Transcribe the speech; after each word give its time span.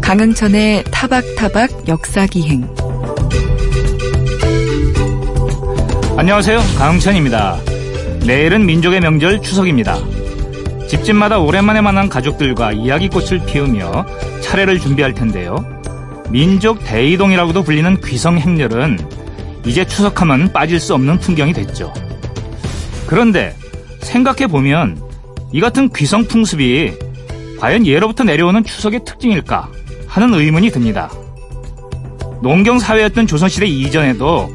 강흥천의 0.00 0.84
타박타박 0.90 1.88
역사기행 1.88 2.68
안녕하세요. 6.18 6.60
강흥천입니다. 6.76 7.58
내일은 8.26 8.66
민족의 8.66 9.00
명절 9.00 9.40
추석입니다. 9.40 9.96
집집마다 10.86 11.38
오랜만에 11.38 11.80
만난 11.80 12.10
가족들과 12.10 12.72
이야기꽃을 12.72 13.46
피우며 13.46 14.04
차례를 14.42 14.78
준비할 14.78 15.14
텐데요. 15.14 15.56
민족 16.28 16.84
대이동이라고도 16.84 17.62
불리는 17.62 17.98
귀성 18.02 18.38
행렬은 18.38 18.98
이제 19.64 19.86
추석하면 19.86 20.52
빠질 20.52 20.78
수 20.78 20.92
없는 20.92 21.18
풍경이 21.20 21.54
됐죠. 21.54 21.92
그런데 23.06 23.54
생각해 24.02 24.46
보면 24.46 25.00
이 25.52 25.60
같은 25.60 25.88
귀성 25.90 26.24
풍습이 26.24 26.92
과연 27.58 27.86
예로부터 27.86 28.24
내려오는 28.24 28.64
추석의 28.64 29.04
특징일까 29.04 29.68
하는 30.06 30.34
의문이 30.34 30.70
듭니다. 30.70 31.10
농경 32.42 32.78
사회였던 32.78 33.26
조선시대 33.26 33.66
이전에도 33.66 34.52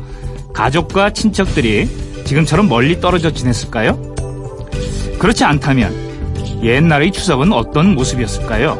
가족과 0.53 1.11
친척들이 1.11 1.87
지금처럼 2.25 2.67
멀리 2.67 2.99
떨어져 2.99 3.31
지냈을까요? 3.31 4.15
그렇지 5.19 5.45
않다면 5.45 6.07
옛날의 6.63 7.11
추석은 7.11 7.53
어떤 7.53 7.95
모습이었을까요? 7.95 8.77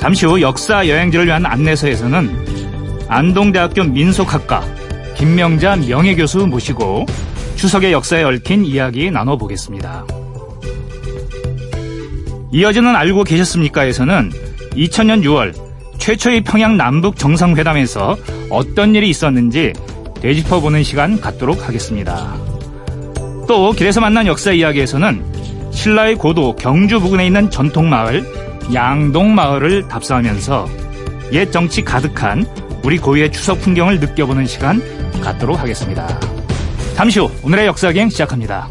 잠시 0.00 0.26
후 0.26 0.40
역사 0.40 0.86
여행지를 0.88 1.26
위한 1.26 1.44
안내서에서는 1.44 3.06
안동대학교 3.08 3.84
민속학과 3.84 4.64
김명자 5.16 5.76
명예교수 5.76 6.46
모시고 6.46 7.06
추석의 7.56 7.92
역사에 7.92 8.22
얽힌 8.22 8.64
이야기 8.64 9.10
나눠보겠습니다. 9.10 10.06
이어지는 12.52 12.94
알고 12.94 13.24
계셨습니까?에서는 13.24 14.30
2000년 14.72 15.24
6월 15.24 15.54
최초의 15.98 16.42
평양 16.42 16.76
남북 16.76 17.16
정상회담에서 17.16 18.16
어떤 18.50 18.94
일이 18.94 19.08
있었는지 19.08 19.72
되짚어보는 20.20 20.82
시간 20.82 21.20
갖도록 21.20 21.66
하겠습니다. 21.68 22.34
또 23.48 23.72
길에서 23.72 24.00
만난 24.00 24.26
역사 24.26 24.52
이야기에서는 24.52 25.70
신라의 25.72 26.14
고도 26.14 26.54
경주 26.56 27.00
부근에 27.00 27.26
있는 27.26 27.50
전통 27.50 27.90
마을 27.90 28.24
양동 28.72 29.34
마을을 29.34 29.88
답사하면서 29.88 30.68
옛 31.32 31.50
정치 31.50 31.82
가득한 31.82 32.46
우리 32.84 32.98
고유의 32.98 33.32
추석 33.32 33.60
풍경을 33.60 34.00
느껴보는 34.00 34.46
시간 34.46 34.80
갖도록 35.20 35.58
하겠습니다. 35.58 36.33
잠시 36.94 37.18
후 37.18 37.28
오늘의 37.42 37.66
역사기행 37.66 38.08
시작합니다. 38.08 38.68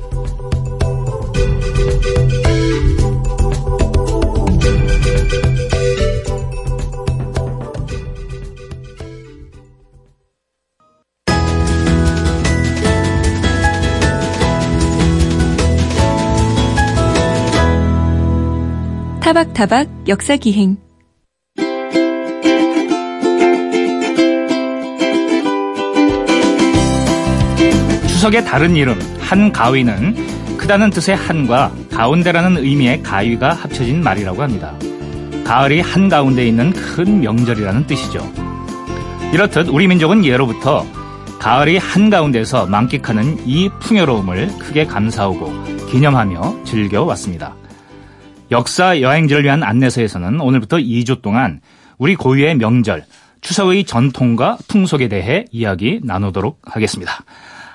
타박타박 19.20 20.08
역사기행 20.08 20.78
추석의 28.24 28.46
다른 28.46 28.78
이름 28.78 28.98
한가위는 29.20 30.56
크다는 30.56 30.92
뜻의 30.92 31.14
한과 31.14 31.74
가운데라는 31.92 32.56
의미의 32.56 33.04
가위가 33.04 33.52
합쳐진 33.52 34.02
말이라고 34.02 34.42
합니다. 34.42 34.74
가을이 35.44 35.82
한가운데 35.82 36.48
있는 36.48 36.72
큰 36.72 37.20
명절이라는 37.20 37.86
뜻이죠. 37.86 38.26
이렇듯 39.34 39.68
우리 39.68 39.90
민족은 39.90 40.24
예로부터 40.24 40.86
가을이 41.38 41.76
한가운데서 41.76 42.68
만끽하는 42.68 43.46
이 43.46 43.68
풍요로움을 43.82 44.58
크게 44.58 44.86
감사하고 44.86 45.52
기념하며 45.92 46.64
즐겨왔습니다. 46.64 47.58
역사 48.52 49.02
여행지를 49.02 49.44
위한 49.44 49.64
안내서에서는 49.64 50.40
오늘부터 50.40 50.78
2주 50.78 51.22
동안 51.22 51.60
우리 51.98 52.16
고유의 52.16 52.56
명절, 52.56 53.04
추석의 53.42 53.84
전통과 53.84 54.58
풍속에 54.70 55.10
대해 55.10 55.44
이야기 55.52 56.00
나누도록 56.02 56.62
하겠습니다. 56.64 57.26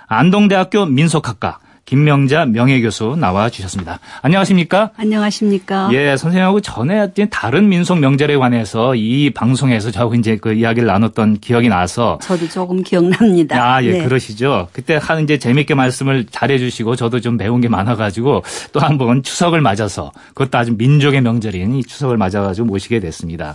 안동대학교 0.08 0.86
민속학과 0.86 1.58
김명자 1.84 2.44
명예교수 2.44 3.16
나와 3.18 3.48
주셨습니다. 3.48 3.98
안녕하십니까? 4.20 4.90
안녕하십니까? 4.98 5.88
예, 5.92 6.18
선생님하고 6.18 6.60
전에 6.60 7.08
다른 7.30 7.70
민속 7.70 7.98
명절에 8.00 8.36
관해서 8.36 8.94
이 8.94 9.30
방송에서 9.30 9.90
저하고 9.90 10.14
이제 10.14 10.36
그 10.36 10.52
이야기를 10.52 10.86
나눴던 10.86 11.38
기억이 11.40 11.70
나서 11.70 12.18
저도 12.20 12.46
조금 12.50 12.82
기억납니다. 12.82 13.56
아, 13.76 13.82
예, 13.84 13.92
네. 13.92 14.04
그러시죠. 14.04 14.68
그때 14.74 14.98
한 15.00 15.22
이제 15.24 15.38
재밌게 15.38 15.74
말씀을 15.74 16.26
잘해 16.30 16.58
주시고 16.58 16.94
저도 16.94 17.20
좀 17.22 17.38
배운 17.38 17.62
게 17.62 17.68
많아 17.68 17.96
가지고 17.96 18.42
또 18.72 18.80
한 18.80 18.98
번 18.98 19.22
추석을 19.22 19.62
맞아서 19.62 20.12
그것도 20.34 20.58
아주 20.58 20.74
민족의 20.76 21.22
명절인 21.22 21.74
이 21.76 21.82
추석을 21.84 22.18
맞아 22.18 22.42
가지고 22.42 22.66
모시게 22.66 23.00
됐습니다. 23.00 23.54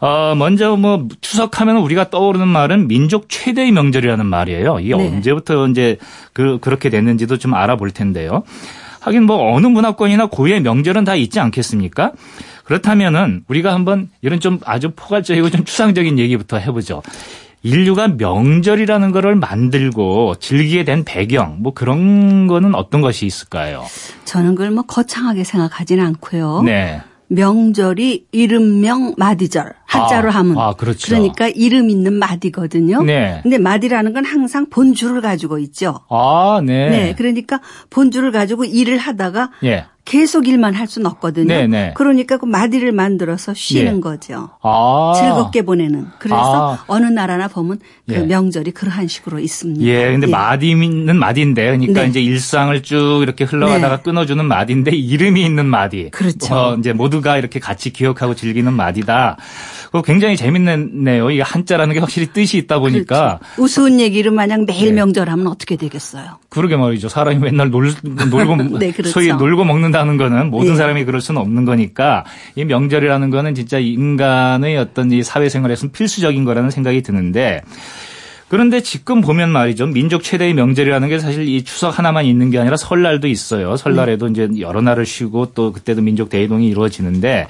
어, 0.00 0.34
먼저 0.34 0.76
뭐 0.76 1.06
추석하면 1.20 1.76
우리가 1.78 2.08
떠오르는 2.10 2.48
말은 2.48 2.88
민족 2.88 3.28
최대의 3.28 3.70
명절이라는 3.72 4.24
말이에요. 4.24 4.80
이게 4.80 4.96
네. 4.96 5.08
언제부터 5.08 5.68
이제 5.68 5.98
그 6.32 6.58
그렇게 6.60 6.88
됐는지도 6.88 7.36
좀 7.36 7.54
알아볼 7.54 7.90
텐데요. 7.90 8.42
하긴 9.00 9.24
뭐 9.24 9.54
어느 9.54 9.66
문화권이나 9.66 10.26
고유의 10.26 10.62
명절은 10.62 11.04
다 11.04 11.14
있지 11.14 11.38
않겠습니까? 11.38 12.12
그렇다면은 12.64 13.44
우리가 13.48 13.74
한번 13.74 14.08
이런 14.22 14.40
좀 14.40 14.58
아주 14.64 14.90
포괄적이고 14.94 15.50
좀 15.50 15.64
추상적인 15.64 16.18
얘기부터 16.18 16.56
해보죠. 16.56 17.02
인류가 17.62 18.08
명절이라는 18.08 19.12
거를 19.12 19.34
만들고 19.34 20.36
즐기게 20.36 20.84
된 20.84 21.04
배경 21.04 21.56
뭐 21.60 21.74
그런 21.74 22.46
거는 22.46 22.74
어떤 22.74 23.02
것이 23.02 23.26
있을까요? 23.26 23.84
저는 24.24 24.54
그걸 24.54 24.70
뭐 24.70 24.84
거창하게 24.84 25.44
생각하지는 25.44 26.06
않고요. 26.06 26.62
네. 26.62 27.02
명절이 27.30 28.26
이름명 28.32 29.14
마디절 29.16 29.72
한자로 29.84 30.30
아, 30.30 30.34
하면 30.34 30.58
아, 30.58 30.74
그렇죠. 30.74 31.14
러니까 31.14 31.48
이름 31.48 31.88
있는 31.88 32.12
마디거든요. 32.14 33.02
네. 33.04 33.40
근데 33.42 33.56
마디라는 33.56 34.12
건 34.12 34.24
항상 34.24 34.66
본주를 34.68 35.20
가지고 35.20 35.58
있죠. 35.60 36.00
아, 36.10 36.60
네. 36.64 36.90
네. 36.90 37.14
그러니까 37.16 37.60
본주를 37.88 38.32
가지고 38.32 38.64
일을 38.64 38.98
하다가 38.98 39.52
예. 39.64 39.86
계속 40.10 40.48
일만 40.48 40.74
할 40.74 40.88
수는 40.88 41.08
없거든요. 41.08 41.46
네, 41.46 41.68
네. 41.68 41.92
그러니까 41.94 42.36
그 42.36 42.44
마디를 42.44 42.90
만들어서 42.90 43.54
쉬는 43.54 43.98
예. 43.98 44.00
거죠. 44.00 44.50
아. 44.60 45.12
즐겁게 45.14 45.62
보내는. 45.62 46.08
그래서 46.18 46.72
아. 46.72 46.84
어느 46.88 47.06
나라나 47.06 47.46
보면 47.46 47.78
그 48.08 48.14
예. 48.14 48.18
명절이 48.18 48.72
그러한 48.72 49.06
식으로 49.06 49.38
있습니다. 49.38 49.84
예, 49.84 50.10
근데 50.10 50.26
마디는 50.26 51.16
마디인데, 51.16 51.64
그러니까 51.64 52.02
네. 52.02 52.08
이제 52.08 52.20
일상을 52.20 52.82
쭉 52.82 53.20
이렇게 53.22 53.44
흘러가다가 53.44 53.98
네. 53.98 54.02
끊어주는 54.02 54.44
마디인데 54.44 54.90
이름이 54.96 55.44
있는 55.44 55.66
마디. 55.66 56.10
그렇죠. 56.10 56.54
어, 56.56 56.74
이제 56.76 56.92
모두가 56.92 57.38
이렇게 57.38 57.60
같이 57.60 57.92
기억하고 57.92 58.34
즐기는 58.34 58.72
마디다. 58.72 59.36
그거 59.90 60.02
굉장히 60.02 60.36
재밌네요. 60.36 61.30
이게 61.32 61.42
한자라는 61.42 61.94
게 61.94 62.00
확실히 62.00 62.28
뜻이 62.28 62.58
있다 62.58 62.78
보니까. 62.78 63.40
그렇죠. 63.40 63.62
우스운 63.62 63.98
얘기를 63.98 64.30
마냥 64.30 64.64
매일 64.64 64.90
네. 64.90 64.92
명절하면 64.92 65.48
어떻게 65.48 65.76
되겠어요? 65.76 66.38
그러게 66.48 66.76
말이죠. 66.76 67.08
사람이 67.08 67.38
맨날 67.38 67.70
놀, 67.70 67.92
놀고, 68.02 68.56
네, 68.78 68.92
그렇죠. 68.92 69.10
소위 69.10 69.28
놀고 69.28 69.64
먹는다는 69.64 70.16
거는 70.16 70.50
모든 70.50 70.74
예. 70.74 70.76
사람이 70.76 71.04
그럴 71.04 71.20
수는 71.20 71.40
없는 71.40 71.64
거니까 71.64 72.24
이 72.54 72.64
명절이라는 72.64 73.30
거는 73.30 73.56
진짜 73.56 73.78
인간의 73.80 74.76
어떤 74.78 75.10
이 75.10 75.24
사회생활에서는 75.24 75.90
필수적인 75.90 76.44
거라는 76.44 76.70
생각이 76.70 77.02
드는데 77.02 77.62
그런데 78.46 78.80
지금 78.80 79.20
보면 79.20 79.50
말이죠. 79.50 79.86
민족 79.86 80.22
최대의 80.22 80.54
명절이라는 80.54 81.08
게 81.08 81.18
사실 81.18 81.48
이 81.48 81.62
추석 81.62 81.98
하나만 81.98 82.24
있는 82.26 82.50
게 82.50 82.58
아니라 82.58 82.76
설날도 82.76 83.28
있어요. 83.28 83.76
설날에도 83.76 84.28
네. 84.28 84.32
이제 84.32 84.60
여러 84.60 84.80
날을 84.80 85.06
쉬고 85.06 85.52
또 85.54 85.72
그때도 85.72 86.02
민족 86.02 86.30
대이동이 86.30 86.68
이루어지는데 86.68 87.46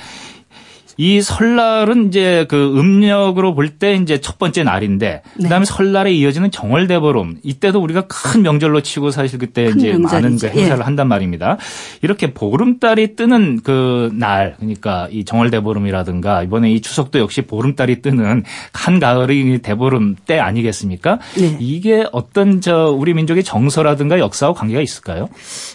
이 1.01 1.23
설날은 1.23 2.09
이제 2.09 2.45
그 2.51 2.79
음력으로 2.79 3.55
볼 3.55 3.71
때 3.79 3.95
이제 3.95 4.21
첫 4.21 4.39
번째 4.39 4.65
날인데 4.65 5.23
네. 5.37 5.43
그다음에 5.43 5.65
설날에 5.65 6.13
이어지는 6.13 6.51
정월대보름 6.51 7.39
이때도 7.43 7.81
우리가 7.81 8.03
큰 8.09 8.43
명절로 8.43 8.83
치고 8.83 9.11
사실 9.11 9.39
그때 9.39 9.71
큰 9.71 9.79
이제 9.79 9.93
많은 9.97 10.37
그. 10.37 10.49
행사를 10.49 10.79
예. 10.79 10.83
한단 10.83 11.09
말입니다. 11.09 11.57
이렇게 12.03 12.35
보름달이 12.35 13.17
뜨는 13.17 13.61
그 13.63 14.11
날 14.13 14.57
그러니까 14.59 15.09
이 15.11 15.25
정월대보름이라든가 15.25 16.43
이번에 16.43 16.71
이 16.73 16.81
추석도 16.81 17.19
역시 17.21 17.43
보름달이 17.43 18.03
뜨는 18.03 18.43
한 18.73 18.99
가을의 19.01 19.61
대보름 19.63 20.17
때 20.27 20.39
아니겠습니까? 20.39 21.19
네. 21.39 21.57
이게 21.61 22.05
어떤 22.13 22.61
저 22.61 22.91
우리 22.91 23.15
민족의 23.15 23.45
정서라든가 23.45 24.19
역사와 24.19 24.53
관계가 24.53 24.81
있을까요? 24.83 25.29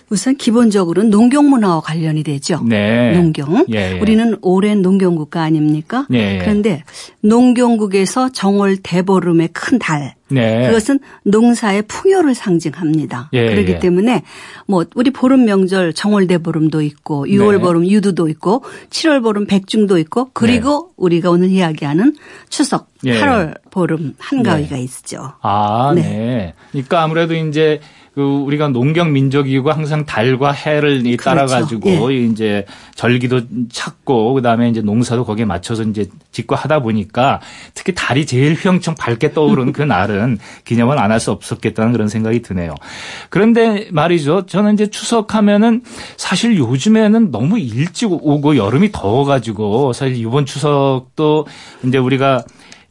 우선 0.10 0.36
기본적으로는 0.38 1.10
농경 1.10 1.50
문화와 1.50 1.82
관련이 1.82 2.24
되죠. 2.24 2.62
네. 2.68 3.14
농경. 3.16 3.66
예, 3.74 3.96
예. 3.96 4.00
우리는 4.00 4.38
오랜 4.42 4.82
농경 4.82 5.15
농경국가 5.16 5.42
아닙니까? 5.42 6.06
예, 6.14 6.36
예. 6.36 6.38
그런데 6.40 6.84
농경국에서 7.22 8.30
정월 8.30 8.78
대보름의 8.78 9.50
큰 9.54 9.80
달. 9.80 10.16
네. 10.30 10.68
그것은 10.68 11.00
농사의 11.24 11.84
풍요를 11.84 12.36
상징합니다. 12.36 13.30
예, 13.34 13.50
그렇기 13.50 13.74
예. 13.74 13.80
때문에 13.80 14.24
뭐 14.68 14.86
우리 14.96 15.12
보름 15.12 15.46
명절 15.46 15.94
정월 15.94 16.28
대보름도 16.28 16.82
있고 16.82 17.26
6월 17.28 17.58
네. 17.58 17.58
보름 17.60 17.88
유두도 17.88 18.28
있고 18.30 18.64
7월 18.90 19.24
보름 19.24 19.46
백중도 19.46 19.98
있고 20.00 20.30
그리고 20.34 20.92
우리가 20.98 21.30
오늘 21.30 21.50
이야기하는 21.50 22.16
추석 22.50 22.90
예. 23.06 23.20
8월 23.20 23.60
보름 23.72 24.16
한가위가 24.20 24.78
있죠. 24.78 25.34
아, 25.42 25.94
네. 25.96 26.02
네. 26.02 26.54
그러니까 26.72 27.04
아무래도 27.04 27.36
이제 27.36 27.80
그 28.16 28.22
우리가 28.22 28.70
농경 28.70 29.12
민족이고 29.12 29.70
항상 29.72 30.06
달과 30.06 30.54
해를 30.54 31.06
이 31.06 31.18
그렇죠. 31.18 31.24
따라 31.24 31.46
가지고 31.46 32.14
예. 32.14 32.18
이제 32.26 32.66
절기도 32.96 33.42
찾고 33.70 34.34
그다음에 34.36 34.70
이제 34.70 34.80
농사도 34.82 35.26
거기에 35.26 35.44
맞춰서 35.44 35.84
이제 35.84 36.08
짓고 36.32 36.56
하다 36.56 36.80
보니까 36.80 37.42
특히 37.74 37.94
달이 37.94 38.26
제일 38.26 38.54
휘영청 38.54 38.96
밝게 38.96 39.34
떠오르는 39.34 39.74
그 39.74 39.82
날은 39.82 40.38
기념을 40.64 40.98
안 40.98 41.12
할 41.12 41.20
수 41.20 41.32
없었겠다는 41.32 41.92
그런 41.92 42.08
생각이 42.08 42.42
드네요. 42.42 42.74
그런데 43.30 43.88
말이죠. 43.92 44.46
저는 44.46 44.74
이제 44.74 44.88
추석하면은 44.88 45.82
사실 46.18 46.58
요즘에는 46.58 47.32
너무 47.32 47.60
일찍 47.60 48.12
오고 48.12 48.56
여름이 48.58 48.92
더워 48.92 49.26
가지고 49.26 49.92
사실 49.94 50.16
이번 50.18 50.46
추석도 50.46 51.48
이제 51.86 51.98
우리가 51.98 52.44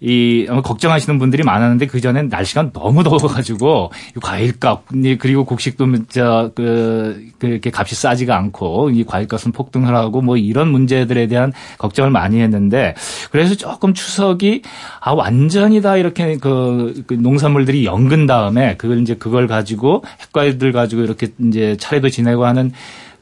이 0.07 0.47
걱정하시는 0.47 1.19
분들이 1.19 1.43
많았는데 1.45 1.87
그 1.87 1.99
전엔 1.99 2.29
날씨가 2.29 2.73
너무 2.73 3.03
더워가지고 3.03 3.91
이 4.15 4.21
과일값 4.21 4.85
이 4.93 5.17
그리고 5.19 5.47
곡식도 5.47 6.09
저그 6.09 7.31
그렇게 7.39 7.71
값이 7.75 7.95
싸지가 7.95 8.37
않고 8.37 8.91
이 8.91 9.05
과일값은 9.05 9.53
폭등을 9.53 9.97
하고 9.97 10.21
뭐 10.21 10.37
이런 10.37 10.69
문제들에 10.69 11.27
대한 11.27 11.55
걱정을 11.79 12.11
많이 12.11 12.43
했는데 12.43 12.95
그래서 13.31 13.55
조금 13.55 13.95
추석이 13.95 14.61
아 15.01 15.13
완전히 15.13 15.81
다 15.81 15.97
이렇게 15.97 16.37
그, 16.37 17.03
그 17.07 17.15
농산물들이 17.15 17.87
연근 17.87 18.27
다음에 18.27 18.77
그걸 18.77 19.01
이제 19.01 19.15
그걸 19.15 19.47
가지고 19.47 20.05
핵과일들 20.21 20.73
가지고 20.73 21.01
이렇게 21.01 21.29
이제 21.49 21.79
차례도 21.81 22.11
지내고 22.11 22.45
하는 22.45 22.73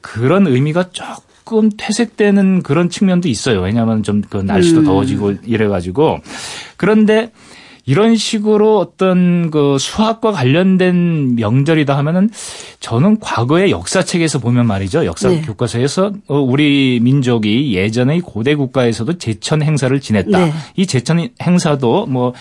그런 0.01 0.49
의미가 0.49 0.91
조금 0.91 1.32
퇴색되는 1.77 2.63
그런 2.63 2.89
측면도 2.91 3.29
있어요. 3.29 3.61
왜냐하면 3.61 4.03
좀 4.03 4.23
그 4.29 4.39
날씨도 4.39 4.81
음. 4.81 4.85
더워지고 4.85 5.35
이래가지고 5.45 6.21
그런데 6.77 7.31
이런 7.85 8.15
식으로 8.17 8.79
어떤 8.79 9.51
그 9.51 9.77
수학과 9.79 10.31
관련된 10.31 11.35
명절이다 11.35 11.97
하면은 11.99 12.31
저는 12.79 13.19
과거의 13.19 13.73
역사책에서 13.73 14.39
보면 14.39 14.67
말이죠. 14.67 15.05
역사 15.05 15.29
네. 15.29 15.43
교과서에서 15.43 16.13
어, 16.29 16.39
우리 16.39 17.01
민족이 17.03 17.75
예전의 17.75 18.21
고대 18.21 18.55
국가에서도 18.55 19.19
제천 19.19 19.63
행사를 19.63 19.99
지냈다. 20.01 20.39
네. 20.39 20.53
이 20.77 20.87
제천 20.87 21.29
행사도 21.43 22.07
뭐그 22.07 22.39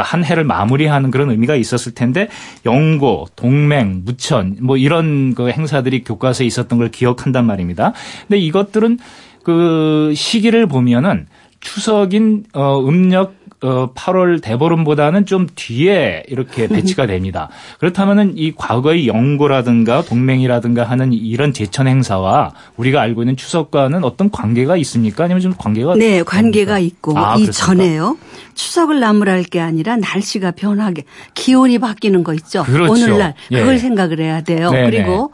한 0.00 0.24
해를 0.24 0.44
마무리하는 0.44 1.10
그런 1.10 1.30
의미가 1.30 1.56
있었을 1.56 1.92
텐데 1.92 2.28
영고, 2.64 3.26
동맹, 3.36 4.02
무천 4.04 4.56
뭐 4.60 4.76
이런 4.76 5.34
그 5.34 5.50
행사들이 5.50 6.04
교과서에 6.04 6.46
있었던 6.46 6.78
걸 6.78 6.90
기억한단 6.90 7.44
말입니다. 7.46 7.92
근데 8.28 8.38
이것들은 8.38 8.98
그 9.42 10.12
시기를 10.14 10.66
보면은 10.66 11.26
추석인 11.60 12.44
어 12.54 12.80
음력 12.80 13.34
어 13.62 13.92
8월 13.94 14.42
대보름보다는 14.42 15.24
좀 15.24 15.46
뒤에 15.54 16.24
이렇게 16.26 16.66
배치가 16.66 17.06
됩니다. 17.06 17.48
그렇다면은 17.78 18.32
이 18.36 18.52
과거의 18.56 19.06
영고라든가 19.06 20.02
동맹이라든가 20.02 20.82
하는 20.82 21.12
이런 21.12 21.52
제천 21.52 21.86
행사와 21.86 22.52
우리가 22.76 23.00
알고 23.00 23.22
있는 23.22 23.36
추석과는 23.36 24.02
어떤 24.02 24.32
관계가 24.32 24.76
있습니까? 24.78 25.24
아니면 25.24 25.40
좀 25.40 25.54
관계가 25.56 25.94
네, 25.94 26.24
관계가 26.24 26.80
있고 26.80 27.16
아, 27.16 27.36
이 27.36 27.42
그렇습니까? 27.42 27.52
전에요. 27.52 28.16
추석을 28.54 29.00
나무랄 29.00 29.42
게 29.44 29.60
아니라 29.60 29.96
날씨가 29.96 30.52
변하게 30.52 31.04
기온이 31.34 31.78
바뀌는 31.78 32.24
거 32.24 32.34
있죠. 32.34 32.62
그렇죠. 32.64 32.92
오늘날 32.92 33.34
예. 33.50 33.60
그걸 33.60 33.78
생각을 33.78 34.20
해야 34.20 34.42
돼요. 34.42 34.70
네네. 34.70 34.90
그리고 34.90 35.32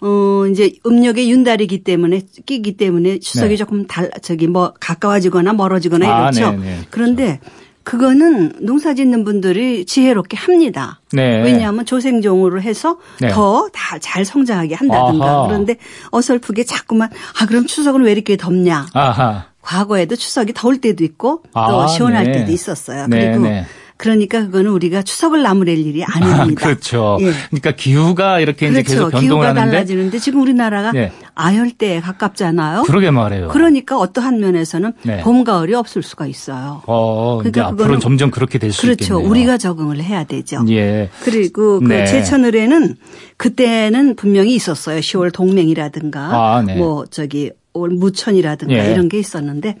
어 0.00 0.46
이제 0.50 0.72
음력의 0.86 1.30
윤달이기 1.30 1.82
때문에 1.82 2.22
끼기 2.46 2.76
때문에 2.76 3.18
추석이 3.18 3.50
네. 3.50 3.56
조금 3.56 3.86
달 3.86 4.10
저기 4.22 4.46
뭐 4.46 4.72
가까워지거나 4.78 5.54
멀어지거나 5.54 6.06
아, 6.06 6.22
이렇죠. 6.30 6.52
네네. 6.52 6.80
그런데 6.90 7.40
그거는 7.88 8.52
농사 8.60 8.92
짓는 8.92 9.24
분들이 9.24 9.86
지혜롭게 9.86 10.36
합니다. 10.36 11.00
네. 11.10 11.42
왜냐하면 11.42 11.86
조생종으로 11.86 12.60
해서 12.60 12.98
네. 13.18 13.28
더다 13.28 13.98
잘 14.00 14.26
성장하게 14.26 14.74
한다든가. 14.74 15.24
아하. 15.24 15.46
그런데 15.46 15.76
어설프게 16.10 16.64
자꾸만 16.64 17.08
아 17.40 17.46
그럼 17.46 17.66
추석은 17.66 18.02
왜 18.02 18.12
이렇게 18.12 18.36
덥냐? 18.36 18.88
아하. 18.92 19.46
과거에도 19.68 20.16
추석이 20.16 20.54
더울 20.54 20.80
때도 20.80 21.04
있고 21.04 21.42
또 21.52 21.60
아, 21.60 21.86
시원할 21.88 22.24
네. 22.24 22.32
때도 22.32 22.52
있었어요. 22.52 23.06
네, 23.06 23.26
그리고 23.32 23.44
네. 23.44 23.66
그러니까 23.98 24.40
그거는 24.46 24.70
우리가 24.70 25.02
추석을 25.02 25.42
나무랄 25.42 25.76
일이 25.76 26.02
아, 26.04 26.06
아닙니다. 26.14 26.64
그렇죠. 26.64 27.18
예. 27.20 27.32
그러니까 27.50 27.72
기후가 27.72 28.40
이렇게 28.40 28.68
이제 28.68 28.82
그렇죠. 28.82 28.88
계속 28.92 29.10
변동을 29.10 29.20
기후가 29.20 29.48
하는데 29.48 29.70
달라지는데 29.70 30.18
지금 30.20 30.40
우리나라가 30.40 30.92
네. 30.92 31.12
아열대에 31.34 32.00
가깝잖아요. 32.00 32.84
그러게 32.84 33.10
말해요. 33.10 33.48
그러니까 33.48 33.98
어떠한 33.98 34.40
면에서는 34.40 34.94
네. 35.02 35.20
봄 35.20 35.44
가을이 35.44 35.74
없을 35.74 36.02
수가 36.02 36.26
있어요. 36.26 36.80
어, 36.86 37.40
이제 37.42 37.50
그러니까 37.50 37.84
그거는- 37.84 38.00
점점 38.00 38.30
그렇게 38.30 38.58
될수 38.58 38.80
그렇죠. 38.80 39.04
있겠네요. 39.04 39.28
우리가 39.28 39.58
적응을 39.58 40.02
해야 40.02 40.24
되죠. 40.24 40.64
예. 40.70 41.10
그리고 41.24 41.80
네. 41.86 42.04
그 42.04 42.10
제천을에는 42.10 42.96
그때는 43.36 44.16
분명히 44.16 44.54
있었어요. 44.54 45.00
10월 45.00 45.30
동맹이라든가 45.30 46.20
아, 46.56 46.62
네. 46.62 46.76
뭐 46.76 47.04
저기 47.10 47.50
올 47.78 47.90
무천이라든가 47.90 48.86
예. 48.86 48.92
이런 48.92 49.08
게 49.08 49.18
있었는데 49.18 49.76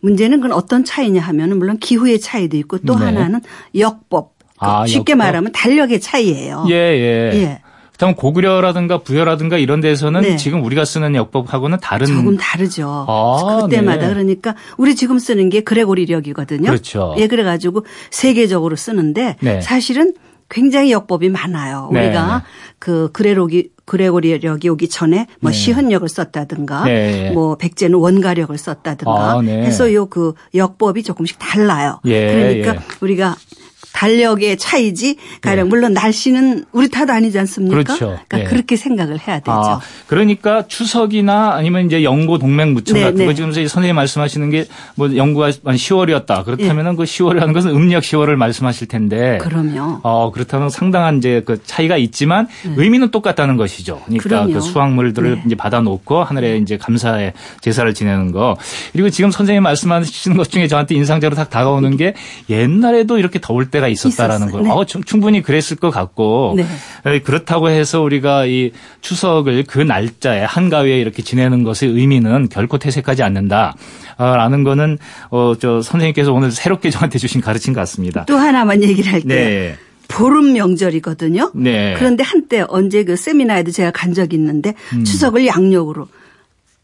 문제는 0.00 0.40
그건 0.40 0.56
어떤 0.56 0.84
차이냐 0.84 1.20
하면은 1.20 1.58
물론 1.58 1.78
기후의 1.78 2.20
차이도 2.20 2.56
있고 2.58 2.78
또 2.78 2.98
네. 2.98 3.06
하나는 3.06 3.40
역법. 3.76 4.34
그 4.38 4.44
아, 4.58 4.86
쉽게 4.86 5.12
역법. 5.12 5.18
말하면 5.18 5.52
달력의 5.52 6.00
차이예요. 6.00 6.66
예, 6.68 6.74
예. 6.74 7.30
예. 7.34 7.60
그렇다면 7.96 8.14
고구려라든가 8.14 8.98
부여라든가 8.98 9.56
이런 9.56 9.80
데서는 9.80 10.20
네. 10.20 10.36
지금 10.36 10.62
우리가 10.64 10.84
쓰는 10.84 11.14
역법하고는 11.14 11.78
다른 11.80 12.06
조금 12.06 12.36
다르죠. 12.36 13.06
아, 13.08 13.62
그때마다 13.62 14.08
네. 14.08 14.12
그러니까 14.12 14.54
우리 14.76 14.94
지금 14.94 15.18
쓰는 15.18 15.48
게 15.48 15.62
그레고리력이거든요. 15.62 16.68
그렇죠. 16.68 17.14
예, 17.18 17.26
그래가지고 17.26 17.86
세계적으로 18.10 18.76
쓰는데 18.76 19.36
네. 19.40 19.60
사실은 19.62 20.12
굉장히 20.48 20.92
역법이 20.92 21.28
많아요. 21.28 21.90
네. 21.92 22.06
우리가 22.06 22.44
그 22.78 23.10
그레로기 23.12 23.70
그레고리력이 23.84 24.68
오기 24.68 24.88
전에 24.88 25.26
뭐 25.40 25.52
네. 25.52 25.56
시헌력을 25.56 26.08
썼다든가 26.08 26.84
네. 26.84 27.30
뭐 27.30 27.56
백제는 27.56 27.98
원가력을 27.98 28.56
썼다든가 28.58 29.32
아, 29.32 29.42
네. 29.42 29.62
해서 29.62 29.92
요 29.92 30.06
그 30.06 30.34
역법이 30.54 31.02
조금씩 31.02 31.38
달라요. 31.38 32.00
예, 32.04 32.32
그러니까 32.32 32.74
예. 32.74 32.78
우리가 33.00 33.36
달력의 33.96 34.58
차이지 34.58 35.16
가령 35.40 35.68
물론 35.68 35.92
날씨는 35.94 36.66
우리 36.72 36.88
탓 36.88 37.08
아니지 37.08 37.38
않습니까? 37.40 37.76
네. 37.78 37.82
그렇죠. 37.84 38.04
러니까 38.06 38.40
예. 38.40 38.44
그렇게 38.44 38.76
생각을 38.76 39.18
해야 39.26 39.38
되죠. 39.38 39.52
아, 39.52 39.80
그러니까 40.06 40.66
추석이나 40.68 41.54
아니면 41.54 41.86
이제 41.86 42.04
영고 42.04 42.38
동맹 42.38 42.74
무청 42.74 42.94
네, 42.94 43.04
같은 43.04 43.16
네. 43.16 43.26
거 43.26 43.32
지금 43.34 43.52
선생님 43.52 43.94
말씀하시는 43.94 44.50
게 44.50 44.66
뭐 44.94 45.14
영구가 45.14 45.46
한 45.64 45.76
10월이었다. 45.76 46.44
그렇다면은 46.44 46.96
그 46.96 47.04
10월이라는 47.04 47.52
것은 47.52 47.70
음력 47.70 48.02
10월을 48.02 48.36
말씀하실 48.36 48.88
텐데. 48.88 49.38
그럼요. 49.42 50.00
어, 50.02 50.30
그렇다면 50.32 50.70
상당한 50.70 51.18
이제 51.18 51.42
그 51.44 51.62
차이가 51.64 51.96
있지만 51.96 52.48
의미는 52.76 53.10
똑같다는 53.10 53.56
것이죠. 53.56 54.02
그러니까 54.06 54.22
네. 54.22 54.28
그럼요. 54.28 54.52
그 54.52 54.60
수확물들을 54.60 55.34
네. 55.36 55.42
이제 55.46 55.54
받아 55.54 55.80
놓고 55.80 56.24
하늘에 56.24 56.58
이제 56.58 56.76
감사의 56.76 57.32
제사를 57.60 57.92
지내는 57.92 58.32
거. 58.32 58.56
그리고 58.92 59.10
지금 59.10 59.30
선생님 59.30 59.62
말씀하시는 59.62 60.36
것 60.36 60.50
중에 60.50 60.66
저한테 60.66 60.94
인상적으로 60.94 61.36
딱 61.36 61.50
다가오는 61.50 61.96
게 61.96 62.14
옛날에도 62.48 63.18
이렇게 63.18 63.38
더울 63.40 63.70
때가 63.70 63.85
있었다라는 63.88 64.48
있었어요. 64.48 64.62
거. 64.62 64.68
네. 64.68 64.70
어, 64.74 64.84
충- 64.84 65.02
충분히 65.04 65.42
그랬을 65.42 65.76
것 65.76 65.90
같고. 65.90 66.54
네. 66.56 66.66
에, 67.06 67.20
그렇다고 67.20 67.68
해서 67.70 68.00
우리가 68.02 68.46
이 68.46 68.72
추석을 69.00 69.64
그 69.66 69.78
날짜에 69.80 70.44
한가위에 70.44 70.98
이렇게 70.98 71.22
지내는 71.22 71.62
것의 71.64 71.92
의미는 71.92 72.48
결코 72.48 72.78
퇴색하지 72.78 73.22
않는다. 73.22 73.74
아, 74.18 74.36
라는 74.36 74.64
거는 74.64 74.98
어, 75.30 75.54
저 75.60 75.82
선생님께서 75.82 76.32
오늘 76.32 76.50
새롭게 76.50 76.90
저한테 76.90 77.18
주신 77.18 77.40
가르침 77.40 77.72
같습니다. 77.74 78.24
또 78.26 78.36
하나만 78.36 78.82
얘기를 78.82 79.12
할게요. 79.12 79.28
네. 79.34 79.76
보름 80.08 80.52
명절이거든요. 80.52 81.50
네. 81.54 81.94
그런데 81.98 82.22
한때 82.22 82.64
언제 82.68 83.02
그 83.04 83.16
세미나에도 83.16 83.72
제가 83.72 83.90
간 83.90 84.14
적이 84.14 84.36
있는데 84.36 84.74
음. 84.94 85.02
추석을 85.04 85.46
양력으로 85.46 86.06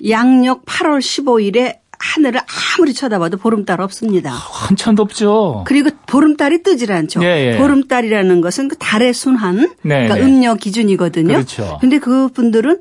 양력 0.09 0.65
8월 0.67 0.99
15일에 0.99 1.77
하늘을 1.99 2.41
아무리 2.77 2.93
쳐다봐도 2.95 3.37
보름달 3.37 3.81
없습니다. 3.81 4.33
한참 4.33 4.97
덥죠. 4.97 5.63
그리고 5.69 5.91
보름달이 6.13 6.63
뜨질 6.63 6.93
않죠. 6.93 7.23
예, 7.25 7.55
예. 7.55 7.59
보름달이라는 7.59 8.41
것은 8.43 8.69
그 8.69 8.77
달의 8.77 9.15
순환, 9.15 9.57
네, 9.83 10.07
그러니까 10.07 10.15
네. 10.17 10.23
음력 10.23 10.61
기준이거든요. 10.61 11.33
그렇죠. 11.33 11.79
근데 11.81 11.99
그분들은 11.99 12.81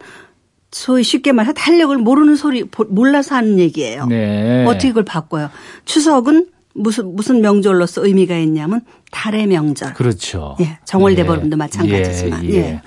소위 0.71 1.01
쉽게 1.03 1.31
말해서 1.31 1.53
달력을 1.53 1.97
모르는 1.97 2.35
소리 2.35 2.65
보- 2.65 2.83
몰라서 2.89 3.35
하는 3.35 3.57
얘기예요. 3.57 4.05
네. 4.07 4.65
어떻게 4.65 4.89
그걸 4.89 5.05
바꿔요? 5.05 5.50
추석은 5.85 6.47
무슨 6.73 7.15
무슨 7.15 7.41
명절로서 7.41 8.05
의미가 8.05 8.38
있냐면 8.38 8.81
달의 9.11 9.47
명절. 9.47 9.93
그렇죠. 9.93 10.55
예, 10.59 10.79
정월대보름도 10.85 11.55
마찬가지지만, 11.57 12.45
예. 12.51 12.81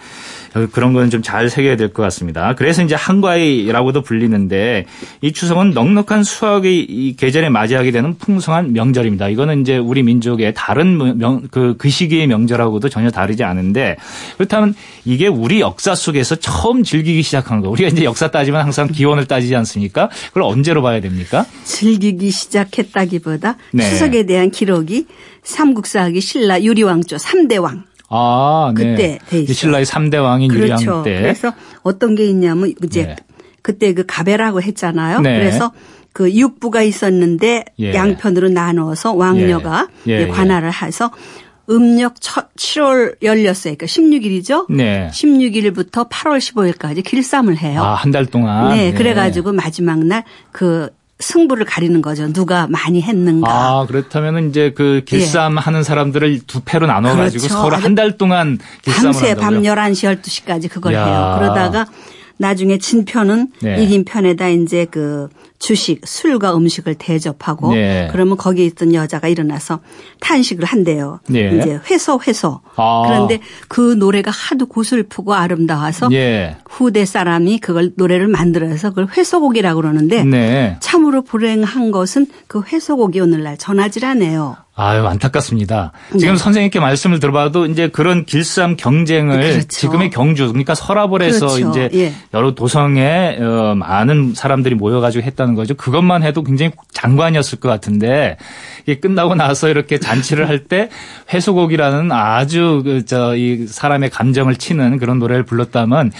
그런 0.71 0.93
거는 0.93 1.11
좀 1.11 1.23
잘 1.25 1.49
새겨야 1.49 1.77
될 1.77 1.89
것 1.93 2.03
같습니다. 2.05 2.55
그래서 2.55 2.83
이제 2.83 2.95
한과이라고도 2.95 4.03
불리는데 4.03 4.85
이 5.23 5.33
추석은 5.33 5.71
넉넉한 5.71 6.23
수확의 6.23 6.81
이 6.81 7.17
계절에 7.17 7.49
맞이하게 7.49 7.91
되는 7.91 8.17
풍성한 8.19 8.73
명절입니다. 8.73 9.29
이거는 9.31 9.63
이제 9.63 9.79
우리 9.79 10.03
민족의 10.03 10.53
다른 10.55 11.19
명, 11.19 11.43
그, 11.51 11.77
그 11.79 11.89
시기의 11.89 12.27
명절하고도 12.27 12.89
전혀 12.89 13.11
다르지 13.11 13.43
않은데 13.43 13.97
그렇다면 14.37 14.75
이게 15.05 15.27
우리 15.29 15.61
역사 15.61 15.95
속에서 15.95 16.37
처음 16.37 16.83
즐기기 16.85 17.23
시작한 17.23 17.61
거. 17.61 17.69
우리가 17.71 17.89
이제 17.89 18.05
역사 18.05 18.31
따지면 18.31 18.61
항상 18.63 18.87
기원을 18.89 19.27
따지지 19.27 19.55
않습니까? 19.57 20.09
그걸 20.29 20.43
언제로 20.45 20.83
봐야 20.83 21.01
됩니까? 21.01 21.47
즐기기 21.65 22.31
시작했다기보다 22.31 23.57
네. 23.73 23.89
추석에 23.89 24.27
대한 24.27 24.51
기록이 24.51 25.07
삼국사기 25.43 26.21
신라 26.21 26.63
유리왕조 26.63 27.17
3대 27.17 27.61
왕. 27.63 27.85
아, 28.15 28.73
네. 28.77 28.85
그때 28.93 29.19
돼 29.29 29.41
있어요. 29.41 29.55
신라의 29.55 29.85
3대 29.87 30.23
왕인 30.23 30.49
그렇죠. 30.51 30.75
유리왕 30.83 31.03
때. 31.03 31.21
그래서 31.21 31.53
어떤 31.83 32.15
게 32.15 32.25
있냐면 32.27 32.73
이제 32.85 33.07
네. 33.07 33.17
그때 33.63 33.93
그 33.95 34.05
가베라고 34.07 34.63
했잖아요. 34.63 35.21
네. 35.21 35.39
그래서 35.39 35.73
그 36.13 36.33
육부가 36.33 36.83
있었는데 36.83 37.65
예. 37.81 37.93
양편으로 37.95 38.49
나누어서 38.51 39.15
왕녀가 39.15 39.89
예. 40.07 40.13
예, 40.13 40.23
이제 40.23 40.29
관할을 40.29 40.71
해서 40.73 41.11
음력 41.71 42.21
첫 42.21 42.55
7월 42.57 43.17
열렸어요. 43.23 43.75
그러니까 43.75 43.87
16일이죠. 43.87 44.67
네. 44.71 45.09
16일부터 45.13 46.09
8월 46.11 46.39
15일까지 46.39 47.03
길쌈을 47.03 47.57
해요. 47.59 47.83
아, 47.83 47.95
한 47.95 48.13
달 48.13 48.27
동안. 48.27 48.69
네, 48.77 48.93
그래 48.93 49.15
가지고 49.15 49.53
마지막 49.53 49.99
날 50.05 50.25
그 50.53 50.91
승부를 51.21 51.65
가리는 51.65 52.03
거죠. 52.03 52.33
누가 52.33 52.67
많이 52.67 53.01
했는가. 53.01 53.49
아, 53.51 53.87
그렇다면 53.87 54.49
이제 54.51 54.73
그 54.75 55.03
길쌈 55.07 55.57
하는 55.59 55.83
사람들을 55.83 56.41
두 56.47 56.61
패로 56.65 56.87
나눠 56.87 57.15
가지고 57.17 57.43
그렇죠. 57.43 57.55
서로 57.63 57.77
한 57.77 57.95
달 57.95 58.19
동안 58.19 58.59
길쌈을 58.83 59.05
밤새 59.13 59.35
밤 59.37 59.55
한다고요? 59.55 59.73
11시, 59.93 60.21
12시까지 60.21 60.69
그걸 60.69 60.95
야. 60.95 61.05
해요. 61.07 61.37
그러다가 61.39 61.87
나중에 62.37 62.79
진 62.79 63.05
편은 63.05 63.53
네. 63.63 63.83
이긴 63.83 64.05
편에다 64.05 64.49
이제 64.49 64.87
그 64.91 65.29
주식, 65.65 66.03
술과 66.05 66.55
음식을 66.59 66.97
대접하고 66.97 67.73
네. 67.73 68.07
그러면 68.13 68.37
거기에 68.37 68.67
있던 68.67 68.93
여자가 68.93 69.29
일어나서 69.29 69.81
탄식을 70.21 70.67
한대요. 70.67 71.21
네. 71.27 71.57
이제 71.57 71.81
회소 71.91 72.21
회소. 72.27 72.61
아. 72.77 73.03
그런데 73.07 73.41
그 73.69 73.95
노래가 73.95 74.31
하도 74.31 74.67
고슬프고 74.67 75.33
아름다워서 75.33 76.11
예. 76.13 76.59
후대 76.69 77.07
사람이 77.07 77.61
그걸 77.61 77.93
노래를 77.97 78.29
만들어서 78.29 78.91
그걸 78.91 79.09
회소곡이라고 79.17 79.81
그러는데 79.81 80.23
네. 80.25 80.77
참으로 80.81 81.23
불행한 81.23 81.93
것은 81.93 82.27
그 82.47 82.63
회소곡이 82.63 83.19
오늘날 83.21 83.57
전하질 83.57 84.05
않아요. 84.05 84.57
아유, 84.77 85.07
안타깝습니다. 85.07 85.93
네. 86.13 86.19
지금 86.19 86.35
선생님께 86.35 86.81
말씀을 86.81 87.21
들어봐도 87.21 87.67
이제 87.67 87.89
그런 87.89 88.25
길쌈 88.25 88.77
경쟁을 88.77 89.39
그렇죠. 89.39 89.69
지금의 89.69 90.11
경주, 90.11 90.49
그러니까 90.49 90.75
설화벌에서 90.75 91.47
그렇죠. 91.47 91.71
이제 91.71 91.91
예. 91.95 92.13
여러 92.35 92.57
도성에 92.57 93.39
어, 93.41 93.75
많은 93.77 94.35
사람들이 94.35 94.75
모여가지고 94.75 95.25
했다는 95.25 95.54
거죠. 95.55 95.75
그것만 95.75 96.23
해도 96.23 96.43
굉장히 96.43 96.73
장관이었을 96.93 97.61
것 97.61 97.69
같은데 97.69 98.37
이게 98.83 98.99
끝나고 99.01 99.35
나서 99.35 99.69
이렇게 99.69 99.99
잔치를 99.99 100.49
할때 100.49 100.89
회소곡이라는 101.33 102.13
아주 102.13 102.83
그 102.85 103.05
저 103.05 103.35
이 103.37 103.67
사람의 103.67 104.11
감정을 104.11 104.57
치는 104.57 104.99
그런 104.99 105.19
노래를 105.19 105.45
불렀다면 105.45 106.13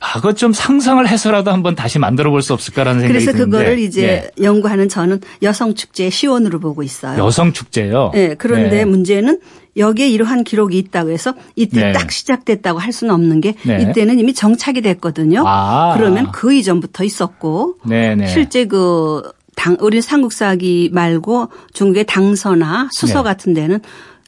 아, 0.00 0.14
그거 0.14 0.32
좀 0.32 0.52
상상을 0.52 1.06
해서라도 1.06 1.50
한번 1.50 1.74
다시 1.74 1.98
만들어 1.98 2.30
볼 2.30 2.40
수 2.42 2.52
없을까라는 2.54 3.00
생각이 3.00 3.24
그래서 3.24 3.36
드는데. 3.36 3.58
그거를 3.58 3.78
이제 3.78 4.30
예. 4.38 4.42
연구하는 4.44 4.88
저는 4.88 5.20
여성 5.42 5.74
축제의 5.74 6.10
시원으로 6.10 6.58
보고 6.58 6.82
있어요. 6.82 7.22
여성 7.22 7.52
축제요. 7.52 8.10
네, 8.14 8.34
그런데 8.38 8.76
네. 8.78 8.84
문제는 8.86 9.40
여기에 9.80 10.08
이러한 10.08 10.44
기록이 10.44 10.78
있다고 10.78 11.10
해서 11.10 11.34
이때 11.56 11.86
네. 11.86 11.92
딱 11.92 12.12
시작됐다고 12.12 12.78
할 12.78 12.92
수는 12.92 13.12
없는 13.12 13.40
게 13.40 13.54
네. 13.64 13.82
이때는 13.82 14.18
이미 14.20 14.32
정착이 14.32 14.80
됐거든요. 14.82 15.42
아. 15.46 15.94
그러면 15.96 16.30
그 16.30 16.54
이전부터 16.54 17.02
있었고 17.02 17.76
네네. 17.84 18.28
실제 18.28 18.66
그 18.66 19.22
당, 19.56 19.76
우리 19.80 20.00
삼국사기 20.00 20.90
말고 20.92 21.48
중국의 21.72 22.04
당서나 22.06 22.88
수서 22.92 23.18
네. 23.18 23.24
같은 23.24 23.54
데는 23.54 23.80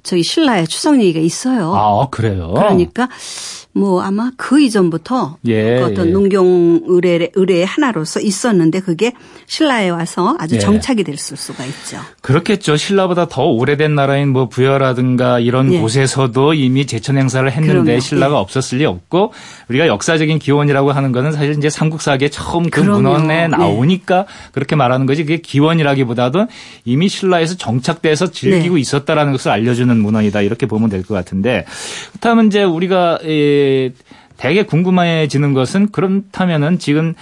저희 0.02 0.22
신라의 0.22 0.66
추석 0.66 0.98
얘기가 1.00 1.20
있어요. 1.20 1.72
아, 1.74 2.08
그래요? 2.10 2.52
그러니까 2.54 3.08
뭐 3.74 4.02
아마 4.02 4.30
그 4.36 4.60
이전부터 4.60 5.38
예, 5.46 5.76
그 5.78 5.84
어떤 5.86 6.08
예. 6.08 6.10
농경 6.10 6.82
의뢰 6.86 7.30
의뢰의 7.34 7.64
하나로서 7.64 8.20
있었는데 8.20 8.80
그게 8.80 9.12
신라에 9.46 9.88
와서 9.88 10.36
아주 10.38 10.56
예. 10.56 10.58
정착이 10.58 11.04
됐을 11.04 11.36
수가 11.36 11.64
있죠. 11.64 11.98
그렇겠죠. 12.20 12.76
신라보다 12.76 13.28
더 13.28 13.44
오래된 13.44 13.94
나라인 13.94 14.28
뭐 14.28 14.48
부여라든가 14.48 15.38
이런 15.40 15.72
예. 15.72 15.80
곳에서도 15.80 16.54
이미 16.54 16.86
제천 16.86 17.16
행사를 17.16 17.50
했는데 17.50 17.82
그럼요. 17.82 18.00
신라가 18.00 18.34
예. 18.36 18.40
없었을 18.40 18.78
리 18.78 18.84
없고 18.84 19.32
우리가 19.68 19.86
역사적인 19.86 20.38
기원이라고 20.38 20.92
하는 20.92 21.12
거는 21.12 21.32
사실 21.32 21.52
이제 21.56 21.70
삼국사기에 21.70 22.28
처음 22.28 22.64
그 22.68 22.82
그럼요. 22.82 23.00
문헌에 23.10 23.26
네. 23.26 23.48
나오니까 23.48 24.26
그렇게 24.52 24.76
말하는 24.76 25.06
거지 25.06 25.22
그게 25.24 25.38
기원이라기보다도 25.38 26.46
이미 26.84 27.08
신라에서 27.08 27.56
정착돼서 27.56 28.30
즐기고 28.30 28.74
네. 28.74 28.80
있었다라는 28.80 29.32
것을 29.32 29.50
알려주는 29.50 29.96
문헌이다 29.96 30.42
이렇게 30.42 30.66
보면 30.66 30.88
될 30.90 31.02
것 31.02 31.14
같은데 31.14 31.64
그렇다면 32.12 32.46
이제 32.46 32.62
우리가 32.62 33.18
예, 33.24 33.61
되게 34.36 34.64
궁금해지는 34.64 35.54
것은 35.54 35.92
그렇다면은 35.92 36.78
지금 36.78 37.14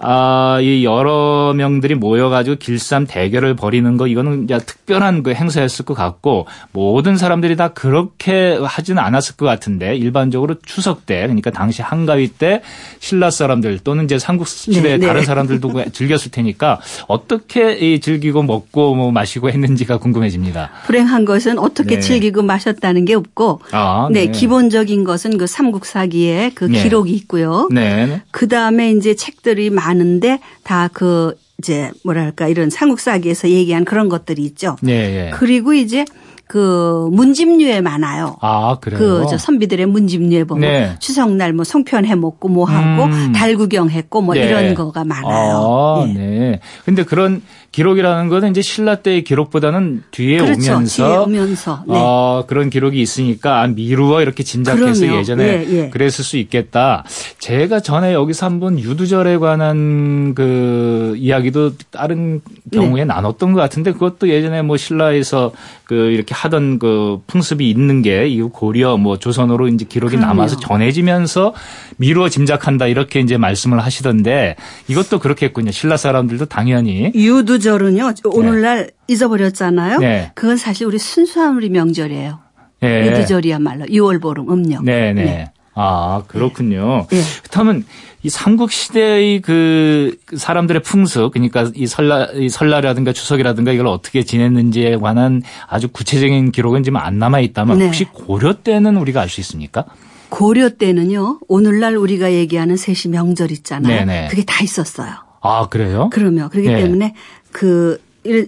아, 0.00 0.58
이 0.60 0.84
여러 0.84 1.52
명들이 1.56 1.96
모여가지고 1.96 2.56
길쌈 2.56 3.06
대결을 3.06 3.56
벌이는 3.56 3.96
거 3.96 4.06
이거는 4.06 4.46
특별한 4.46 5.22
그 5.22 5.34
행사였을 5.34 5.84
것 5.84 5.94
같고 5.94 6.46
모든 6.72 7.16
사람들이 7.16 7.56
다 7.56 7.68
그렇게 7.68 8.58
하지는 8.62 9.02
않았을 9.02 9.36
것 9.36 9.46
같은데 9.46 9.96
일반적으로 9.96 10.54
추석 10.64 11.06
때 11.06 11.22
그러니까 11.22 11.50
당시 11.50 11.82
한가위 11.82 12.28
때 12.28 12.62
신라 13.00 13.30
사람들 13.30 13.80
또는 13.80 14.04
이제 14.04 14.18
삼국시대 14.18 14.98
네, 14.98 14.98
다른 14.98 15.20
네. 15.20 15.26
사람들도 15.26 15.68
그 15.68 15.90
즐겼을 15.92 16.30
테니까 16.30 16.80
어떻게 17.08 17.72
이 17.72 18.00
즐기고 18.00 18.42
먹고 18.42 18.94
뭐 18.94 19.10
마시고 19.10 19.50
했는지가 19.50 19.98
궁금해집니다. 19.98 20.70
불행한 20.86 21.24
것은 21.24 21.58
어떻게 21.58 21.96
네. 21.96 22.00
즐기고 22.00 22.42
마셨다는 22.42 23.04
게 23.04 23.14
없고 23.14 23.60
아, 23.72 24.08
네, 24.12 24.26
네. 24.26 24.30
기본적인 24.30 25.04
것은 25.04 25.38
그 25.38 25.46
삼국사기에 25.46 26.52
그 26.54 26.64
네. 26.64 26.82
기록이 26.82 27.12
있고요. 27.12 27.68
네. 27.72 28.22
그 28.30 28.46
다음에 28.46 28.92
이제 28.92 29.14
책들이 29.14 29.70
많은데 29.88 30.40
다그 30.62 31.34
이제 31.58 31.90
뭐랄까 32.04 32.46
이런 32.46 32.70
삼국사기에서 32.70 33.48
얘기한 33.48 33.84
그런 33.84 34.08
것들이 34.08 34.42
있죠. 34.42 34.76
네. 34.80 35.26
예. 35.26 35.30
그리고 35.32 35.72
이제 35.72 36.04
그 36.46 37.08
문집류에 37.12 37.82
많아요. 37.82 38.36
아, 38.40 38.78
그래요. 38.80 38.98
그저 38.98 39.36
선비들의 39.36 39.84
문집류에 39.86 40.44
보면 40.44 40.70
네. 40.70 40.96
추석날 40.98 41.52
뭐 41.52 41.64
송편 41.64 42.06
해 42.06 42.14
먹고 42.14 42.48
뭐 42.48 42.64
하고 42.64 43.04
음. 43.04 43.32
달 43.32 43.56
구경했고 43.56 44.22
뭐 44.22 44.34
네. 44.34 44.46
이런 44.46 44.74
거가 44.74 45.04
많아요. 45.04 45.56
아, 45.58 46.06
예. 46.08 46.12
네. 46.12 46.60
근데 46.84 47.02
그런 47.02 47.42
기록이라는 47.78 48.28
거는 48.28 48.50
이제 48.50 48.60
신라 48.62 48.96
때의 48.96 49.22
기록보다는 49.24 50.02
뒤에 50.10 50.38
그렇죠. 50.38 50.72
오면서 50.72 51.06
뒤에 51.06 51.16
오면서. 51.16 51.84
네. 51.86 51.94
어, 51.96 52.44
그런 52.46 52.70
기록이 52.70 53.00
있으니까 53.00 53.60
아, 53.62 53.66
미루어 53.66 54.20
이렇게 54.22 54.42
짐작해서 54.42 55.00
그럼요. 55.00 55.18
예전에 55.20 55.44
예, 55.44 55.66
예. 55.84 55.88
그랬을 55.90 56.24
수 56.24 56.36
있겠다. 56.38 57.04
제가 57.38 57.80
전에 57.80 58.12
여기서 58.12 58.46
한번 58.46 58.78
유두절에 58.78 59.38
관한 59.38 60.34
그 60.34 61.14
이야기도 61.16 61.72
다른 61.90 62.40
경우에 62.72 63.02
네. 63.02 63.04
나눴던 63.04 63.52
것 63.52 63.60
같은데 63.60 63.92
그것도 63.92 64.28
예전에 64.28 64.62
뭐 64.62 64.76
신라에서 64.76 65.52
그 65.84 65.94
이렇게 65.94 66.34
하던 66.34 66.78
그 66.78 67.20
풍습이 67.26 67.68
있는 67.68 68.02
게 68.02 68.18
이 68.28 68.40
고려 68.42 68.96
뭐 68.96 69.18
조선으로 69.18 69.68
이제 69.68 69.84
기록이 69.88 70.16
그럼요. 70.16 70.34
남아서 70.34 70.56
전해지면서 70.60 71.54
미루어 71.96 72.28
짐작한다 72.28 72.86
이렇게 72.86 73.20
이제 73.20 73.36
말씀을 73.36 73.80
하시던데 73.80 74.56
이것도 74.88 75.18
그렇겠군요. 75.18 75.70
신라 75.70 75.96
사람들도 75.96 76.46
당연히 76.46 77.12
유두절 77.14 77.67
은요 77.76 78.12
오늘날 78.24 78.90
잊어버렸잖아요. 79.06 79.98
네. 79.98 80.32
그건 80.34 80.56
사실 80.56 80.86
우리 80.86 80.98
순수한 80.98 81.56
우리 81.56 81.68
명절이에요. 81.68 82.38
예. 82.84 83.06
유두절이야말로 83.06 83.86
6월 83.86 84.20
보름 84.20 84.50
음력. 84.50 84.84
네, 84.84 85.12
네. 85.12 85.50
아, 85.74 86.22
그렇군요. 86.26 87.06
예. 87.12 87.22
그렇다면 87.42 87.84
이 88.22 88.28
삼국 88.28 88.72
시대의 88.72 89.40
그 89.40 90.16
사람들의 90.36 90.82
풍습, 90.82 91.32
그러니까 91.32 91.70
이 91.74 91.86
설날, 91.86 92.30
이 92.34 92.48
설날이라든가 92.48 93.12
추석이라든가 93.12 93.72
이걸 93.72 93.86
어떻게 93.86 94.24
지냈는지에 94.24 94.96
관한 94.96 95.42
아주 95.68 95.88
구체적인 95.88 96.50
기록은 96.50 96.82
지금 96.82 96.96
안 96.96 97.18
남아 97.18 97.40
있다면 97.40 97.78
네. 97.78 97.84
혹시 97.86 98.04
고려 98.04 98.54
때는 98.54 98.96
우리가 98.96 99.20
알 99.20 99.28
수 99.28 99.40
있습니까? 99.40 99.84
고려 100.30 100.68
때는요 100.70 101.38
오늘날 101.48 101.96
우리가 101.96 102.32
얘기하는 102.32 102.76
셋이 102.76 103.12
명절 103.12 103.50
있잖아요. 103.52 104.04
네네. 104.04 104.28
그게 104.28 104.44
다 104.44 104.62
있었어요. 104.64 105.27
아, 105.40 105.68
그래요? 105.68 106.08
그러면 106.12 106.48
그렇기 106.48 106.68
네. 106.68 106.82
때문에 106.82 107.14
그 107.52 108.00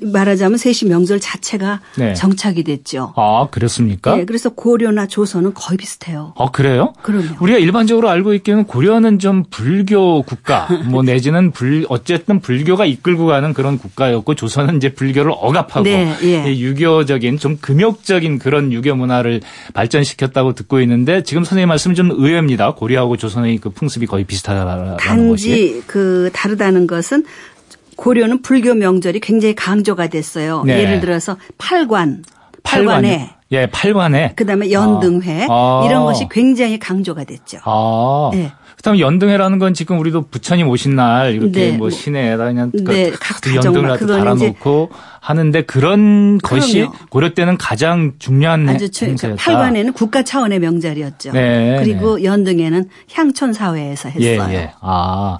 말하자면 0.02 0.58
세시 0.58 0.86
명절 0.86 1.20
자체가 1.20 1.80
네. 1.96 2.14
정착이 2.14 2.64
됐죠. 2.64 3.12
아, 3.16 3.48
그렇습니까? 3.50 4.16
네, 4.16 4.24
그래서 4.24 4.50
고려나 4.50 5.06
조선은 5.06 5.54
거의 5.54 5.76
비슷해요. 5.76 6.32
어, 6.36 6.50
그래요? 6.50 6.92
그럼요. 7.02 7.36
우리가 7.40 7.58
일반적으로 7.58 8.08
알고 8.08 8.34
있기는 8.34 8.64
고려는 8.64 9.18
좀 9.18 9.44
불교 9.50 10.22
국가, 10.22 10.68
뭐 10.88 11.02
내지는 11.02 11.50
불, 11.50 11.86
어쨌든 11.88 12.40
불교가 12.40 12.86
이끌고 12.86 13.26
가는 13.26 13.52
그런 13.52 13.78
국가였고 13.78 14.34
조선은 14.34 14.76
이제 14.76 14.92
불교를 14.92 15.32
억압하고 15.34 15.84
네, 15.84 16.14
예. 16.22 16.52
이 16.52 16.62
유교적인 16.62 17.38
좀 17.38 17.58
금욕적인 17.60 18.38
그런 18.38 18.72
유교 18.72 18.94
문화를 18.94 19.40
발전시켰다고 19.74 20.54
듣고 20.54 20.80
있는데 20.80 21.22
지금 21.22 21.44
선생님 21.44 21.68
말씀 21.68 21.94
좀 21.94 22.10
의외입니다. 22.10 22.74
고려하고 22.74 23.16
조선의 23.16 23.58
그 23.58 23.70
풍습이 23.70 24.06
거의 24.06 24.24
비슷하다는 24.24 24.96
것이. 24.96 24.98
단지 24.98 25.82
그 25.86 26.30
다르다는 26.32 26.86
것은 26.86 27.24
고려는 28.00 28.40
불교 28.40 28.72
명절이 28.72 29.20
굉장히 29.20 29.54
강조가 29.54 30.06
됐어요. 30.06 30.62
네. 30.64 30.80
예를 30.80 31.00
들어서 31.00 31.36
팔관, 31.58 32.24
팔관에 32.62 33.36
예, 33.52 33.66
팔관에 33.66 34.32
그다음에 34.36 34.72
연등회 34.72 35.46
아. 35.50 35.82
이런 35.84 36.04
것이 36.04 36.26
굉장히 36.30 36.78
강조가 36.78 37.24
됐죠. 37.24 37.58
아. 37.64 38.30
네. 38.32 38.52
그다음에 38.80 38.98
연등회라는 39.00 39.58
건 39.58 39.74
지금 39.74 39.98
우리도 39.98 40.28
부처님 40.28 40.66
오신 40.68 40.96
날 40.96 41.34
이렇게 41.34 41.50
네, 41.52 41.68
뭐 41.72 41.88
뭐. 41.88 41.90
시내에다 41.90 42.44
그냥 42.46 42.70
그 42.72 42.90
네, 42.90 43.10
탁각 43.12 43.54
연등을 43.56 43.88
갖다 43.90 44.06
달아놓고 44.06 44.90
하는데 45.20 45.62
그런 45.62 46.38
것이 46.38 46.78
그럼요. 46.78 46.92
고려 47.10 47.34
때는 47.34 47.58
가장 47.58 48.12
중요한 48.18 48.66
아주 48.70 48.90
저- 48.90 49.04
그 49.04 49.10
행사였다. 49.10 49.36
팔관에는 49.42 49.92
국가 49.92 50.22
차원의 50.22 50.60
명절이었죠. 50.60 51.32
네, 51.32 51.76
그리고 51.80 52.24
연등회는 52.24 52.88
향촌 53.12 53.52
사회에서 53.52 54.10
예, 54.18 54.32
했어요. 54.32 54.48
네. 54.48 54.54
예. 54.54 54.72
아. 54.80 55.36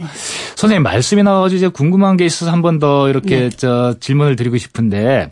선생님 0.57 0.83
말씀이 0.83 1.23
나와가지고 1.23 1.57
이제 1.57 1.69
궁금한 1.69 2.19
게 2.19 2.27
있어서 2.27 2.51
한 2.53 2.61
번 2.61 2.79
더 2.79 3.09
이렇게 3.09 3.41
네. 3.41 3.49
저 3.51 3.95
질문을 4.01 4.37
드리고 4.37 4.59
싶은데 4.59 5.31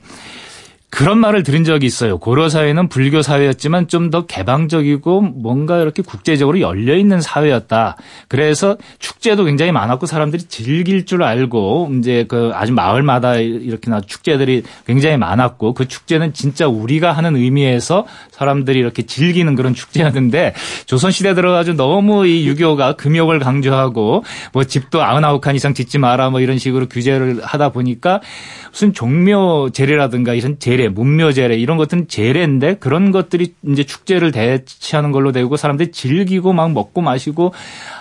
그런 0.90 1.18
말을 1.18 1.42
들은 1.42 1.64
적이 1.64 1.87
있어요. 1.87 2.18
고려 2.18 2.49
사회는 2.49 2.88
불교 2.88 3.23
사회였지만 3.23 3.87
좀 3.87 4.09
더 4.09 4.25
개방적이고 4.25 5.21
뭔가 5.21 5.83
이렇게 5.83 6.02
국제적으로 6.02 6.61
열려 6.61 6.97
있는 6.97 7.21
사회였다. 7.21 7.97
그래서 8.28 8.78
축제도 8.99 9.45
굉장히 9.45 9.71
많았고 9.71 10.07
사람들이 10.07 10.45
즐길 10.45 11.04
줄 11.04 11.23
알고 11.23 11.90
이제 11.99 12.25
그 12.26 12.52
아주 12.54 12.73
마을마다 12.73 13.35
이렇게나 13.35 14.00
축제들이 14.00 14.62
굉장히 14.87 15.18
많았고 15.18 15.75
그 15.75 15.87
축제는 15.87 16.33
진짜 16.33 16.66
우리가 16.68 17.12
하는 17.12 17.37
의미에서 17.37 18.07
사람들이 18.30 18.78
이렇게 18.78 19.02
즐기는 19.02 19.54
그런 19.57 19.75
축제였는데 19.75 20.54
조선 20.87 21.11
시대 21.11 21.35
들어가지고 21.35 21.76
너무 21.76 22.26
이 22.26 22.47
유교가 22.47 22.95
금욕을 22.95 23.40
강조하고 23.40 24.25
뭐 24.54 24.64
집도 24.64 25.02
아흔아홉 25.02 25.42
칸 25.42 25.54
이상 25.54 25.75
짓지 25.75 25.99
마라 25.99 26.30
뭐 26.30 26.40
이런 26.40 26.57
식으로 26.57 26.87
규제를 26.88 27.40
하다 27.42 27.71
보니까 27.71 28.23
무슨 28.71 28.95
종묘 28.95 29.71
제례라든가 29.75 30.33
이런 30.33 30.57
제 30.59 30.78
례, 30.79 30.89
문묘 30.89 31.33
제례 31.33 31.57
이런 31.57 31.77
것들은 31.77 32.09
제례인데 32.09 32.77
그런 32.77 33.11
것들이 33.11 33.55
이제 33.67 33.85
축제를 33.85 34.33
대치하는 34.33 35.13
걸로 35.13 35.33
되고 35.33 35.57
사람들이 35.57 35.93
즐기고 35.93 36.53
막 36.53 36.73
먹고 36.73 37.01
마시고 37.01 37.53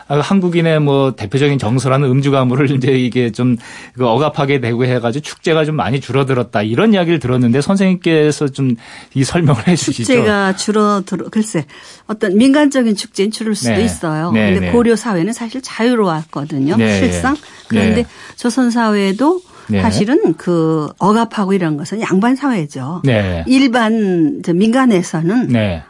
아, 0.07 0.19
한국인의 0.19 0.79
뭐 0.79 1.15
대표적인 1.15 1.59
정서라는 1.59 2.09
음주 2.09 2.31
가물을 2.31 2.71
이제 2.71 2.91
이게 2.91 3.31
좀그 3.31 3.59
억압하게 3.99 4.61
되고 4.61 4.85
해가지고 4.85 5.21
축제가 5.23 5.65
좀 5.65 5.75
많이 5.75 5.99
줄어들었다 5.99 6.61
이런 6.61 6.93
이야기를 6.93 7.19
들었는데 7.19 7.61
선생님께서 7.61 8.47
좀 8.47 8.75
이 9.13 9.23
설명을 9.23 9.67
해주시죠. 9.67 10.03
축제가 10.03 10.55
줄어들어 10.55 11.29
글쎄 11.29 11.65
어떤 12.05 12.37
민간적인 12.37 12.95
축제는 12.95 13.31
줄을 13.31 13.55
수도 13.55 13.71
네. 13.71 13.83
있어요. 13.83 14.31
네, 14.31 14.53
근데 14.53 14.67
네. 14.67 14.71
고려 14.71 14.95
사회는 14.95 15.33
사실 15.33 15.61
자유로웠거든요. 15.61 16.75
네. 16.77 16.99
실상. 16.99 17.35
그런데 17.67 18.03
네. 18.03 18.07
조선 18.35 18.69
사회도 18.69 19.41
네. 19.67 19.81
사실은 19.81 20.33
그 20.35 20.87
억압하고 20.99 21.53
이런 21.53 21.77
것은 21.77 22.01
양반 22.01 22.35
사회죠. 22.35 23.01
네. 23.03 23.43
일반 23.47 24.41
저 24.43 24.53
민간에서는 24.53 25.47
네. 25.49 25.83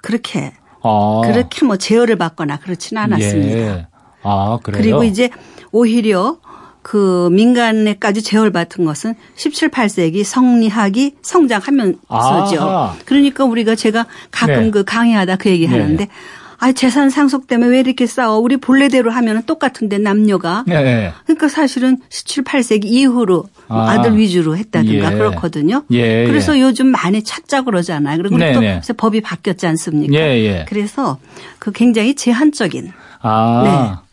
그렇게 0.00 0.52
아. 0.82 1.22
그렇게 1.24 1.64
뭐 1.64 1.76
제어를 1.76 2.16
받거나 2.16 2.58
그렇지는 2.58 3.02
않았습니다. 3.02 3.56
예. 3.56 3.86
아 4.22 4.58
그래요. 4.62 4.80
그리고 4.82 5.04
이제 5.04 5.30
오히려 5.70 6.38
그 6.82 7.28
민간에까지 7.32 8.22
제어를 8.22 8.50
받은 8.50 8.84
것은 8.84 9.14
17, 9.36 9.70
18세기 9.70 10.24
성리학이 10.24 11.16
성장하면서죠. 11.22 12.60
아하. 12.60 12.96
그러니까 13.04 13.44
우리가 13.44 13.76
제가 13.76 14.06
가끔 14.30 14.64
네. 14.64 14.70
그 14.70 14.84
강의하다 14.84 15.36
그 15.36 15.48
얘기 15.48 15.66
하는데 15.66 16.08
아 16.62 16.70
재산 16.70 17.10
상속 17.10 17.48
때문에 17.48 17.72
왜 17.72 17.80
이렇게 17.80 18.06
싸워? 18.06 18.38
우리 18.38 18.56
본래대로 18.56 19.10
하면 19.10 19.42
똑같은데 19.42 19.98
남녀가. 19.98 20.62
네. 20.64 20.80
네. 20.80 21.12
그러니까 21.24 21.48
사실은 21.48 21.98
17, 22.08 22.44
18세기 22.44 22.84
이후로 22.84 23.48
아. 23.66 23.90
아. 23.90 24.02
들 24.02 24.16
위주로 24.16 24.56
했다든가 24.56 25.12
예. 25.12 25.16
그렇거든요. 25.16 25.82
예, 25.90 26.24
그래서 26.24 26.56
예. 26.56 26.60
요즘 26.60 26.86
많이 26.86 27.24
찾자 27.24 27.62
그러잖아요. 27.62 28.16
그리고 28.16 28.38
네, 28.38 28.52
또 28.52 28.60
네. 28.60 28.80
법이 28.96 29.22
바뀌었지 29.22 29.66
않습니까? 29.66 30.14
예, 30.14 30.38
예. 30.38 30.64
그래서 30.68 31.18
그 31.58 31.72
굉장히 31.72 32.14
제한적인 32.14 32.92
아. 33.22 33.62
네. 33.64 34.11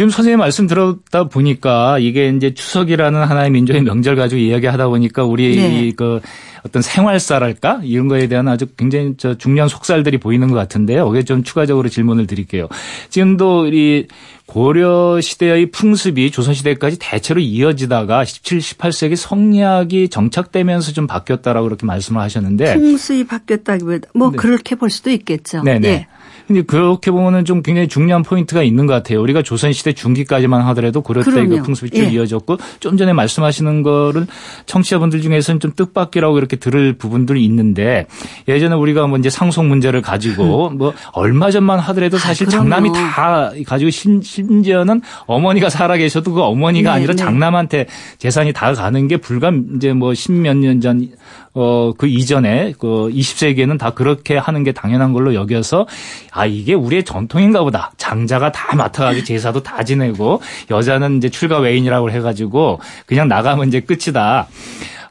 지금 0.00 0.08
선생님 0.08 0.38
말씀 0.38 0.66
들었다 0.66 1.24
보니까 1.24 1.98
이게 1.98 2.30
이제 2.30 2.54
추석이라는 2.54 3.22
하나의 3.22 3.50
민족의 3.50 3.82
명절 3.82 4.16
가지고 4.16 4.40
이야기하다 4.40 4.88
보니까 4.88 5.24
우리 5.24 5.56
네. 5.56 5.88
이그 5.88 6.20
어떤 6.62 6.80
생활사랄까 6.80 7.82
이런 7.84 8.08
거에 8.08 8.26
대한 8.26 8.48
아주 8.48 8.64
굉장히 8.78 9.12
저 9.18 9.36
중요한 9.36 9.68
속살들이 9.68 10.16
보이는 10.16 10.48
것 10.48 10.54
같은데요. 10.54 11.06
여기에 11.06 11.24
좀 11.24 11.42
추가적으로 11.42 11.90
질문을 11.90 12.26
드릴게요. 12.26 12.66
지금도 13.10 13.66
이 13.66 14.06
고려 14.46 15.20
시대의 15.20 15.70
풍습이 15.70 16.30
조선 16.30 16.54
시대까지 16.54 16.98
대체로 16.98 17.38
이어지다가 17.38 18.24
17, 18.24 18.58
18세기 18.58 19.16
성리학이 19.16 20.08
정착되면서 20.08 20.92
좀 20.92 21.06
바뀌었다라고 21.06 21.66
그렇게 21.66 21.84
말씀을 21.84 22.22
하셨는데 22.22 22.72
풍습이 22.72 23.26
바뀌었다기보다 23.26 24.08
뭐 24.14 24.30
네. 24.30 24.38
그렇게 24.38 24.76
볼 24.76 24.88
수도 24.88 25.10
있겠죠. 25.10 25.62
네네. 25.62 25.88
예. 25.88 26.06
근데 26.50 26.62
그렇게 26.62 27.12
보면은 27.12 27.44
좀 27.44 27.62
굉장히 27.62 27.86
중요한 27.86 28.24
포인트가 28.24 28.64
있는 28.64 28.86
것 28.86 28.92
같아요. 28.92 29.22
우리가 29.22 29.40
조선시대 29.40 29.92
중기까지만 29.92 30.62
하더라도 30.62 31.00
고려 31.00 31.22
때그 31.22 31.46
그럼요. 31.46 31.62
풍습이 31.62 31.90
쭉 31.90 32.02
예. 32.02 32.10
이어졌고 32.10 32.56
좀 32.80 32.96
전에 32.96 33.12
말씀하시는 33.12 33.84
거를 33.84 34.26
청취자분들 34.66 35.22
중에서는 35.22 35.60
좀 35.60 35.70
뜻밖이라고 35.76 36.36
이렇게 36.38 36.56
들을 36.56 36.94
부분들이 36.94 37.44
있는데 37.44 38.06
예전에 38.48 38.74
우리가 38.74 39.06
뭐 39.06 39.16
이제 39.16 39.30
상속 39.30 39.64
문제를 39.66 40.02
가지고 40.02 40.70
뭐 40.70 40.92
얼마 41.12 41.52
전만 41.52 41.78
하더라도 41.78 42.18
사실 42.18 42.48
음. 42.48 42.48
아. 42.48 42.50
장남이 42.50 42.92
다 42.94 43.52
가지고 43.64 43.90
심, 43.90 44.20
심지어는 44.20 45.02
어머니가 45.26 45.70
살아 45.70 45.96
계셔도 45.96 46.32
그 46.32 46.42
어머니가 46.42 46.90
네, 46.90 46.96
아니라 46.96 47.12
네. 47.12 47.16
장남한테 47.16 47.86
재산이 48.18 48.52
다 48.52 48.72
가는 48.72 49.06
게 49.06 49.18
불과 49.18 49.52
이제 49.76 49.92
뭐 49.92 50.14
십몇 50.14 50.56
년 50.56 50.80
전, 50.80 51.10
어, 51.52 51.92
그 51.98 52.06
이전에 52.06 52.74
그 52.78 53.10
20세기에는 53.12 53.78
다 53.78 53.90
그렇게 53.90 54.36
하는 54.36 54.62
게 54.62 54.72
당연한 54.72 55.12
걸로 55.12 55.34
여겨서 55.34 55.86
아, 56.32 56.46
이게 56.46 56.74
우리의 56.74 57.04
전통인가 57.04 57.62
보다. 57.64 57.90
장자가 57.96 58.52
다 58.52 58.76
맡아가지고 58.76 59.24
제사도 59.24 59.62
다 59.62 59.82
지내고 59.82 60.40
여자는 60.70 61.16
이제 61.18 61.28
출가 61.28 61.58
외인이라고 61.58 62.10
해가지고 62.10 62.80
그냥 63.06 63.26
나가면 63.28 63.68
이제 63.68 63.80
끝이다. 63.80 64.46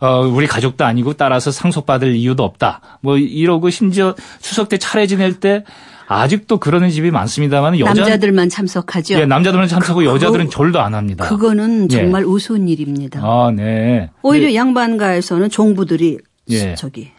어, 0.02 0.22
우리 0.22 0.48
가족도 0.48 0.86
아니고 0.86 1.14
따라서 1.14 1.52
상속받을 1.52 2.16
이유도 2.16 2.44
없다. 2.44 2.80
뭐 3.02 3.18
이러고 3.18 3.70
심지어 3.70 4.16
추석 4.40 4.70
때 4.70 4.78
차례 4.78 5.08
지낼 5.08 5.42
때 5.42 5.66
아직도 6.08 6.58
그러는 6.58 6.90
집이 6.90 7.12
많습니다만 7.12 7.78
여자 7.80 7.94
남자들만 7.94 8.50
참석하죠. 8.50 9.16
예, 9.20 9.26
남자들은 9.26 9.68
참석하고 9.68 10.00
그거- 10.00 10.14
여자들은 10.16 10.50
절도 10.50 10.80
안 10.80 10.96
합니다. 10.96 11.28
그거는 11.28 11.92
예. 11.92 11.98
정말 11.98 12.24
우스운 12.26 12.68
일입니다. 12.70 13.20
아, 13.22 13.52
네. 13.56 14.10
오히려 14.24 14.56
양반가에서는 14.56 15.50
종부들이 15.50 16.18
예. 16.50 16.76
저기 16.76 17.12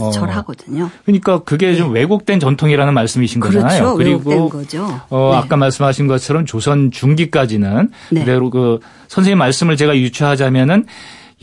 어. 0.00 0.10
절하거든요. 0.10 0.90
그러니까 1.04 1.40
그게 1.40 1.74
좀 1.76 1.92
왜곡된 1.92 2.40
전통이라는 2.40 2.94
말씀이신 2.94 3.40
거잖아요. 3.40 3.96
네. 3.96 4.04
그렇죠. 4.04 4.22
그리고. 4.22 4.50
어, 5.10 5.30
네. 5.32 5.36
아까 5.36 5.56
말씀하신 5.56 6.06
것처럼 6.06 6.46
조선 6.46 6.90
중기까지는 6.90 7.90
네. 8.10 8.20
그대로 8.20 8.50
그 8.50 8.80
선생님 9.08 9.38
말씀을 9.38 9.76
제가 9.76 9.96
유추하자면은 9.96 10.86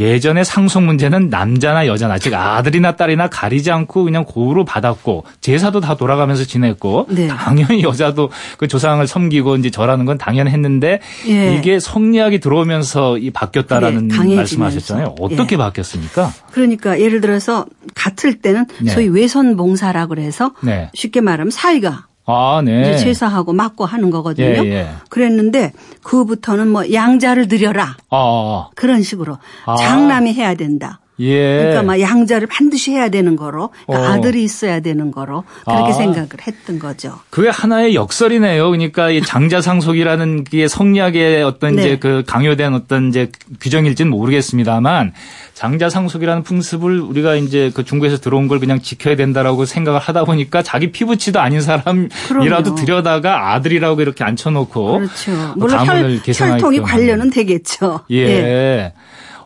예전에 0.02 0.44
상속 0.44 0.84
문제는 0.84 1.30
남자나 1.30 1.86
여자나 1.86 2.18
즉 2.18 2.34
아들이나 2.34 2.96
딸이나 2.96 3.30
가리지 3.30 3.72
않고 3.72 4.04
그냥 4.04 4.26
고루로 4.26 4.66
받았고 4.66 5.26
제사도 5.42 5.80
다 5.80 5.96
돌아가면서 5.96 6.44
지냈고 6.44 7.06
네. 7.10 7.28
당연히 7.28 7.84
여자도 7.84 8.32
그 8.58 8.68
조상을 8.68 9.06
섬기고 9.06 9.58
이제 9.58 9.70
절하는 9.70 10.06
건 10.06 10.18
당연했는데 10.18 11.02
예. 11.28 11.56
이게 11.56 11.80
성리학이 11.80 12.40
들어오면서 12.40 13.20
이 13.20 13.30
바뀌었다라는 13.30 14.08
강해지면서. 14.08 14.36
말씀하셨잖아요. 14.36 15.16
어떻게 15.20 15.54
예. 15.54 15.58
바뀌었습니까? 15.58 16.34
그러니까 16.52 17.00
예를 17.00 17.22
들어서 17.22 17.68
같을 17.94 18.40
때는 18.40 18.66
네. 18.82 18.92
소위 18.92 19.08
외선 19.08 19.56
봉사라 19.56 20.08
그래서 20.08 20.54
네. 20.62 20.90
쉽게 20.96 21.22
말하면 21.22 21.52
사이가 21.52 22.08
아, 22.26 22.62
네. 22.64 22.82
이제 22.82 22.98
제사하고 22.98 23.54
맞고 23.54 23.86
하는 23.86 24.10
거거든요. 24.10 24.46
예, 24.66 24.72
예. 24.72 24.88
그랬는데 25.10 25.74
그부터는 26.04 26.68
뭐 26.68 26.92
양자를 26.92 27.48
드려라 27.48 27.98
아, 28.10 28.70
그런 28.76 29.02
식으로 29.02 29.38
아. 29.66 29.76
장남이 29.76 30.34
해야 30.34 30.56
된다. 30.56 31.00
예. 31.22 31.58
그러니까 31.58 31.84
막 31.84 32.00
양자를 32.00 32.48
반드시 32.48 32.92
해야 32.92 33.10
되는 33.10 33.36
거로 33.36 33.70
그러니까 33.86 34.10
어. 34.10 34.14
아들이 34.14 34.44
있어야 34.44 34.80
되는 34.80 35.12
거로 35.12 35.44
그렇게 35.66 35.92
아. 35.92 35.94
생각을 35.94 36.30
했던 36.46 36.80
거죠. 36.80 37.20
그게 37.30 37.50
하나의 37.50 37.96
역설이네요. 37.96 38.70
그러니까 38.70 39.10
이 39.10 39.22
장자 39.22 39.62
상속이라는 39.62 40.44
게 40.46 40.68
성리학의 40.68 41.44
어떤 41.44 41.76
네. 41.76 41.82
이제 41.82 41.98
그 41.98 42.24
강요된 42.26 42.74
어떤 42.74 43.10
이제 43.10 43.32
규정일지는 43.60 44.10
모르겠습니다만 44.12 45.14
장자 45.54 45.90
상속이라는 45.90 46.44
풍습을 46.44 47.00
우리가 47.00 47.36
이제 47.36 47.72
그 47.76 47.84
중국에서 47.84 48.18
들어온 48.18 48.48
걸 48.48 48.60
그냥 48.60 48.82
지켜야 48.82 49.16
된다라고 49.16 49.66
생각을 49.66 50.00
하다 50.00 50.26
보니까 50.26 50.64
자기 50.64 50.92
피부치도 50.92 51.40
아닌 51.40 51.62
사람이라도. 51.62 52.76
들여다가 52.76 53.54
아들이라고 53.54 54.02
이렇게 54.02 54.24
앉혀놓고 54.24 54.94
그렇죠. 54.94 55.32
뭐 55.32 55.68
물론 55.68 55.86
혈, 55.86 56.20
혈통이 56.26 56.78
하는. 56.78 56.84
관련은 56.84 57.30
되겠죠. 57.30 58.00
예. 58.10 58.18
예. 58.26 58.94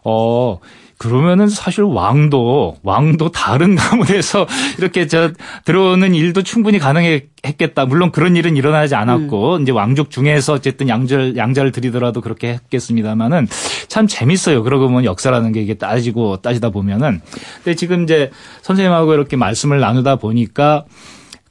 어, 0.04 0.60
그러면은 0.98 1.50
사실 1.50 1.84
왕도, 1.84 2.78
왕도 2.84 3.32
다른 3.32 3.76
가문에서 3.76 4.48
이렇게 4.78 5.08
저 5.08 5.32
들어오는 5.66 6.16
일도 6.16 6.44
충분히 6.44 6.80
가능했겠다. 6.80 7.86
물론 7.86 8.12
그런 8.12 8.36
일은 8.36 8.56
일어나지 8.56 8.96
않았고, 8.96 9.60
이제 9.60 9.72
왕족 9.72 10.10
중에서 10.10 10.54
어쨌든 10.54 10.88
양절, 10.88 11.36
양자를 11.36 11.72
들이더라도 11.72 12.22
그렇게 12.22 12.54
했겠습니다만은 12.54 13.48
참 13.88 14.08
재밌어요. 14.08 14.64
그러고 14.64 14.88
보면 14.88 15.06
역사라는 15.06 15.52
게 15.52 15.62
이게 15.62 15.74
따지고 15.74 16.38
따지다 16.38 16.70
보면은. 16.70 17.22
근데 17.64 17.76
지금 17.76 18.04
이제 18.04 18.32
선생님하고 18.62 19.14
이렇게 19.14 19.36
말씀을 19.36 19.80
나누다 19.80 20.16
보니까 20.16 20.86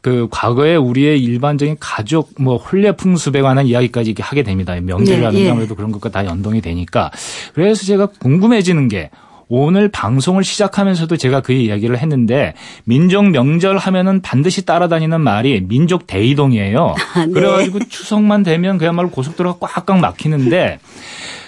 그 0.04 0.28
과거에 0.30 0.76
우리의 0.76 1.18
일반적인 1.22 1.78
가족 1.80 2.33
뭐 2.38 2.59
혼례 2.59 2.92
풍습에 2.92 3.40
관한 3.40 3.66
이야기까지 3.66 4.11
이렇게 4.11 4.22
하게 4.22 4.42
됩니다. 4.42 4.78
명절이라든가 4.78 5.40
예, 5.40 5.46
예. 5.46 5.50
아무래도 5.50 5.74
그런 5.74 5.92
것과 5.92 6.11
다 6.11 6.26
연동이 6.26 6.61
되니까. 6.61 7.11
그래서 7.54 7.87
제가 7.87 8.09
궁금해지는 8.20 8.88
게 8.88 9.09
오늘 9.48 9.88
방송을 9.88 10.44
시작하면서도 10.44 11.16
제가 11.16 11.40
그 11.40 11.52
이야기를 11.52 11.98
했는데 11.98 12.54
민족 12.85 13.28
명절 13.30 13.78
하면은 13.78 14.22
반드시 14.22 14.64
따라다니는 14.64 15.20
말이 15.20 15.61
민족 15.66 16.07
대이동이에요. 16.07 16.94
아, 17.14 17.26
네. 17.26 17.33
그래가지고 17.33 17.80
추석만 17.88 18.42
되면 18.42 18.78
그야말로 18.78 19.11
고속도로가 19.11 19.66
꽉꽉 19.66 19.98
막히는데 19.98 20.78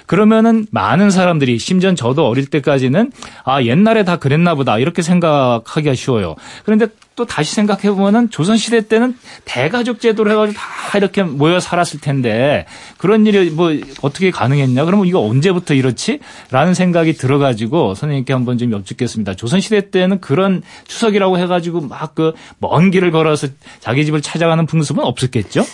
그러면은 0.06 0.66
많은 0.70 1.10
사람들이 1.10 1.58
심지어 1.58 1.94
저도 1.94 2.26
어릴 2.26 2.46
때까지는 2.46 3.12
아 3.44 3.62
옛날에 3.62 4.04
다 4.04 4.16
그랬나 4.16 4.54
보다 4.54 4.78
이렇게 4.78 5.02
생각하기가 5.02 5.94
쉬워요. 5.94 6.36
그런데 6.64 6.86
또 7.16 7.24
다시 7.24 7.54
생각해 7.54 7.90
보면은 7.94 8.28
조선 8.30 8.58
시대 8.58 8.86
때는 8.86 9.16
대가족 9.46 10.00
제도로 10.00 10.30
해가지고 10.30 10.58
다 10.58 10.98
이렇게 10.98 11.22
모여 11.22 11.60
살았을 11.60 12.00
텐데 12.00 12.66
그런 12.98 13.26
일이 13.26 13.48
뭐 13.50 13.72
어떻게 14.02 14.30
가능했냐? 14.30 14.84
그러면 14.84 15.06
이거 15.06 15.20
언제부터 15.20 15.72
이렇지?라는 15.74 16.74
생각이 16.74 17.14
들어가지고 17.14 17.94
선생님께 17.94 18.32
한번 18.34 18.58
좀 18.58 18.70
여쭙겠습니다. 18.72 19.34
조선 19.34 19.60
시대 19.60 19.90
때는 19.90 20.20
그런 20.20 20.62
추석이라고 20.86 21.38
해가지고 21.38 21.80
막 21.82 22.14
그 22.14 22.32
먼 22.60 22.90
길을 22.90 23.10
걸어서 23.10 23.48
자기 23.80 24.04
집을 24.04 24.22
찾아가는 24.22 24.64
풍습은 24.66 25.02
없었겠죠? 25.02 25.64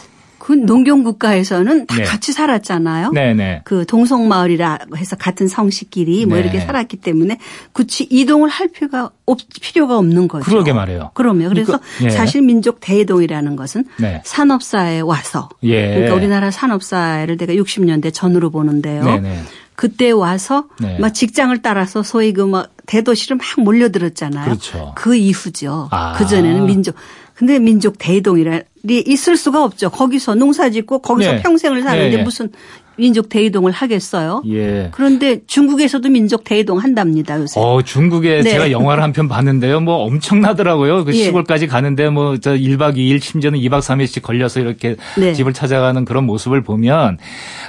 그 0.43 0.55
농경 0.55 1.05
국가에서는 1.05 1.87
다 1.87 1.99
네. 1.99 2.03
같이 2.03 2.33
살았잖아요. 2.33 3.13
네네. 3.13 3.61
그 3.63 3.87
동성 3.87 4.27
마을이라고 4.27 4.97
해서 4.97 5.15
같은 5.15 5.47
성씨끼리 5.47 6.27
뭐 6.27 6.37
네. 6.37 6.43
이렇게 6.43 6.59
살았기 6.59 6.97
때문에 6.97 7.39
굳이 7.71 8.09
이동을 8.11 8.49
할 8.49 8.67
필요가 8.67 9.11
없, 9.25 9.39
필요가 9.61 9.97
없는 9.99 10.27
거죠. 10.27 10.45
그러게 10.45 10.73
말이에요. 10.73 11.13
그럼요. 11.15 11.49
그래서 11.49 11.79
그러니까, 11.79 12.05
예. 12.07 12.11
사실 12.11 12.43
민족 12.43 12.81
대이동이라는 12.81 13.55
것은 13.55 13.85
네. 14.01 14.21
산업사에 14.25 14.99
와서 14.99 15.49
예. 15.63 15.95
그러니까 15.95 16.17
우리나라 16.17 16.51
산업사를 16.51 17.37
내가 17.37 17.53
60년대 17.53 18.13
전으로 18.13 18.51
보는데요. 18.51 19.05
네네. 19.05 19.43
그때 19.77 20.11
와서 20.11 20.65
네. 20.81 20.99
막 20.99 21.15
직장을 21.15 21.57
따라서 21.63 22.03
소위 22.03 22.33
그 22.33 22.47
막 22.47 22.73
대도시를 22.87 23.37
막 23.37 23.47
몰려들었잖아요. 23.65 24.45
그렇죠. 24.45 24.93
그 24.97 25.15
이후죠. 25.15 25.89
아. 25.91 26.15
그 26.17 26.27
전에는 26.27 26.67
민족 26.67 26.95
근데 27.35 27.59
민족 27.59 27.97
대이동이라 27.99 28.61
있을 28.85 29.37
수가 29.37 29.65
없죠. 29.65 29.91
거기서 29.91 30.35
농사 30.35 30.71
짓고 30.71 31.01
거기서 31.01 31.33
네. 31.33 31.43
평생을 31.43 31.83
사는데 31.83 32.11
네, 32.11 32.17
네. 32.17 32.23
무슨 32.23 32.51
민족 32.97 33.29
대이동을 33.29 33.73
하겠어요? 33.73 34.43
예. 34.49 34.89
그런데 34.93 35.41
중국에서도 35.47 36.09
민족 36.09 36.45
대이동 36.45 36.79
한답니다, 36.79 37.39
요새. 37.41 37.59
어, 37.61 37.81
중국에 37.83 38.43
네. 38.43 38.51
제가 38.51 38.71
영화를 38.71 39.03
한 39.03 39.13
편 39.13 39.29
봤는데요. 39.29 39.81
뭐 39.81 39.97
엄청나더라고요. 40.05 41.05
그 41.05 41.13
예. 41.15 41.25
시골까지 41.25 41.67
가는데 41.67 42.09
뭐 42.09 42.37
저 42.41 42.53
1박 42.55 42.97
2일 42.97 43.23
심지어는 43.23 43.59
2박 43.61 43.81
3일씩 43.81 44.23
걸려서 44.23 44.61
이렇게 44.61 44.97
네. 45.19 45.33
집을 45.35 45.53
찾아가는 45.53 46.05
그런 46.05 46.25
모습을 46.25 46.63
보면 46.63 47.19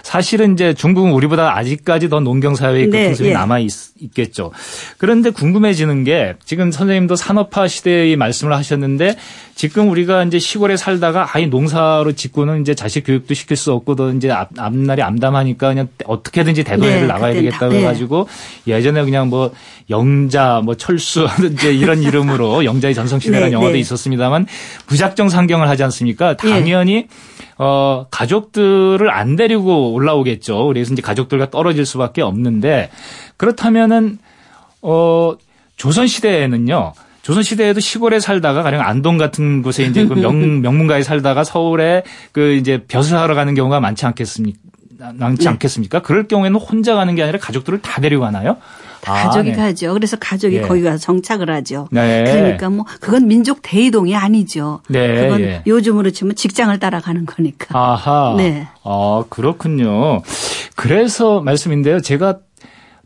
사실은 0.04 0.54
이제 0.54 0.74
중국은 0.74 1.12
우리보다 1.12 1.56
아직까지 1.58 2.10
더 2.10 2.20
농경 2.20 2.56
사회의 2.56 2.90
그 2.90 2.96
네, 2.96 3.06
풍습이 3.08 3.30
예. 3.30 3.34
남아 3.34 3.60
있, 3.60 3.72
겠죠 4.14 4.52
그런데 4.98 5.30
궁금해지는 5.30 6.04
게 6.04 6.34
지금 6.44 6.72
선생님도 6.72 7.16
산업화 7.16 7.68
시대의 7.68 8.16
말씀을 8.18 8.54
하셨는데 8.54 9.16
지금 9.56 9.90
우리가 9.90 10.24
이제 10.24 10.40
시골에 10.40 10.76
살다가 10.78 11.28
아예 11.34 11.46
농사로 11.46 12.14
짓고는 12.14 12.62
이제 12.62 12.74
자식 12.74 13.06
교육도 13.06 13.34
시킬 13.34 13.56
수 13.56 13.72
없고 13.72 13.96
또 13.96 14.12
이제 14.12 14.30
앞, 14.32 14.50
앞날이 14.58 15.02
암담하니까 15.14 15.70
그냥 15.70 15.88
어떻게든지 16.06 16.64
대도해를 16.64 17.02
네, 17.02 17.08
나가야 17.08 17.34
되겠다 17.34 17.60
다- 17.60 17.68
네. 17.70 17.76
그래가지고 17.76 18.28
예전에 18.68 19.04
그냥 19.04 19.30
뭐 19.30 19.52
영자 19.90 20.62
뭐 20.64 20.76
철수 20.76 21.28
이제 21.54 21.74
이런 21.74 22.02
이름으로 22.02 22.66
영자의 22.66 22.94
전성시대라는 22.96 23.50
네, 23.50 23.54
영화도 23.54 23.74
네. 23.74 23.80
있었습니다만 23.80 24.48
부작정 24.88 25.30
상경을 25.30 25.70
하지 25.70 25.84
않습니까? 25.84 26.32
예. 26.32 26.36
당연히 26.36 27.08
어 27.58 28.06
가족들을 28.10 29.10
안 29.12 29.36
데리고 29.36 29.94
올라오겠죠. 29.94 30.66
그래서 30.68 30.94
이제 30.94 31.02
가족들과 31.02 31.50
떨어질 31.50 31.86
수밖에 31.86 32.22
없는데 32.22 32.90
그렇다면은 33.38 34.18
어 34.82 35.34
조선 35.78 36.08
시대에는요. 36.08 36.94
조선 37.22 37.42
시대에도 37.42 37.80
시골에 37.80 38.20
살다가 38.20 38.64
가령 38.64 38.82
안동 38.82 39.18
같은 39.18 39.62
곳에 39.62 39.86
이제 39.86 40.06
그 40.06 40.14
명, 40.14 40.60
명문가에 40.62 41.04
살다가 41.04 41.46
서울에 41.46 42.04
그 42.34 42.54
이제 42.56 42.84
벼슬 42.88 43.16
하러 43.18 43.34
가는 43.34 43.54
경우가 43.56 43.80
많지 43.80 44.06
않겠습니까? 44.06 44.60
많지 45.14 45.44
네. 45.44 45.50
않겠습니까? 45.50 46.02
그럴 46.02 46.28
경우에는 46.28 46.60
혼자 46.60 46.96
가는 46.96 47.14
게 47.16 47.24
아니라 47.24 47.40
가족들을 47.40 47.82
다 47.82 48.00
데리고 48.02 48.22
가나요? 48.22 48.58
아, 49.06 49.24
가족이 49.24 49.52
네. 49.52 49.56
가죠. 49.56 49.94
그래서 49.94 50.18
가족이 50.18 50.56
예. 50.58 50.62
거기 50.62 50.82
가서 50.82 50.98
정착을 50.98 51.50
하죠. 51.50 51.88
네. 51.92 52.24
그러니까 52.26 52.70
뭐 52.70 52.86
그건 53.02 53.28
민족 53.28 53.60
대이동이 53.62 54.16
아니죠. 54.16 54.80
네, 54.88 55.24
그건 55.24 55.42
예. 55.42 55.64
요즘으로 55.68 56.12
치면 56.12 56.36
직장을 56.36 56.78
따라가는 56.80 57.26
거니까. 57.26 57.78
아하. 57.78 58.36
네. 58.38 58.68
아, 58.84 59.24
그렇군요. 59.30 60.22
그래서 60.76 61.42
말씀인데요. 61.42 62.00
제가 62.00 62.40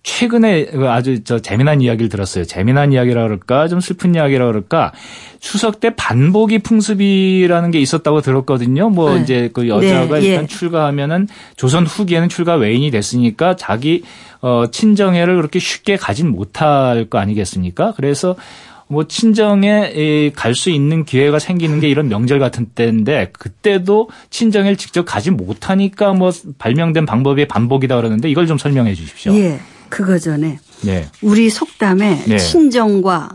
최근에 0.07 0.67
아주 0.87 1.21
저 1.25 1.39
재미난 1.39 1.81
이야기를 1.81 2.07
들었어요. 2.07 2.45
재미난 2.45 2.93
이야기라 2.93 3.23
그럴까? 3.23 3.67
좀 3.67 3.81
슬픈 3.81 4.15
이야기라 4.15 4.45
그럴까? 4.45 4.93
추석 5.41 5.81
때 5.81 5.93
반복이 5.97 6.59
풍습이라는 6.59 7.71
게 7.71 7.79
있었다고 7.79 8.21
들었거든요. 8.21 8.89
뭐 8.89 9.15
네. 9.15 9.21
이제 9.21 9.49
그 9.51 9.67
여자가 9.67 10.19
네, 10.19 10.25
예. 10.25 10.29
일단 10.29 10.47
출가하면은 10.47 11.27
조선 11.57 11.85
후기에는 11.85 12.29
출가 12.29 12.55
외인이 12.55 12.89
됐으니까 12.89 13.57
자기 13.57 14.03
어 14.39 14.67
친정애를 14.71 15.35
그렇게 15.35 15.59
쉽게 15.59 15.97
가진 15.97 16.29
못할 16.29 17.09
거 17.09 17.17
아니겠습니까? 17.17 17.93
그래서 17.97 18.37
뭐 18.87 19.09
친정에 19.09 20.31
갈 20.35 20.55
수 20.55 20.69
있는 20.69 21.03
기회가 21.03 21.37
생기는 21.37 21.81
게 21.81 21.89
이런 21.89 22.07
명절 22.07 22.39
같은 22.39 22.67
때인데 22.73 23.31
그때도 23.33 24.09
친정을 24.29 24.77
직접 24.77 25.03
가지 25.03 25.31
못하니까 25.31 26.13
뭐 26.13 26.31
발명된 26.59 27.05
방법이 27.05 27.45
반복이다 27.49 27.97
그러는데 27.97 28.29
이걸 28.29 28.47
좀 28.47 28.57
설명해 28.57 28.93
주십시오. 28.93 29.33
예. 29.33 29.59
그거 29.89 30.17
전에 30.19 30.59
네. 30.81 31.07
우리 31.21 31.49
속담에 31.49 32.23
네. 32.27 32.37
친정과 32.37 33.29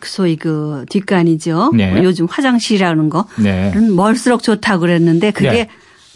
그 0.00 0.08
소위 0.08 0.36
그 0.36 0.84
뒷간이죠. 0.90 1.72
네. 1.74 1.92
뭐 1.92 2.02
요즘 2.02 2.26
화장실이라는 2.28 3.08
거는 3.08 3.26
네. 3.38 3.72
멀수록 3.90 4.42
좋다고 4.42 4.80
그랬는데 4.80 5.30
그게 5.30 5.50
네. 5.50 5.68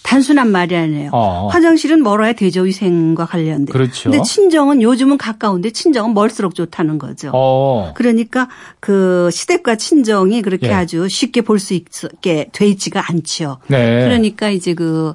단순한 0.03 0.53
말이 0.53 0.77
아니에요. 0.77 1.11
어. 1.13 1.49
화장실은 1.51 2.03
멀어야 2.05 2.33
대저위생과 2.33 3.27
관련돼. 3.27 3.73
그렇죠. 3.73 4.09
근데 4.09 4.23
친정은 4.23 4.81
요즘은 4.81 5.19
가까운데 5.19 5.71
친정은 5.71 6.15
멀수록 6.15 6.55
좋다는 6.55 6.99
거죠. 6.99 7.33
어. 7.35 7.93
그러니까 7.97 8.49
그 8.79 9.31
시댁과 9.33 9.75
친정이 9.77 10.43
그렇게 10.43 10.69
예. 10.69 10.73
아주 10.73 11.09
쉽게 11.09 11.41
볼 11.41 11.59
수 11.59 11.75
있게 11.75 12.49
돼 12.53 12.69
있지가 12.69 13.11
않죠. 13.11 13.59
네. 13.67 14.05
그러니까 14.05 14.49
이제 14.51 14.75
그 14.75 15.15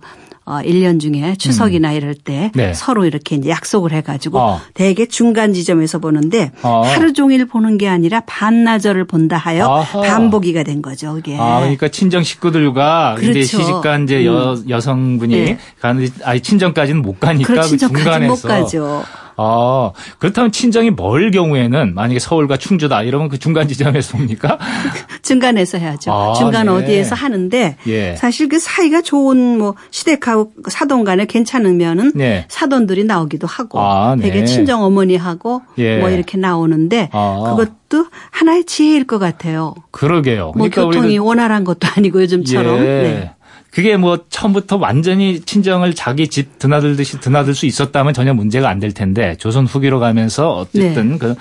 어, 0.51 0.55
1년 0.55 0.99
중에 0.99 1.35
추석이나 1.37 1.93
이럴 1.93 2.13
때 2.13 2.51
네. 2.55 2.73
서로 2.73 3.05
이렇게 3.05 3.37
이제 3.37 3.49
약속을 3.49 3.93
해 3.93 4.01
가지고 4.01 4.39
어. 4.39 4.61
대개 4.73 5.05
중간 5.05 5.53
지점에서 5.53 5.99
보는데 5.99 6.51
어. 6.61 6.81
하루 6.81 7.13
종일 7.13 7.45
보는 7.45 7.77
게 7.77 7.87
아니라 7.87 8.21
반나절을 8.25 9.05
본다 9.05 9.37
하여 9.37 9.65
아하. 9.65 10.01
반복이가 10.01 10.63
된 10.63 10.81
거죠, 10.81 11.13
그게. 11.13 11.37
아, 11.39 11.61
그러니까 11.61 11.87
친정 11.87 12.21
식구들과 12.21 13.15
이제 13.19 13.31
그렇죠. 13.31 13.47
시집간 13.47 14.03
이제 14.03 14.25
여, 14.25 14.57
여성분이 14.67 15.35
네. 15.35 15.57
가는 15.79 16.09
아니 16.25 16.41
친정까지는 16.41 17.01
못 17.01 17.21
가니까 17.21 17.47
그렇 17.47 17.61
그 17.61 17.69
친정까지 17.69 18.03
중간에서 18.03 18.33
못 18.33 18.41
가죠. 18.41 19.03
아, 19.41 19.91
그렇다면 20.19 20.51
친정이 20.51 20.91
멀 20.91 21.31
경우에는 21.31 21.93
만약에 21.95 22.19
서울과 22.19 22.57
충주다 22.57 23.03
이러면 23.03 23.29
그 23.29 23.39
중간 23.39 23.67
지점에서 23.67 24.17
옵니까? 24.17 24.57
중간에서 25.23 25.77
해야죠. 25.77 26.11
아, 26.11 26.33
중간 26.33 26.67
네. 26.67 26.71
어디에서 26.71 27.15
하는데 27.15 27.75
예. 27.87 28.15
사실 28.15 28.47
그 28.49 28.59
사이가 28.59 29.01
좋은 29.01 29.57
뭐 29.57 29.75
시댁하고 29.91 30.51
사돈 30.69 31.03
간에 31.03 31.25
괜찮으면은 31.25 32.11
네. 32.15 32.45
사돈들이 32.49 33.03
나오기도 33.05 33.47
하고 33.47 33.79
아, 33.79 34.15
네. 34.15 34.23
되게 34.29 34.45
친정 34.45 34.83
어머니하고 34.83 35.61
예. 35.77 35.97
뭐 35.99 36.09
이렇게 36.09 36.37
나오는데 36.37 37.09
아. 37.11 37.55
그것도 37.55 38.07
하나의 38.31 38.65
지혜일 38.65 39.05
것 39.05 39.19
같아요. 39.19 39.73
그러게요. 39.91 40.53
뭐 40.55 40.67
교통이 40.69 41.17
우리는- 41.17 41.25
원활한 41.25 41.63
것도 41.63 41.87
아니고 41.95 42.21
요즘처럼. 42.21 42.79
예. 42.79 42.83
네. 42.83 43.31
그게 43.71 43.95
뭐 43.97 44.19
처음부터 44.29 44.77
완전히 44.77 45.39
친정을 45.39 45.93
자기 45.95 46.27
집 46.27 46.59
드나들듯이 46.59 47.19
드나들 47.21 47.55
수 47.55 47.65
있었다면 47.65 48.13
전혀 48.13 48.33
문제가 48.33 48.69
안 48.69 48.79
될 48.81 48.91
텐데 48.93 49.35
조선 49.39 49.65
후기로 49.65 49.99
가면서 49.99 50.53
어쨌든 50.57 51.11
네. 51.13 51.17
그 51.17 51.35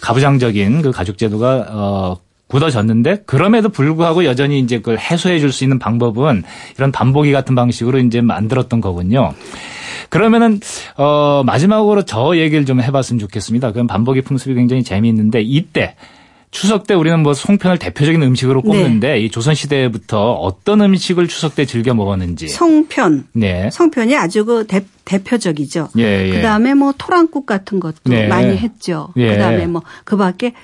가부장적인 0.00 0.82
그 0.82 0.90
가족 0.90 1.18
제도가 1.18 1.66
어 1.70 2.16
굳어졌는데 2.48 3.22
그럼에도 3.26 3.68
불구하고 3.68 4.24
여전히 4.24 4.58
이제 4.58 4.78
그걸 4.78 4.98
해소해 4.98 5.38
줄 5.38 5.52
수 5.52 5.62
있는 5.64 5.78
방법은 5.78 6.42
이런 6.76 6.90
반보기 6.92 7.30
같은 7.32 7.54
방식으로 7.54 7.98
이제 8.00 8.20
만들었던 8.20 8.80
거군요. 8.80 9.34
그러면은 10.08 10.58
어 10.96 11.42
마지막으로 11.46 12.02
저 12.02 12.36
얘기를 12.36 12.66
좀 12.66 12.80
해봤으면 12.82 13.20
좋겠습니다. 13.20 13.70
그럼 13.72 13.86
반보기 13.86 14.22
풍습이 14.22 14.54
굉장히 14.54 14.82
재미있는데 14.82 15.40
이때 15.42 15.94
추석 16.50 16.86
때 16.86 16.94
우리는 16.94 17.20
뭐 17.20 17.32
송편을 17.32 17.78
대표적인 17.78 18.20
음식으로 18.22 18.62
꼽는데 18.62 19.20
이 19.20 19.30
조선 19.30 19.54
시대부터 19.54 20.32
어떤 20.32 20.80
음식을 20.80 21.28
추석 21.28 21.54
때 21.54 21.64
즐겨 21.64 21.94
먹었는지. 21.94 22.48
송편. 22.48 23.28
네. 23.32 23.70
송편이 23.70 24.16
아주 24.16 24.44
그 24.44 24.66
대, 24.66 24.84
대표적이죠. 25.04 25.90
예, 25.98 26.28
예. 26.28 26.30
그다음에 26.32 26.74
뭐 26.74 26.92
토랑국 26.98 27.46
같은 27.46 27.78
것도 27.78 28.00
네. 28.06 28.26
많이 28.26 28.56
했죠. 28.56 29.12
예. 29.16 29.28
그다음에 29.28 29.66
뭐 29.68 29.82
그밖에 30.04 30.54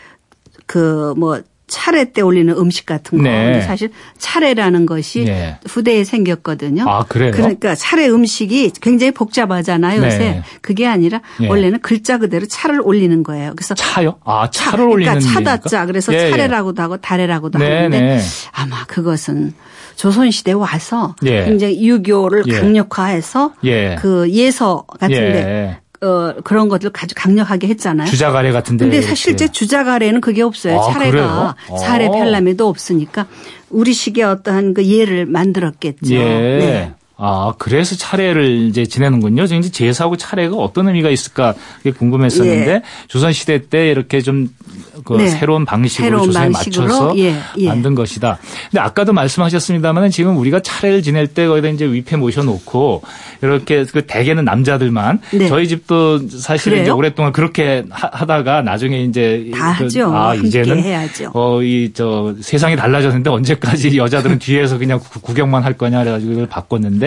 그뭐 0.66 1.42
차례 1.68 2.12
때 2.12 2.22
올리는 2.22 2.52
음식 2.56 2.86
같은 2.86 3.18
거. 3.18 3.24
네. 3.24 3.60
사실 3.60 3.90
차례라는 4.18 4.86
것이 4.86 5.26
예. 5.26 5.58
후대에 5.66 6.04
생겼거든요. 6.04 6.88
아, 6.88 7.04
그래요? 7.04 7.32
그러니까 7.32 7.74
차례 7.74 8.08
음식이 8.08 8.72
굉장히 8.80 9.10
복잡하잖아요, 9.10 10.04
요새. 10.04 10.18
네. 10.18 10.42
그게 10.60 10.86
아니라 10.86 11.22
예. 11.42 11.48
원래는 11.48 11.80
글자 11.80 12.18
그대로 12.18 12.46
차를 12.46 12.80
올리는 12.80 13.22
거예요. 13.22 13.52
그래서 13.56 13.74
차요? 13.74 14.18
아, 14.24 14.48
차, 14.50 14.70
차를 14.70 14.84
올리는 14.84 15.12
그러니까 15.12 15.28
의미입니까? 15.28 15.56
차다 15.56 15.68
자 15.68 15.86
그래서 15.86 16.12
예, 16.14 16.26
예. 16.26 16.30
차례라고도 16.30 16.82
하고 16.82 16.96
다래라고도 16.98 17.58
네, 17.58 17.74
하는데 17.74 18.00
네. 18.00 18.20
아마 18.52 18.84
그것은 18.86 19.54
조선 19.96 20.30
시대 20.30 20.52
에 20.52 20.54
와서 20.54 21.16
예. 21.24 21.44
굉장히 21.44 21.84
유교를 21.84 22.44
예. 22.46 22.60
강력화해서 22.60 23.54
예. 23.64 23.96
그 23.98 24.30
예서 24.30 24.84
같은데 25.00 25.38
예. 25.38 25.78
어 26.02 26.34
그런 26.44 26.68
것들 26.68 26.90
아주 26.94 27.14
강력하게 27.16 27.68
했잖아요. 27.68 28.06
주자가래 28.06 28.52
같은데. 28.52 28.88
근데. 28.88 29.14
실제 29.14 29.48
주자가래는 29.48 30.20
그게 30.20 30.42
없어요. 30.42 30.78
아, 30.78 30.92
차례가 30.92 31.10
그래요? 31.10 31.78
차례 31.78 32.06
어. 32.06 32.10
편람에도 32.10 32.68
없으니까 32.68 33.26
우리식의 33.70 34.24
어떠한 34.24 34.74
그 34.74 34.86
예를 34.86 35.26
만들었겠죠. 35.26 36.14
예. 36.14 36.18
네. 36.18 36.94
아, 37.18 37.54
그래서 37.58 37.96
차례를 37.96 38.66
이제 38.68 38.84
지내는군요. 38.84 39.44
이제 39.44 39.60
제사하고 39.70 40.16
차례가 40.18 40.56
어떤 40.56 40.88
의미가 40.88 41.08
있을까 41.08 41.54
궁금했었는데 41.98 42.70
예. 42.70 42.82
조선 43.08 43.32
시대 43.32 43.58
때 43.68 43.88
이렇게 43.90 44.20
좀그 44.20 45.14
네. 45.16 45.28
새로운 45.28 45.64
방식으로 45.64 46.04
새로운 46.06 46.26
조선에 46.26 46.50
방식으로, 46.52 46.82
맞춰서 46.86 47.18
예, 47.18 47.34
예. 47.58 47.68
만든 47.68 47.94
것이다. 47.94 48.38
근데 48.70 48.80
아까도 48.80 49.14
말씀하셨습니다만은 49.14 50.10
지금 50.10 50.36
우리가 50.36 50.60
차례를 50.60 51.02
지낼 51.02 51.26
때 51.26 51.46
거기다 51.46 51.68
이제 51.68 51.86
위패 51.90 52.16
모셔놓고 52.16 53.02
이렇게 53.40 53.84
그 53.84 54.04
대개는 54.06 54.44
남자들만 54.44 55.20
네. 55.32 55.48
저희 55.48 55.68
집도 55.68 56.28
사실 56.28 56.72
그래요? 56.72 56.82
이제 56.82 56.90
오랫동안 56.90 57.32
그렇게 57.32 57.84
하- 57.88 58.10
하다가 58.12 58.60
나중에 58.60 59.02
이제 59.04 59.50
다 59.54 59.74
그- 59.78 59.84
하죠. 59.84 60.14
아, 60.14 60.34
이제는 60.34 60.82
해야죠. 60.82 61.30
어, 61.32 61.62
이, 61.62 61.92
저, 61.94 62.34
세상이 62.42 62.76
달라졌는데 62.76 63.30
언제까지 63.30 63.96
여자들은 63.96 64.38
뒤에서 64.38 64.76
그냥 64.76 64.98
구- 65.00 65.20
구경만 65.20 65.62
할 65.64 65.72
거냐 65.78 66.00
그래가지고 66.00 66.32
이걸 66.32 66.46
바꿨는데 66.46 67.05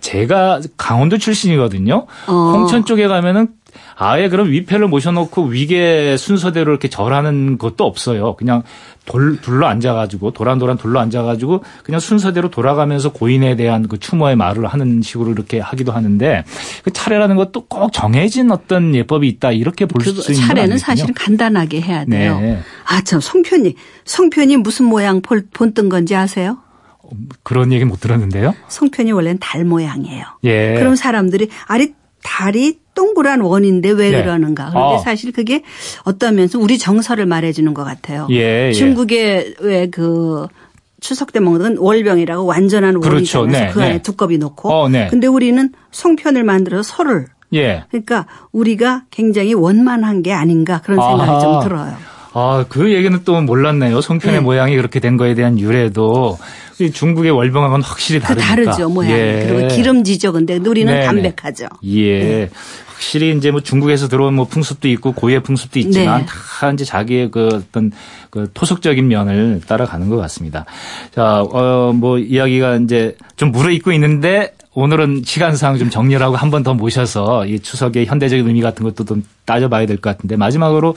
제가 0.00 0.60
강원도 0.76 1.18
출신이거든요. 1.18 2.06
어. 2.26 2.32
홍천 2.56 2.84
쪽에 2.84 3.06
가면은 3.08 3.48
아예 3.96 4.28
그럼 4.28 4.50
위패를 4.50 4.88
모셔놓고 4.88 5.44
위계 5.44 6.16
순서대로 6.16 6.72
이렇게 6.72 6.88
절하는 6.88 7.58
것도 7.58 7.84
없어요. 7.84 8.34
그냥 8.34 8.62
돌, 9.04 9.40
둘러 9.40 9.66
앉아가지고 9.66 10.30
도란도란 10.32 10.78
둘러 10.78 11.00
앉아가지고 11.00 11.62
그냥 11.84 12.00
순서대로 12.00 12.50
돌아가면서 12.50 13.12
고인에 13.12 13.56
대한 13.56 13.86
그 13.88 13.98
추모의 13.98 14.36
말을 14.36 14.66
하는 14.66 15.02
식으로 15.02 15.30
이렇게 15.32 15.60
하기도 15.60 15.92
하는데 15.92 16.44
그 16.82 16.90
차례라는 16.92 17.36
것도 17.36 17.66
꼭 17.66 17.92
정해진 17.92 18.50
어떤 18.50 18.94
예법이 18.94 19.28
있다 19.28 19.52
이렇게 19.52 19.84
볼수그 19.86 20.32
있는 20.32 20.46
건 20.46 20.48
차례는. 20.56 20.78
사실은 20.78 21.14
간단하게 21.14 21.80
해야 21.82 22.04
돼요. 22.06 22.40
네. 22.40 22.58
아, 22.86 23.02
참, 23.02 23.20
송편이, 23.20 23.74
송편이 24.04 24.56
무슨 24.58 24.86
모양 24.86 25.20
볼- 25.20 25.46
본뜬 25.52 25.88
건지 25.90 26.14
아세요? 26.16 26.58
그런 27.42 27.72
얘기 27.72 27.84
못 27.84 28.00
들었는데요. 28.00 28.54
송편이 28.68 29.12
원래는 29.12 29.38
달 29.40 29.64
모양이에요. 29.64 30.24
예. 30.44 30.74
그럼 30.78 30.96
사람들이 30.96 31.48
아니 31.66 31.94
달이 32.22 32.78
동그란 32.94 33.40
원인데 33.40 33.90
왜 33.90 34.10
네. 34.10 34.22
그러는가? 34.22 34.70
그런데 34.70 34.94
어. 34.96 34.98
사실 34.98 35.32
그게 35.32 35.62
어떤 36.04 36.36
면에서 36.36 36.58
우리 36.58 36.78
정서를 36.78 37.26
말해주는 37.26 37.72
것 37.72 37.84
같아요. 37.84 38.26
예, 38.30 38.68
예. 38.68 38.72
중국의 38.72 39.56
왜그 39.60 40.46
추석 41.00 41.32
때 41.32 41.40
먹는 41.40 41.60
건 41.60 41.76
월병이라고 41.78 42.44
완전한 42.44 43.00
그렇죠. 43.00 43.40
원이잖아요. 43.40 43.66
네, 43.68 43.72
그 43.72 43.82
안에 43.82 43.92
네. 43.94 44.02
두꺼비 44.02 44.38
놓고. 44.38 44.70
어, 44.70 44.88
네. 44.88 45.08
근데 45.08 45.26
우리는 45.26 45.72
송편을 45.92 46.44
만들어서 46.44 46.96
설을 46.96 47.26
예. 47.54 47.84
그러니까 47.90 48.26
우리가 48.52 49.04
굉장히 49.10 49.54
원만한 49.54 50.22
게 50.22 50.32
아닌가 50.32 50.80
그런 50.82 51.00
생각이 51.00 51.30
아하. 51.30 51.40
좀 51.40 51.60
들어요. 51.62 51.96
아, 52.32 52.64
그 52.68 52.92
얘기는 52.92 53.18
또 53.24 53.40
몰랐네요. 53.40 54.00
송편의 54.00 54.40
네. 54.40 54.44
모양이 54.44 54.76
그렇게 54.76 55.00
된 55.00 55.16
거에 55.16 55.34
대한 55.34 55.58
유래도 55.58 56.38
이 56.84 56.92
중국의 56.92 57.30
월병하고는 57.30 57.84
확실히 57.84 58.20
그 58.20 58.26
다르니까. 58.34 58.48
다르죠 58.48 58.88
모양이. 58.88 59.12
예. 59.12 59.46
그리고 59.48 59.68
기름지죠. 59.68 60.32
근데 60.32 60.56
우리는 60.56 60.92
네네. 60.92 61.06
담백하죠. 61.06 61.66
예. 61.86 62.50
확실히 62.86 63.36
이제 63.36 63.50
뭐 63.50 63.60
중국에서 63.62 64.08
들어온 64.08 64.34
뭐 64.34 64.44
풍습도 64.46 64.86
있고 64.88 65.12
고유의 65.12 65.42
풍습도 65.42 65.78
있지만 65.78 66.20
네. 66.20 66.26
다 66.26 66.70
이제 66.70 66.84
자기의 66.84 67.30
그 67.30 67.48
어떤 67.52 67.92
그 68.30 68.48
토속적인 68.54 69.06
면을 69.08 69.60
따라가는 69.66 70.08
것 70.08 70.16
같습니다. 70.16 70.64
자, 71.14 71.42
어, 71.42 71.92
뭐 71.94 72.18
이야기가 72.18 72.76
이제 72.76 73.16
좀 73.36 73.50
무르익고 73.52 73.92
있는데 73.92 74.54
오늘은 74.72 75.22
시간상 75.24 75.78
좀 75.78 75.90
정리를 75.90 76.22
하고 76.24 76.36
한 76.36 76.50
번 76.50 76.62
더 76.62 76.74
모셔서 76.74 77.44
이 77.46 77.58
추석의 77.58 78.06
현대적인 78.06 78.46
의미 78.46 78.60
같은 78.60 78.84
것도 78.84 79.04
좀 79.04 79.24
따져봐야 79.44 79.84
될 79.86 79.96
것 79.96 80.10
같은데 80.16 80.36
마지막으로 80.36 80.94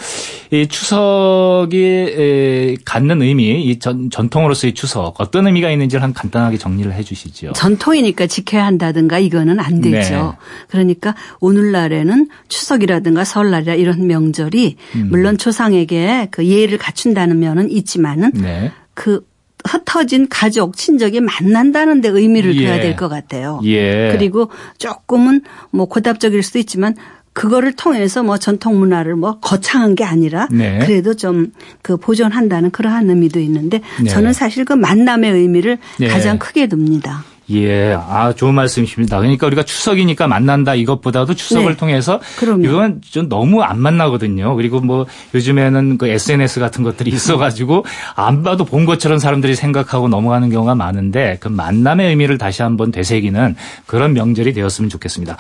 이 0.52 0.68
추석이 0.68 1.78
에, 1.84 2.76
갖는 2.86 3.22
의미, 3.24 3.64
이 3.64 3.80
전, 3.80 4.10
전통으로서의 4.12 4.74
추석 4.74 5.20
어떤 5.20 5.48
의미가 5.48 5.72
있는지를 5.72 6.04
한 6.04 6.14
간단하게 6.14 6.58
정리를 6.60 6.94
해 6.94 7.02
주시죠. 7.02 7.54
전통이니까 7.54 8.28
지켜야 8.28 8.66
한다든가 8.66 9.18
이거는 9.20 9.60
안 9.60 9.82
되죠. 9.82 10.14
네. 10.14 10.32
그러니까 10.70 11.16
오늘날에는 11.40 12.28
추석이라든가 12.50 13.24
설날이라 13.24 13.74
이런 13.76 14.06
명절이 14.06 14.76
음. 14.96 15.08
물론 15.10 15.38
조상에게 15.38 16.28
그 16.30 16.46
예의를 16.46 16.78
갖춘다 16.78 17.23
는 17.26 17.40
면은 17.40 17.70
있지만은 17.70 18.32
네. 18.34 18.72
그 18.94 19.26
흩어진 19.66 20.28
가족, 20.30 20.76
친족이 20.76 21.22
만난다는 21.22 22.02
데 22.02 22.10
의미를 22.10 22.56
예. 22.56 22.66
둬야 22.66 22.82
될것 22.82 23.10
같아요. 23.10 23.62
예. 23.64 24.12
그리고 24.12 24.50
조금은 24.78 25.42
뭐 25.72 25.86
고답적일 25.86 26.44
수도 26.44 26.60
있지만 26.60 26.96
그거를 27.32 27.74
통해서 27.74 28.22
뭐 28.22 28.38
전통 28.38 28.78
문화를 28.78 29.16
뭐 29.16 29.40
거창한 29.40 29.96
게 29.96 30.04
아니라 30.04 30.48
네. 30.52 30.80
그래도 30.80 31.16
좀 31.16 31.52
그 31.82 31.98
보존한다는 31.98 32.72
그러한 32.72 33.10
의미도 33.10 33.40
있는데 33.42 33.82
네. 34.02 34.10
저는 34.10 34.34
사실 34.34 34.66
그 34.66 34.74
만남의 34.74 35.32
의미를 35.32 35.78
네. 36.00 36.08
가장 36.08 36.40
크게 36.40 36.68
둡니다. 36.72 37.26
예, 37.52 37.94
아 37.94 38.34
좋은 38.34 38.54
말씀이십니다. 38.54 39.20
그러니까 39.20 39.48
우리가 39.48 39.64
추석이니까 39.64 40.28
만난다 40.28 40.76
이것보다도 40.76 41.34
추석을 41.34 41.72
네. 41.72 41.78
통해서 41.78 42.20
그럼요. 42.40 42.66
이건 42.66 43.02
좀 43.02 43.28
너무 43.28 43.62
안 43.62 43.80
만나거든요. 43.80 44.56
그리고 44.56 44.80
뭐 44.80 45.06
요즘에는 45.36 45.98
그 45.98 46.08
SNS 46.08 46.60
같은 46.60 46.84
것들이 46.84 47.12
있어가지고 47.14 47.86
안 48.16 48.44
봐도 48.44 48.64
본 48.64 48.86
것처럼 48.86 49.20
사람들이 49.20 49.56
생각하고 49.56 50.08
넘어가는 50.08 50.50
경우가 50.50 50.76
많은데 50.76 51.38
그 51.40 51.50
만남의 51.50 52.10
의미를 52.10 52.38
다시 52.38 52.62
한번 52.62 52.92
되새기는 52.92 53.56
그런 53.86 54.14
명절이 54.14 54.54
되었으면 54.54 54.90
좋겠습니다. 54.90 55.38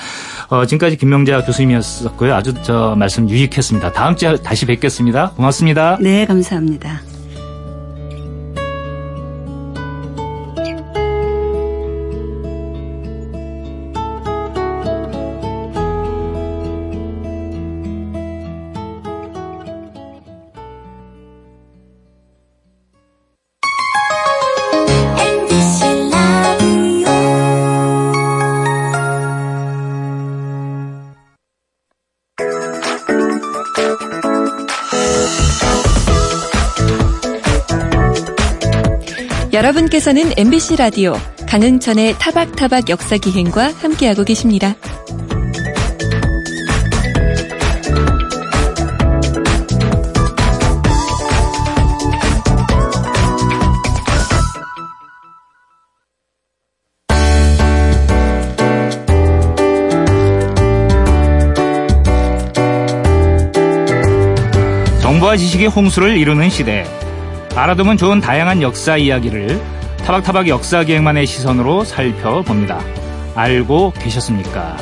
어, 0.49 0.65
지금까지 0.65 0.97
김명자 0.97 1.43
교수님이었었고요. 1.45 2.33
아주 2.35 2.53
저 2.63 2.95
말씀 2.97 3.29
유익했습니다. 3.29 3.93
다음 3.93 4.15
주에 4.15 4.35
다시 4.37 4.65
뵙겠습니다. 4.65 5.31
고맙습니다. 5.31 5.97
네, 6.01 6.25
감사합니다. 6.25 7.12
여러분께서는 39.53 40.31
MBC 40.35 40.77
라디오 40.77 41.13
강흥천의 41.47 42.15
타박타박 42.17 42.89
역사기행과 42.89 43.71
함께하고 43.73 44.23
계십니다. 44.23 44.75
정보와 64.99 65.37
지식의 65.37 65.67
홍수를 65.67 66.17
이루는 66.17 66.49
시대. 66.49 67.02
알아두면 67.55 67.97
좋은 67.97 68.19
다양한 68.19 68.63
역사 68.63 68.97
이야기를 68.97 69.61
타박타박 69.99 70.47
역사기행만의 70.47 71.27
시선으로 71.27 71.83
살펴봅니다. 71.83 72.79
알고 73.35 73.93
계셨습니까? 73.99 74.75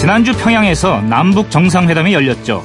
지난주 0.00 0.36
평양에서 0.36 1.02
남북 1.02 1.50
정상회담이 1.50 2.12
열렸죠. 2.14 2.64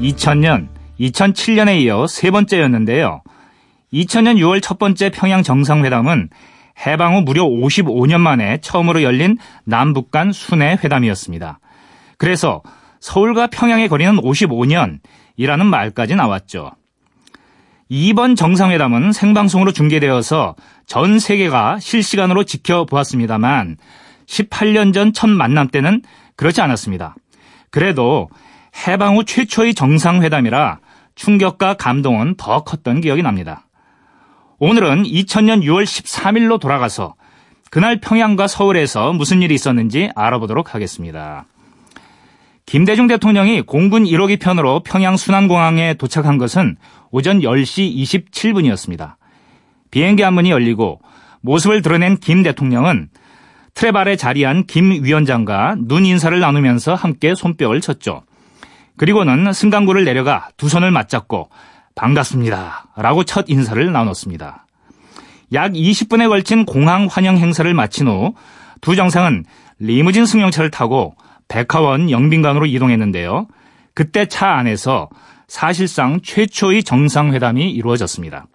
2000년, 0.00 0.68
2007년에 1.00 1.80
이어 1.80 2.06
세 2.06 2.30
번째였는데요. 2.30 3.22
2000년 3.92 4.36
6월 4.36 4.62
첫 4.62 4.78
번째 4.78 5.10
평양 5.10 5.42
정상회담은 5.42 6.28
해방 6.86 7.16
후 7.16 7.22
무려 7.22 7.44
55년 7.44 8.20
만에 8.20 8.58
처음으로 8.60 9.02
열린 9.02 9.38
남북 9.64 10.10
간 10.10 10.30
순회 10.30 10.78
회담이었습니다. 10.84 11.58
그래서 12.18 12.62
서울과 13.00 13.48
평양의 13.48 13.88
거리는 13.88 14.16
55년이라는 14.16 15.62
말까지 15.64 16.14
나왔죠. 16.14 16.72
이번 17.88 18.36
정상회담은 18.36 19.12
생방송으로 19.12 19.72
중계되어서 19.72 20.54
전 20.86 21.18
세계가 21.18 21.80
실시간으로 21.80 22.44
지켜보았습니다만 22.44 23.76
18년 24.26 24.94
전 24.94 25.12
첫 25.12 25.28
만남 25.28 25.68
때는 25.68 26.02
그렇지 26.36 26.60
않았습니다. 26.60 27.16
그래도 27.70 28.28
해방 28.86 29.16
후 29.16 29.24
최초의 29.24 29.74
정상회담이라 29.74 30.78
충격과 31.16 31.74
감동은 31.74 32.36
더 32.36 32.62
컸던 32.62 33.00
기억이 33.00 33.22
납니다. 33.22 33.66
오늘은 34.58 35.02
2000년 35.02 35.62
6월 35.64 35.84
13일로 35.84 36.60
돌아가서 36.60 37.14
그날 37.70 38.00
평양과 38.00 38.46
서울에서 38.46 39.12
무슨 39.12 39.42
일이 39.42 39.54
있었는지 39.54 40.10
알아보도록 40.14 40.74
하겠습니다. 40.74 41.46
김대중 42.70 43.08
대통령이 43.08 43.62
공군 43.62 44.04
1호기 44.04 44.38
편으로 44.38 44.84
평양 44.84 45.16
순안공항에 45.16 45.94
도착한 45.94 46.38
것은 46.38 46.76
오전 47.10 47.40
10시 47.40 47.96
27분이었습니다. 48.30 49.16
비행기 49.90 50.22
한문이 50.22 50.52
열리고 50.52 51.00
모습을 51.40 51.82
드러낸 51.82 52.16
김 52.16 52.44
대통령은 52.44 53.08
아래 53.96 54.14
자리한 54.14 54.66
김 54.66 55.02
위원장과 55.02 55.78
눈 55.80 56.06
인사를 56.06 56.38
나누면서 56.38 56.94
함께 56.94 57.34
손뼉을 57.34 57.80
쳤죠. 57.80 58.22
그리고는 58.96 59.52
승강구를 59.52 60.04
내려가 60.04 60.50
두 60.56 60.68
손을 60.68 60.92
맞잡고 60.92 61.50
반갑습니다. 61.96 62.86
라고 62.94 63.24
첫 63.24 63.46
인사를 63.48 63.90
나눴습니다. 63.90 64.66
약 65.54 65.72
20분에 65.72 66.28
걸친 66.28 66.66
공항 66.66 67.08
환영 67.10 67.36
행사를 67.36 67.74
마친 67.74 68.06
후 68.06 68.32
두 68.80 68.96
정상은 68.96 69.44
리무진 69.78 70.26
승용차를 70.26 70.70
타고 70.70 71.14
백화원 71.50 72.10
영빈관으로 72.10 72.64
이동했는데요. 72.64 73.48
그때 73.92 74.26
차 74.26 74.52
안에서 74.52 75.10
사실상 75.48 76.20
최초의 76.22 76.84
정상회담이 76.84 77.70
이루어졌습니다. 77.72 78.46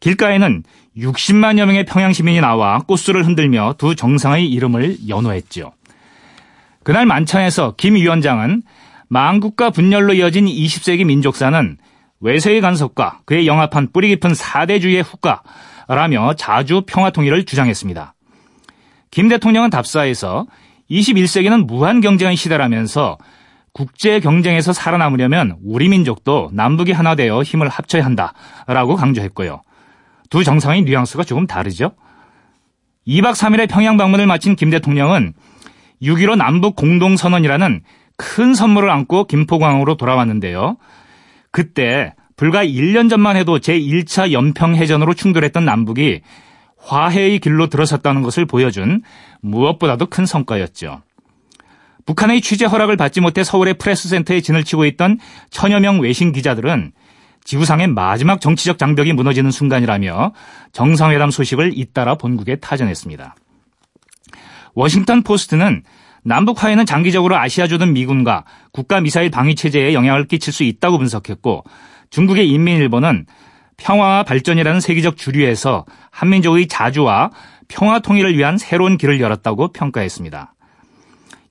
길가에는 0.00 0.62
60만여 0.96 1.66
명의 1.66 1.84
평양 1.84 2.12
시민이 2.12 2.40
나와 2.40 2.78
꽃술을 2.78 3.26
흔들며 3.26 3.74
두 3.78 3.96
정상의 3.96 4.48
이름을 4.48 5.08
연호했지요. 5.08 5.72
그날 6.84 7.04
만찬에서 7.04 7.74
김 7.76 7.96
위원장은 7.96 8.62
망국과 9.08 9.70
분열로 9.70 10.14
이어진 10.14 10.46
20세기 10.46 11.04
민족사는 11.04 11.76
외세의 12.20 12.60
간섭과 12.60 13.20
그에 13.24 13.44
영합한 13.46 13.90
뿌리 13.92 14.08
깊은 14.08 14.34
사대주의의 14.34 15.02
후과라며 15.02 16.34
자주 16.34 16.82
평화 16.86 17.10
통일을 17.10 17.44
주장했습니다. 17.44 18.14
김 19.10 19.28
대통령은 19.28 19.70
답사에서 19.70 20.46
21세기는 20.90 21.66
무한 21.66 22.00
경쟁의 22.00 22.36
시대라면서 22.36 23.18
국제 23.72 24.20
경쟁에서 24.20 24.72
살아남으려면 24.72 25.56
우리 25.62 25.88
민족도 25.88 26.50
남북이 26.52 26.92
하나 26.92 27.14
되어 27.14 27.42
힘을 27.42 27.68
합쳐야 27.68 28.04
한다라고 28.04 28.96
강조했고요. 28.96 29.62
두 30.30 30.44
정상의 30.44 30.82
뉘앙스가 30.82 31.24
조금 31.24 31.46
다르죠? 31.46 31.92
2박 33.06 33.32
3일의 33.32 33.70
평양 33.70 33.96
방문을 33.96 34.26
마친 34.26 34.56
김 34.56 34.70
대통령은 34.70 35.32
6.15 36.02 36.36
남북 36.36 36.76
공동선언이라는 36.76 37.82
큰 38.16 38.54
선물을 38.54 38.90
안고 38.90 39.24
김포공항으로 39.24 39.96
돌아왔는데요. 39.96 40.76
그때 41.50 42.14
불과 42.36 42.64
1년 42.64 43.08
전만 43.08 43.36
해도 43.36 43.58
제1차 43.58 44.32
연평해전으로 44.32 45.14
충돌했던 45.14 45.64
남북이 45.64 46.20
화해의 46.88 47.38
길로 47.38 47.68
들어섰다는 47.68 48.22
것을 48.22 48.46
보여준 48.46 49.02
무엇보다도 49.40 50.06
큰 50.06 50.26
성과였죠. 50.26 51.02
북한의 52.06 52.40
취재 52.40 52.64
허락을 52.64 52.96
받지 52.96 53.20
못해 53.20 53.44
서울의 53.44 53.74
프레스센터에 53.74 54.40
진을 54.40 54.64
치고 54.64 54.86
있던 54.86 55.18
천여 55.50 55.80
명 55.80 56.00
외신 56.00 56.32
기자들은 56.32 56.92
지구상의 57.44 57.88
마지막 57.88 58.40
정치적 58.40 58.78
장벽이 58.78 59.12
무너지는 59.12 59.50
순간이라며 59.50 60.32
정상회담 60.72 61.30
소식을 61.30 61.72
잇따라 61.76 62.14
본국에 62.14 62.56
타전했습니다. 62.56 63.36
워싱턴 64.74 65.22
포스트는 65.22 65.82
남북 66.24 66.62
화해는 66.62 66.86
장기적으로 66.86 67.36
아시아주 67.36 67.78
등 67.78 67.92
미군과 67.92 68.44
국가 68.72 69.00
미사일 69.00 69.30
방위 69.30 69.54
체제에 69.54 69.92
영향을 69.92 70.26
끼칠 70.26 70.52
수 70.52 70.62
있다고 70.62 70.98
분석했고 70.98 71.64
중국의 72.10 72.50
인민일보는 72.50 73.26
평화와 73.78 74.24
발전이라는 74.24 74.80
세계적 74.80 75.16
주류에서 75.16 75.86
한민족의 76.10 76.68
자주와 76.68 77.30
평화 77.68 78.00
통일을 78.00 78.36
위한 78.36 78.58
새로운 78.58 78.98
길을 78.98 79.20
열었다고 79.20 79.72
평가했습니다. 79.72 80.54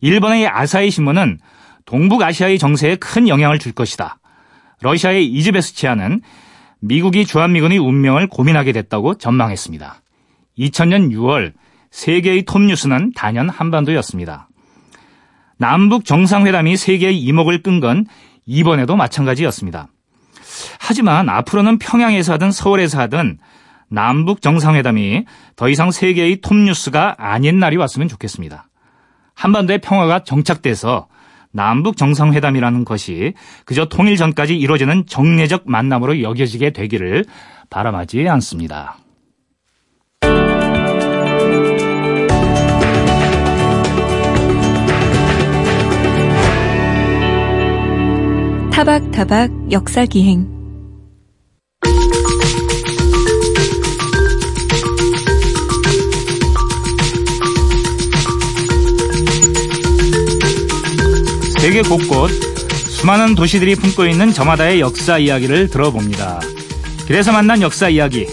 일본의 0.01 0.47
아사히 0.47 0.91
신문은 0.91 1.39
동북아시아의 1.85 2.59
정세에 2.59 2.97
큰 2.97 3.27
영향을 3.27 3.59
줄 3.59 3.71
것이다. 3.71 4.19
러시아의 4.81 5.25
이즈베스치아는 5.25 6.21
미국이 6.79 7.25
주한미군의 7.25 7.79
운명을 7.79 8.27
고민하게 8.27 8.71
됐다고 8.73 9.15
전망했습니다. 9.15 10.01
2000년 10.59 11.11
6월 11.11 11.53
세계의 11.89 12.43
톱뉴스는 12.43 13.13
단연 13.15 13.49
한반도였습니다. 13.49 14.49
남북 15.57 16.05
정상회담이 16.05 16.77
세계의 16.77 17.19
이목을 17.19 17.63
끈 17.63 17.79
건 17.79 18.05
이번에도 18.45 18.95
마찬가지였습니다. 18.95 19.87
하지만 20.79 21.29
앞으로는 21.29 21.79
평양에서 21.79 22.33
하든 22.33 22.51
서울에서 22.51 22.99
하든 23.01 23.39
남북 23.89 24.41
정상회담이 24.41 25.25
더 25.55 25.69
이상 25.69 25.91
세계의 25.91 26.41
톱뉴스가 26.41 27.15
아닌 27.17 27.59
날이 27.59 27.77
왔으면 27.77 28.07
좋겠습니다. 28.07 28.67
한반도의 29.33 29.79
평화가 29.79 30.23
정착돼서 30.23 31.07
남북 31.51 31.97
정상회담이라는 31.97 32.85
것이 32.85 33.33
그저 33.65 33.85
통일 33.85 34.17
전까지 34.17 34.57
이루어지는 34.57 35.05
정례적 35.07 35.63
만남으로 35.65 36.21
여겨지게 36.21 36.71
되기를 36.71 37.25
바람하지 37.69 38.27
않습니다. 38.27 38.97
타박타박 48.77 49.71
역사기행 49.71 50.47
세계 61.59 61.81
곳곳 61.81 62.29
수많은 62.29 63.33
도시들이 63.33 63.73
품고 63.73 64.05
있는 64.05 64.31
저마다의 64.31 64.79
역사 64.79 65.17
이야기를 65.17 65.69
들어봅니다. 65.69 66.39
그래서 67.07 67.31
만난 67.31 67.63
역사 67.63 67.89
이야기 67.89 68.27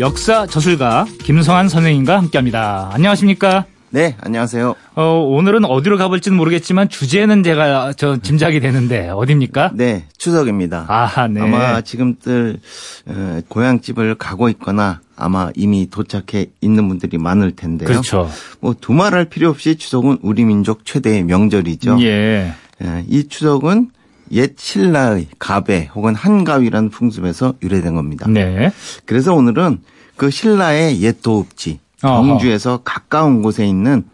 역사 0.00 0.46
저술가 0.46 1.04
김성한 1.24 1.68
선생님과 1.68 2.16
함께합니다. 2.16 2.88
안녕하십니까? 2.90 3.66
네, 3.94 4.16
안녕하세요. 4.20 4.74
어, 4.96 5.04
오늘은 5.04 5.64
어디로 5.64 5.98
가볼지는 5.98 6.36
모르겠지만 6.36 6.88
주제는 6.88 7.44
제가 7.44 7.92
저 7.92 8.16
짐작이 8.16 8.58
되는데 8.58 9.08
어딥니까? 9.08 9.70
네, 9.72 10.06
추석입니다. 10.18 10.86
아, 10.88 11.28
네. 11.28 11.40
아마 11.40 11.80
지금들 11.80 12.58
어, 13.06 13.40
고향집을 13.46 14.16
가고 14.16 14.48
있거나 14.48 15.00
아마 15.14 15.50
이미 15.54 15.88
도착해 15.88 16.46
있는 16.60 16.88
분들이 16.88 17.18
많을 17.18 17.54
텐데요. 17.54 17.86
그렇죠. 17.86 18.28
뭐 18.58 18.74
두말할 18.74 19.26
필요 19.26 19.48
없이 19.48 19.76
추석은 19.76 20.18
우리 20.22 20.44
민족 20.44 20.84
최대의 20.84 21.22
명절이죠. 21.22 21.98
예. 22.00 22.52
예, 22.82 23.04
이 23.06 23.28
추석은 23.28 23.90
옛 24.32 24.54
신라의 24.58 25.28
가배 25.38 25.90
혹은 25.94 26.16
한가위라는 26.16 26.90
풍습에서 26.90 27.54
유래된 27.62 27.94
겁니다. 27.94 28.26
네. 28.28 28.72
그래서 29.06 29.34
오늘은 29.34 29.82
그 30.16 30.30
신라의 30.30 31.00
옛 31.00 31.22
도읍지. 31.22 31.83
경주에서 32.04 32.80
가까운 32.84 33.42
곳에 33.42 33.66
있는 33.66 34.04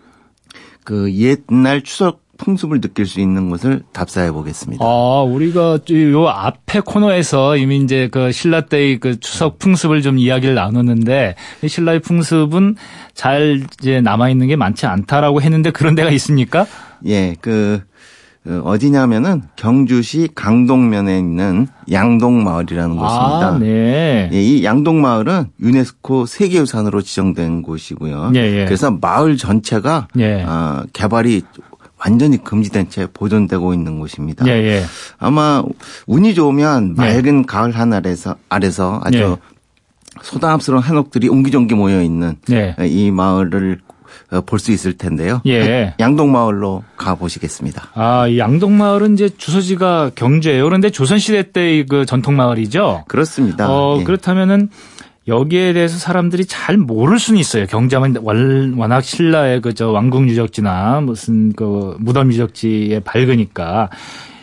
그 0.84 1.12
옛날 1.14 1.82
추석 1.82 2.20
풍습을 2.40 2.80
느낄 2.80 3.06
수 3.06 3.20
있는 3.20 3.50
곳을 3.50 3.82
답사해 3.92 4.32
보겠습니다. 4.32 4.82
아, 4.82 5.22
우리가 5.22 5.78
요 6.12 6.28
앞에 6.28 6.80
코너에서 6.80 7.58
이미 7.58 7.76
이제 7.76 8.08
그 8.10 8.32
신라 8.32 8.62
때의 8.62 8.98
그 8.98 9.20
추석 9.20 9.58
풍습을 9.58 10.00
좀 10.00 10.18
이야기를 10.18 10.54
나눴는데 10.54 11.34
이 11.62 11.68
신라의 11.68 12.00
풍습은 12.00 12.76
잘 13.14 13.62
이제 13.78 14.00
남아 14.00 14.30
있는 14.30 14.46
게 14.46 14.56
많지 14.56 14.86
않다라고 14.86 15.42
했는데 15.42 15.70
그런 15.70 15.94
데가 15.94 16.10
있습니까? 16.12 16.66
예, 17.06 17.36
그 17.40 17.82
어, 18.50 18.62
어디냐면은 18.64 19.42
경주시 19.54 20.30
강동면에 20.34 21.16
있는 21.18 21.68
양동마을이라는 21.90 22.96
곳입니다. 22.96 23.46
아, 23.46 23.58
네. 23.58 24.28
예, 24.32 24.42
이 24.42 24.64
양동마을은 24.64 25.50
유네스코 25.60 26.26
세계유산으로 26.26 27.00
지정된 27.02 27.62
곳이고요. 27.62 28.32
예, 28.34 28.40
예. 28.40 28.64
그래서 28.64 28.90
마을 28.90 29.36
전체가 29.36 30.08
예. 30.18 30.42
어, 30.42 30.82
개발이 30.92 31.42
완전히 31.98 32.42
금지된 32.42 32.88
채 32.88 33.06
보존되고 33.12 33.72
있는 33.72 34.00
곳입니다. 34.00 34.46
예, 34.48 34.52
예. 34.52 34.82
아마 35.18 35.62
운이 36.06 36.34
좋으면 36.34 36.94
네. 36.94 37.14
맑은 37.14 37.46
가을 37.46 37.70
하늘에서 37.70 38.36
아래서 38.48 39.00
아주 39.04 39.18
예. 39.18 39.36
소담스러운 40.22 40.82
한옥들이 40.82 41.28
옹기종기 41.28 41.74
모여 41.74 42.02
있는 42.02 42.36
네. 42.48 42.74
이 42.80 43.10
마을을 43.10 43.80
볼 44.46 44.58
수 44.60 44.70
있을 44.72 44.92
텐데요. 44.96 45.40
예. 45.46 45.94
양동마을로 45.98 46.84
가 46.96 47.14
보시겠습니다. 47.16 47.88
아, 47.94 48.26
이 48.28 48.38
양동마을은 48.38 49.14
이제 49.14 49.28
주소지가 49.36 50.12
경주예요. 50.14 50.64
그런데 50.64 50.90
조선시대 50.90 51.52
때의 51.52 51.86
그 51.86 52.06
전통마을이죠? 52.06 53.04
그렇습니다. 53.08 53.68
어, 53.70 53.96
예. 54.00 54.04
그렇다면은 54.04 54.68
여기에 55.28 55.74
대해서 55.74 55.98
사람들이 55.98 56.46
잘 56.46 56.76
모를 56.76 57.18
수는 57.18 57.38
있어요. 57.38 57.66
경자면 57.66 58.16
월- 58.22 58.74
워낙 58.76 59.02
신라의 59.02 59.60
그 59.60 59.74
저 59.74 59.90
왕궁 59.90 60.28
유적지나 60.28 61.00
무슨 61.02 61.52
그 61.52 61.94
무덤 62.00 62.32
유적지에 62.32 63.00
밝으니까 63.00 63.90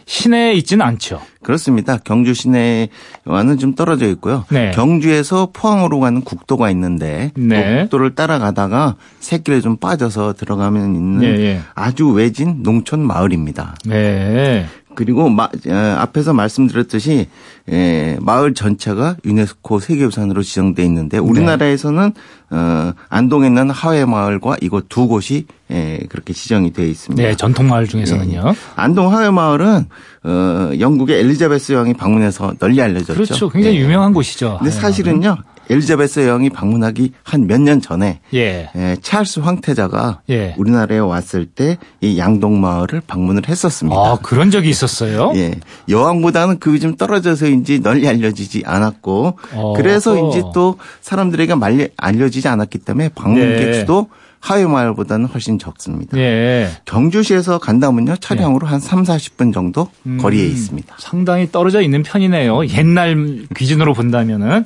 시내에 0.07 0.53
있지는 0.53 0.85
않죠. 0.85 1.21
그렇습니다. 1.43 1.97
경주 1.97 2.33
시내와는 2.33 3.57
좀 3.59 3.75
떨어져 3.75 4.07
있고요. 4.07 4.45
네. 4.49 4.71
경주에서 4.71 5.49
포항으로 5.53 5.99
가는 5.99 6.21
국도가 6.21 6.69
있는데 6.71 7.31
네. 7.35 7.61
그 7.61 7.81
국도를 7.81 8.15
따라가다가 8.15 8.95
새길에 9.19 9.61
좀 9.61 9.77
빠져서 9.77 10.33
들어가면 10.33 10.95
있는 10.95 11.23
예, 11.23 11.27
예. 11.41 11.61
아주 11.75 12.09
외진 12.09 12.63
농촌 12.63 13.05
마을입니다. 13.05 13.75
네. 13.85 14.65
그리고 14.97 15.29
마- 15.29 15.43
어, 15.45 15.95
앞에서 15.99 16.33
말씀드렸듯이 16.33 17.27
에, 17.69 18.17
마을 18.19 18.55
전체가 18.55 19.15
유네스코 19.23 19.79
세계유산으로 19.79 20.41
지정돼 20.41 20.83
있는데 20.85 21.19
우리나라에서는 21.19 22.13
어, 22.49 22.93
안동에 23.07 23.45
있는 23.45 23.69
하회 23.69 24.05
마을과 24.05 24.57
이곳 24.61 24.87
두 24.89 25.07
곳이 25.07 25.45
에, 25.69 25.99
그렇게 26.09 26.33
지정이 26.33 26.73
되어 26.73 26.85
있습니다. 26.87 27.21
네, 27.21 27.35
전통 27.35 27.67
마을 27.69 27.85
중에서는요. 27.87 28.43
예. 28.47 28.53
안동 28.75 29.13
하회 29.13 29.29
마을은 29.29 29.85
어, 30.23 30.71
영국의 30.79 31.19
엘리자베스 31.19 31.73
여왕이 31.73 31.93
방문해서 31.93 32.55
널리 32.57 32.81
알려졌죠. 32.81 33.13
그렇죠. 33.13 33.49
굉장히 33.49 33.77
예. 33.77 33.81
유명한 33.81 34.13
곳이죠. 34.13 34.55
근데 34.57 34.71
사실은요 34.71 35.37
엘리자베스 35.69 36.27
여왕이 36.27 36.49
방문하기 36.51 37.11
한 37.23 37.41
몇 37.47 37.59
년 37.61 37.81
전에 37.81 38.19
예. 38.33 38.69
에, 38.75 38.95
찰스 39.01 39.39
황태자가 39.41 40.21
예. 40.29 40.53
우리나라에 40.57 40.99
왔을 40.99 41.45
때 41.45 41.77
이 42.01 42.17
양동 42.17 42.61
마을을 42.61 43.01
방문을 43.07 43.47
했었습니다. 43.47 43.97
아, 43.99 44.17
그런 44.21 44.51
적이 44.51 44.69
있었어요? 44.69 45.31
예. 45.35 45.55
여왕보다는 45.89 46.59
급이 46.59 46.79
좀 46.79 46.95
떨어져서인지 46.95 47.81
널리 47.81 48.07
알려지지 48.07 48.63
않았고, 48.65 49.37
어허. 49.53 49.73
그래서인지 49.73 50.43
또 50.53 50.77
사람들에게 51.01 51.55
말리, 51.55 51.89
알려지지 51.97 52.47
않았기 52.47 52.77
때문에 52.79 53.09
방문객 53.15 53.65
네. 53.71 53.73
수도 53.79 54.09
하회 54.39 54.65
마을보다는 54.65 55.25
훨씬 55.25 55.57
적습니다. 55.57 56.17
예. 56.17 56.69
경주시에서 56.85 57.57
간다면요, 57.57 58.17
차량으로 58.17 58.67
한 58.67 58.79
3, 58.79 59.03
40분 59.03 59.51
정도 59.53 59.89
거리에 60.19 60.45
음, 60.45 60.51
있습니다. 60.51 60.95
상당히 60.99 61.51
떨어져 61.51 61.81
있는 61.81 62.03
편이네요. 62.03 62.67
옛날 62.67 63.47
기준으로 63.55 63.93
본다면은. 63.95 64.65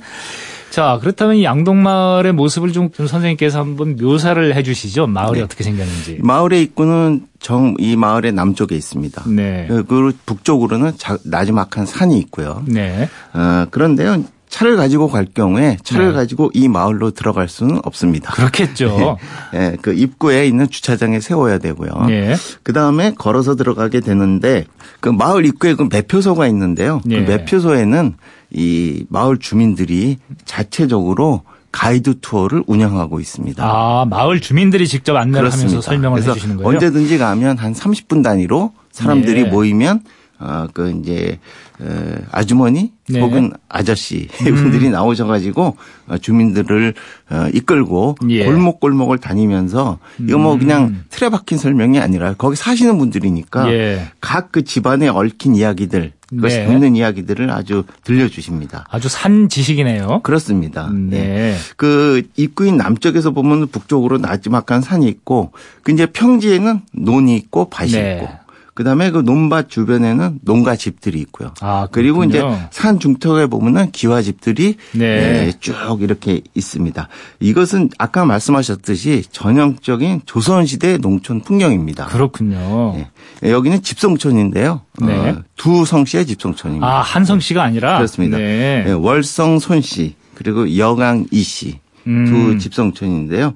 자, 0.71 0.97
그렇다면 1.01 1.35
이 1.35 1.43
양동마을의 1.43 2.31
모습을 2.31 2.71
좀, 2.71 2.91
좀 2.91 3.05
선생님께서 3.05 3.59
한번 3.59 3.97
묘사를 3.97 4.55
해 4.55 4.63
주시죠. 4.63 5.05
마을이 5.05 5.39
네. 5.39 5.43
어떻게 5.43 5.63
생겼는지. 5.65 6.19
마을의 6.21 6.63
입구는 6.63 7.27
정, 7.39 7.75
이 7.77 7.95
마을의 7.97 8.31
남쪽에 8.31 8.75
있습니다. 8.75 9.23
네. 9.27 9.67
그리고 9.69 10.11
북쪽으로는 10.25 10.93
자- 10.97 11.17
나지막한 11.25 11.85
산이 11.85 12.17
있고요. 12.19 12.63
네. 12.67 13.09
어, 13.33 13.65
그런데요, 13.69 14.23
차를 14.51 14.75
가지고 14.75 15.07
갈 15.07 15.25
경우에 15.25 15.77
차를 15.81 16.07
네. 16.09 16.13
가지고 16.13 16.51
이 16.53 16.67
마을로 16.67 17.11
들어갈 17.11 17.47
수는 17.47 17.79
없습니다. 17.83 18.33
그렇겠죠. 18.33 19.17
예, 19.55 19.77
그 19.81 19.93
입구에 19.93 20.45
있는 20.45 20.69
주차장에 20.69 21.21
세워야 21.21 21.57
되고요. 21.57 21.89
예. 22.09 22.35
그 22.61 22.73
다음에 22.73 23.13
걸어서 23.17 23.55
들어가게 23.55 24.01
되는데 24.01 24.65
그 24.99 25.07
마을 25.07 25.45
입구에 25.45 25.73
그 25.75 25.87
매표소가 25.89 26.47
있는데요. 26.47 27.01
예. 27.09 27.23
그 27.23 27.31
매표소에는 27.31 28.15
이 28.51 29.05
마을 29.07 29.37
주민들이 29.37 30.17
자체적으로 30.43 31.43
가이드 31.71 32.19
투어를 32.19 32.65
운영하고 32.67 33.21
있습니다. 33.21 33.63
아, 33.65 34.05
마을 34.05 34.41
주민들이 34.41 34.85
직접 34.85 35.15
안내를 35.15 35.49
하면서 35.49 35.79
설명을 35.79 36.21
해 36.21 36.33
주시는 36.33 36.57
거예요? 36.57 36.67
언제든지 36.67 37.17
가면 37.17 37.57
한 37.57 37.73
30분 37.73 38.21
단위로 38.21 38.73
사람들이 38.91 39.43
네. 39.43 39.49
모이면 39.49 40.01
어, 40.41 40.67
그 40.73 40.91
이제 40.99 41.39
에, 41.79 42.15
아주머니 42.31 42.91
네. 43.07 43.19
음. 43.19 43.23
혹은 43.23 43.51
아저씨 43.69 44.27
분들이 44.43 44.89
나오셔가지고 44.89 45.77
어, 46.07 46.17
주민들을 46.17 46.93
어, 47.29 47.47
이끌고 47.53 48.15
예. 48.29 48.45
골목골목을 48.45 49.19
다니면서 49.19 49.99
이거 50.19 50.37
뭐 50.39 50.57
그냥 50.57 51.03
틀에 51.09 51.29
박힌 51.29 51.57
설명이 51.57 51.99
아니라 51.99 52.33
거기 52.33 52.55
사시는 52.55 52.97
분들이니까 52.97 53.71
예. 53.71 54.07
각그 54.19 54.63
집안에 54.63 55.07
얽힌 55.09 55.55
이야기들 55.55 56.13
그것이 56.29 56.59
네. 56.59 56.73
있는 56.73 56.95
이야기들을 56.95 57.51
아주 57.51 57.83
들려주십니다. 58.05 58.85
아주 58.89 59.09
산 59.09 59.49
지식이네요. 59.49 60.21
그렇습니다. 60.23 60.89
네. 60.89 61.17
예. 61.17 61.55
그 61.75 62.23
입구인 62.37 62.77
남쪽에서 62.77 63.31
보면 63.31 63.67
북쪽으로 63.67 64.17
나지막한 64.17 64.81
산이 64.81 65.07
있고 65.09 65.51
그 65.83 65.91
이제 65.91 66.05
평지에는 66.05 66.81
논이 66.93 67.35
있고 67.35 67.69
밭이 67.69 67.91
네. 67.91 68.15
있고 68.15 68.40
그다음에 68.73 69.11
그 69.11 69.19
논밭 69.19 69.69
주변에는 69.69 70.39
농가 70.43 70.75
집들이 70.75 71.19
있고요. 71.19 71.53
아, 71.61 71.87
그리고 71.91 72.23
이제. 72.23 72.41
산 72.71 72.99
중턱에 72.99 73.47
보면은 73.47 73.91
기와 73.91 74.21
집들이 74.21 74.75
네. 74.93 75.05
예, 75.47 75.53
쭉 75.59 75.75
이렇게 76.01 76.41
있습니다. 76.55 77.07
이것은 77.41 77.89
아까 77.97 78.25
말씀하셨듯이 78.25 79.23
전형적인 79.31 80.21
조선 80.25 80.65
시대 80.65 80.97
농촌 80.97 81.41
풍경입니다. 81.41 82.05
그렇군요. 82.07 82.95
예. 83.43 83.51
여기는 83.51 83.81
집성촌인데요. 83.81 84.81
네. 85.01 85.13
어, 85.29 85.43
두 85.57 85.85
성씨의 85.85 86.25
집성촌입니다. 86.25 86.85
아, 86.87 87.01
한 87.01 87.25
성 87.25 87.39
씨가 87.39 87.61
아니라 87.63 87.97
그렇습니다. 87.97 88.37
네. 88.37 88.85
예, 88.87 88.91
월성 88.91 89.59
손씨 89.59 90.15
그리고 90.33 90.77
여강 90.77 91.25
이씨 91.31 91.79
두 92.03 92.09
음. 92.09 92.57
집성촌인데요. 92.57 93.53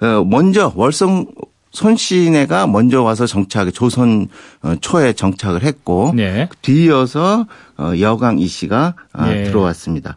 어, 0.00 0.24
먼저 0.24 0.72
월성 0.74 1.26
손씨네가 1.72 2.66
먼저 2.66 3.02
와서 3.02 3.26
정착 3.26 3.72
조선 3.72 4.28
어, 4.62 4.74
초에 4.80 5.14
정착을 5.14 5.62
했고 5.62 6.12
네. 6.14 6.48
뒤이어서 6.60 7.46
어, 7.78 7.92
여강 7.98 8.38
이씨가 8.38 8.94
아, 9.12 9.32
예. 9.32 9.44
들어왔습니다. 9.44 10.16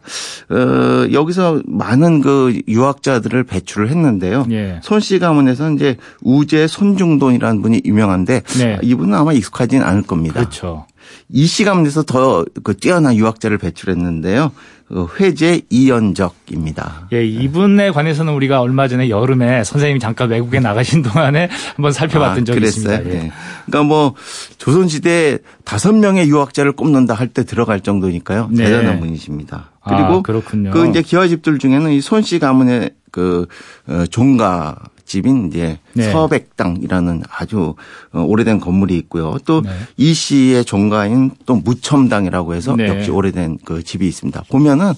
어, 0.50 1.12
여기서 1.12 1.62
많은 1.66 2.20
그 2.20 2.60
유학자들을 2.68 3.44
배출을 3.44 3.88
했는데요. 3.88 4.46
예. 4.50 4.80
손씨 4.82 5.18
가문에서 5.18 5.72
이제 5.72 5.96
우제 6.22 6.66
손중돈이라는 6.66 7.62
분이 7.62 7.82
유명한데 7.84 8.42
네. 8.58 8.78
이분은 8.82 9.14
아마 9.14 9.32
익숙하진 9.32 9.82
않을 9.82 10.02
겁니다. 10.02 10.40
그렇죠. 10.40 10.86
이 11.30 11.46
시간에서 11.46 12.02
더 12.04 12.44
그 12.62 12.76
뛰어난 12.76 13.14
유학자를 13.16 13.58
배출했는데요. 13.58 14.52
그 14.88 15.06
회제 15.18 15.62
이연적입니다. 15.70 17.08
예, 17.12 17.24
이분에 17.24 17.90
관해서는 17.90 18.32
우리가 18.34 18.60
얼마 18.60 18.86
전에 18.88 19.08
여름에 19.08 19.64
선생님이 19.64 20.00
잠깐 20.00 20.30
외국에 20.30 20.60
나가신 20.60 21.02
동안에 21.02 21.48
한번 21.74 21.92
살펴봤던 21.92 22.44
적이 22.44 22.60
그랬어요? 22.60 22.94
있습니다. 22.94 23.10
예. 23.10 23.24
예. 23.24 23.32
그러니까 23.66 23.82
뭐 23.88 24.14
조선시대 24.58 25.38
다섯 25.64 25.92
명의 25.92 26.28
유학자를 26.28 26.72
꼽는다 26.72 27.14
할 27.14 27.26
때 27.28 27.44
들어갈 27.44 27.80
정도니까요. 27.80 28.48
네. 28.52 28.64
대단한 28.64 29.00
분이십니다. 29.00 29.70
아, 29.82 29.96
그리고 29.96 30.22
그렇군요. 30.22 30.70
그 30.70 30.88
이제 30.88 31.02
기와집들 31.02 31.58
중에는 31.58 31.90
이 31.90 32.00
손씨 32.00 32.38
가문의 32.38 32.92
그 33.10 33.46
어, 33.88 34.04
종가 34.08 34.76
집인 35.06 35.46
이제 35.48 35.78
네. 35.94 36.10
서백당이라는 36.12 37.22
아주 37.30 37.74
어, 38.12 38.20
오래된 38.22 38.60
건물이 38.60 38.96
있고요. 38.98 39.36
또 39.46 39.62
네. 39.62 39.70
이 39.96 40.12
씨의 40.12 40.64
종가인 40.64 41.30
또 41.46 41.54
무첨당이라고 41.56 42.54
해서 42.54 42.74
네. 42.76 42.88
역시 42.88 43.10
오래된 43.10 43.58
그 43.64 43.82
집이 43.82 44.06
있습니다. 44.06 44.42
보면은 44.50 44.92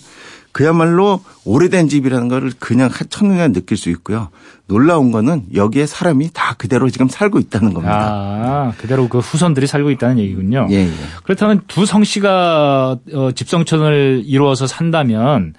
그야말로 0.51 1.21
오래된 1.45 1.89
집이라는 1.89 2.27
거를 2.29 2.51
그냥 2.59 2.89
한- 2.93 3.07
첫눈에 3.09 3.53
느낄 3.53 3.77
수 3.77 3.91
있고요. 3.91 4.31
놀라운 4.67 5.13
거는 5.13 5.45
여기에 5.55 5.87
사람이 5.87 6.31
다 6.33 6.55
그대로 6.59 6.89
지금 6.91 7.09
살고 7.09 7.39
있다는 7.39 7.75
겁니다. 7.75 8.09
아, 8.11 8.73
그대로 8.79 9.09
그 9.09 9.19
후손들이 9.19 9.67
살고 9.67 9.91
있다는 9.93 10.19
얘기군요. 10.19 10.67
예, 10.71 10.87
예. 10.87 10.91
그렇다면 11.23 11.63
두 11.69 11.87
성씨가 11.87 12.99
어, 13.15 13.31
집성촌을 13.35 14.23
이루어서 14.27 14.67
산다면 14.67 15.55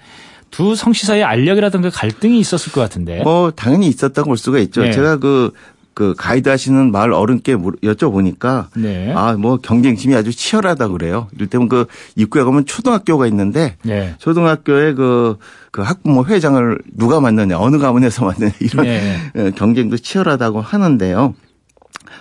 두 0.50 0.74
성씨 0.74 1.06
사이에 1.06 1.22
알력이라든가 1.22 1.90
갈등이 1.90 2.38
있었을 2.38 2.72
것 2.72 2.80
같은데. 2.80 3.22
뭐 3.22 3.50
당연히 3.50 3.86
있었다고 3.88 4.28
볼 4.28 4.36
수가 4.36 4.58
있죠. 4.60 4.82
네. 4.82 4.90
제가 4.92 5.18
그, 5.18 5.52
그 5.94 6.14
가이드 6.16 6.48
하시는 6.48 6.90
마을 6.92 7.12
어른께 7.12 7.56
물- 7.56 7.76
여쭤보니까 7.82 8.66
네. 8.76 9.12
아, 9.14 9.34
뭐 9.34 9.58
경쟁심이 9.58 10.14
아주 10.14 10.32
치열하다 10.34 10.88
그래요. 10.88 11.28
이를테면 11.34 11.68
그 11.68 11.86
입구에 12.16 12.42
가면 12.42 12.64
초등학교가 12.66 13.26
있는데 13.28 13.76
네. 13.84 14.14
초등학교에 14.18 14.94
그, 14.94 15.36
그 15.70 15.82
학부모 15.82 16.24
회장을 16.24 16.78
누가 16.96 17.20
맡느냐, 17.20 17.58
어느 17.58 17.78
가문에서 17.78 18.24
맡느냐 18.24 18.52
이런 18.60 18.86
네. 18.86 19.16
어, 19.36 19.50
경쟁도 19.54 19.98
치열하다고 19.98 20.60
하는데요. 20.60 21.34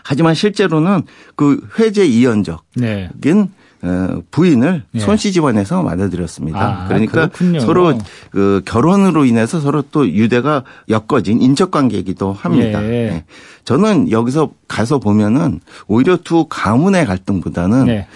하지만 0.03 0.33
실제로는 0.33 1.03
그 1.35 1.59
회제 1.77 2.05
이연적인 2.05 2.59
네. 2.75 3.09
어, 3.11 3.49
부인을 4.31 4.83
네. 4.91 4.99
손씨 4.99 5.31
집안에서 5.31 5.81
맞아들였습니다. 5.83 6.59
아, 6.59 6.87
그러니까 6.87 7.27
그렇군요. 7.27 7.59
서로 7.61 7.97
그 8.31 8.61
결혼으로 8.65 9.25
인해서 9.25 9.59
서로 9.59 9.83
또 9.91 10.07
유대가 10.09 10.63
엮어진 10.89 11.41
인적 11.41 11.71
관계이기도 11.71 12.33
합니다. 12.33 12.83
예. 12.83 12.87
네. 12.89 13.25
저는 13.63 14.11
여기서 14.11 14.51
가서 14.67 14.99
보면은 14.99 15.61
오히려 15.87 16.17
두 16.17 16.45
가문의 16.49 17.05
갈등보다는 17.05 17.85
네. 17.85 18.07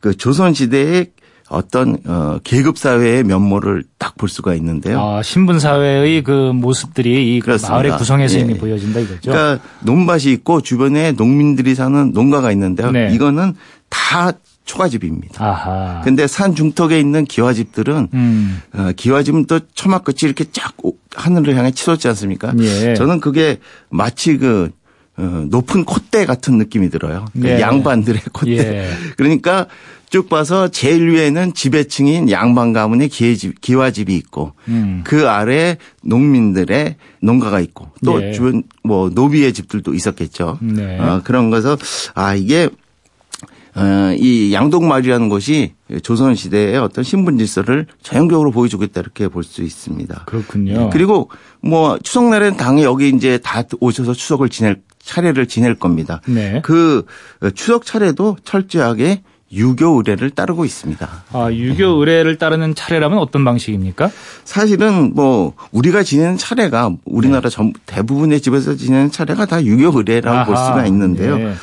그 0.00 0.14
조선 0.16 0.52
시대의 0.52 1.12
어떤 1.48 1.96
어 2.06 2.38
계급 2.42 2.76
사회의 2.76 3.22
면모를 3.22 3.84
딱 3.98 4.16
볼 4.16 4.28
수가 4.30 4.54
있는데요. 4.54 4.98
아, 5.00 5.22
신분 5.22 5.60
사회의 5.60 6.22
그 6.22 6.52
모습들이 6.54 7.36
이 7.36 7.40
그렇습니다. 7.40 7.74
마을의 7.74 7.98
구성에서 7.98 8.38
예. 8.38 8.40
이미 8.40 8.56
보여진다 8.56 9.00
이거죠. 9.00 9.30
그러니까 9.30 9.62
논밭이 9.82 10.32
있고 10.32 10.62
주변에 10.62 11.12
농민들이 11.12 11.74
사는 11.74 12.12
농가가 12.12 12.50
있는데요. 12.52 12.90
네. 12.90 13.10
이거는 13.12 13.54
다 13.90 14.32
초가집입니다. 14.66 15.42
아하. 15.42 16.00
근데 16.02 16.26
산 16.26 16.54
중턱에 16.54 17.00
있는 17.00 17.24
기와집들은 17.24 18.08
음. 18.12 18.60
어, 18.74 18.90
기와집은 18.94 19.46
또 19.46 19.60
처마 19.74 20.00
끝이 20.00 20.18
이렇게 20.22 20.44
쫙 20.52 20.72
오- 20.82 20.96
하늘을 21.14 21.56
향해 21.56 21.70
치솟지 21.70 22.06
않습니까? 22.08 22.52
예. 22.58 22.94
저는 22.94 23.20
그게 23.20 23.58
마치 23.88 24.36
그 24.36 24.70
어, 25.18 25.46
높은 25.48 25.86
콧대 25.86 26.26
같은 26.26 26.58
느낌이 26.58 26.90
들어요. 26.90 27.24
그 27.32 27.48
예. 27.48 27.60
양반들의 27.60 28.20
콧대. 28.34 28.50
예. 28.58 28.90
그러니까 29.16 29.66
쭉 30.10 30.28
봐서 30.28 30.68
제일 30.68 31.08
위에는 31.10 31.54
지배층인 31.54 32.30
양반 32.30 32.72
가문의 32.72 33.08
기와집, 33.08 33.60
기와집이 33.60 34.14
있고 34.16 34.52
음. 34.68 35.00
그 35.04 35.28
아래 35.28 35.78
농민들의 36.04 36.96
농가가 37.22 37.60
있고 37.60 37.88
또 38.04 38.22
예. 38.22 38.32
주변 38.32 38.62
뭐 38.84 39.08
노비의 39.10 39.52
집들도 39.54 39.94
있었겠죠. 39.94 40.58
네. 40.60 40.98
어, 40.98 41.22
그런 41.24 41.50
거서 41.50 41.78
아 42.14 42.34
이게 42.34 42.64
어, 42.64 42.85
이 44.18 44.52
양동마을이라는 44.54 45.28
곳이 45.28 45.74
조선 46.02 46.34
시대의 46.34 46.78
어떤 46.78 47.04
신분 47.04 47.38
질서를 47.38 47.86
전형적으로 48.02 48.50
보여주고 48.50 48.84
있다 48.84 49.00
이렇게 49.02 49.28
볼 49.28 49.44
수 49.44 49.62
있습니다. 49.62 50.24
그렇군요. 50.26 50.72
예, 50.86 50.90
그리고 50.92 51.30
뭐 51.60 51.98
추석날에는 52.02 52.56
당연히 52.56 52.84
여기 52.84 53.08
이제 53.10 53.38
다 53.38 53.62
오셔서 53.80 54.14
추석을 54.14 54.48
지낼 54.48 54.82
차례를 55.02 55.46
지낼 55.46 55.74
겁니다. 55.76 56.20
네. 56.26 56.60
그 56.64 57.04
추석 57.54 57.84
차례도 57.86 58.38
철저하게 58.44 59.22
유교 59.52 59.90
의례를 59.98 60.30
따르고 60.30 60.64
있습니다. 60.64 61.08
아, 61.32 61.52
유교 61.52 61.86
의례를 62.00 62.36
따르는 62.36 62.74
차례라면 62.74 63.18
어떤 63.18 63.44
방식입니까? 63.44 64.10
사실은 64.44 65.12
뭐 65.14 65.52
우리가 65.70 66.02
지내는 66.02 66.36
차례가 66.36 66.90
우리나라 67.04 67.48
전 67.48 67.72
대부분의 67.86 68.40
집에서 68.40 68.74
지내는 68.74 69.12
차례가 69.12 69.46
다 69.46 69.64
유교 69.64 69.96
의례라고 69.96 70.46
볼 70.46 70.56
아하. 70.56 70.66
수가 70.66 70.86
있는데요. 70.86 71.38
네. 71.38 71.54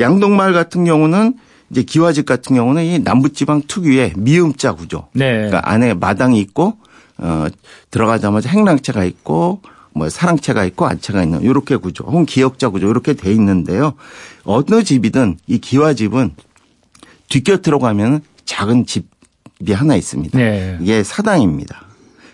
양동마을 0.00 0.52
같은 0.52 0.84
경우는 0.84 1.34
이제 1.70 1.82
기와집 1.82 2.26
같은 2.26 2.56
경우는 2.56 2.84
이 2.84 2.98
남부지방 2.98 3.62
특유의 3.68 4.14
미음자 4.16 4.74
구조. 4.74 5.08
네. 5.12 5.32
그러니까 5.32 5.62
안에 5.64 5.94
마당이 5.94 6.40
있고 6.40 6.76
어 7.18 7.46
들어가자마자 7.90 8.48
행랑채가 8.48 9.04
있고 9.04 9.60
뭐 9.92 10.08
사랑채가 10.08 10.64
있고 10.66 10.86
안채가 10.86 11.22
있는 11.22 11.42
이렇게 11.42 11.76
구조, 11.76 12.04
혹은 12.04 12.24
기역자 12.26 12.70
구조 12.70 12.88
이렇게 12.88 13.14
돼 13.14 13.32
있는데요. 13.32 13.94
어느 14.44 14.82
집이든 14.82 15.38
이 15.46 15.58
기와집은 15.58 16.34
뒷곁으로 17.28 17.78
가면 17.78 18.22
작은 18.44 18.86
집이 18.86 19.72
하나 19.72 19.96
있습니다. 19.96 20.38
네. 20.38 20.78
이게 20.80 21.02
사당입니다. 21.02 21.86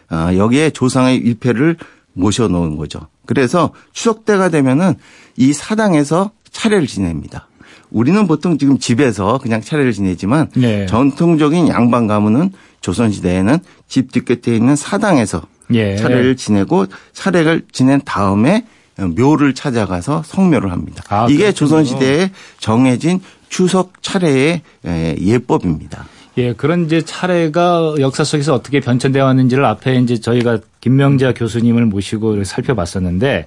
아, 0.08 0.34
여기에 0.34 0.70
조상의 0.70 1.24
위패를 1.24 1.76
모셔놓은 2.12 2.76
거죠. 2.76 3.08
그래서 3.26 3.72
추석 3.92 4.24
때가 4.24 4.48
되면은 4.48 4.94
이 5.36 5.52
사당에서 5.52 6.30
차례를 6.50 6.86
지냅니다. 6.86 7.45
우리는 7.90 8.26
보통 8.26 8.58
지금 8.58 8.78
집에서 8.78 9.38
그냥 9.38 9.60
차례를 9.60 9.92
지내지만 9.92 10.48
네. 10.56 10.86
전통적인 10.86 11.68
양반 11.68 12.06
가문은 12.06 12.52
조선시대에는 12.80 13.58
집 13.88 14.12
뒷곁에 14.12 14.54
있는 14.54 14.76
사당에서 14.76 15.42
예. 15.72 15.96
차례를 15.96 16.36
지내고 16.36 16.86
차례를 17.12 17.62
지낸 17.72 18.00
다음에 18.04 18.64
묘를 18.98 19.54
찾아가서 19.54 20.22
성묘를 20.24 20.72
합니다. 20.72 21.02
아, 21.08 21.26
이게 21.28 21.38
그렇군요. 21.38 21.52
조선시대에 21.52 22.30
정해진 22.58 23.20
추석 23.48 24.02
차례의 24.02 24.62
예, 24.86 25.16
예법입니다. 25.20 26.06
예, 26.38 26.52
그런 26.52 26.84
이제 26.84 27.00
차례가 27.00 27.94
역사 27.98 28.22
속에서 28.22 28.54
어떻게 28.54 28.80
변천되어 28.80 29.24
왔는지를 29.24 29.64
앞에 29.64 29.96
이제 29.96 30.20
저희가 30.20 30.58
김명자 30.80 31.32
교수님을 31.32 31.86
모시고 31.86 32.44
살펴봤었는데 32.44 33.46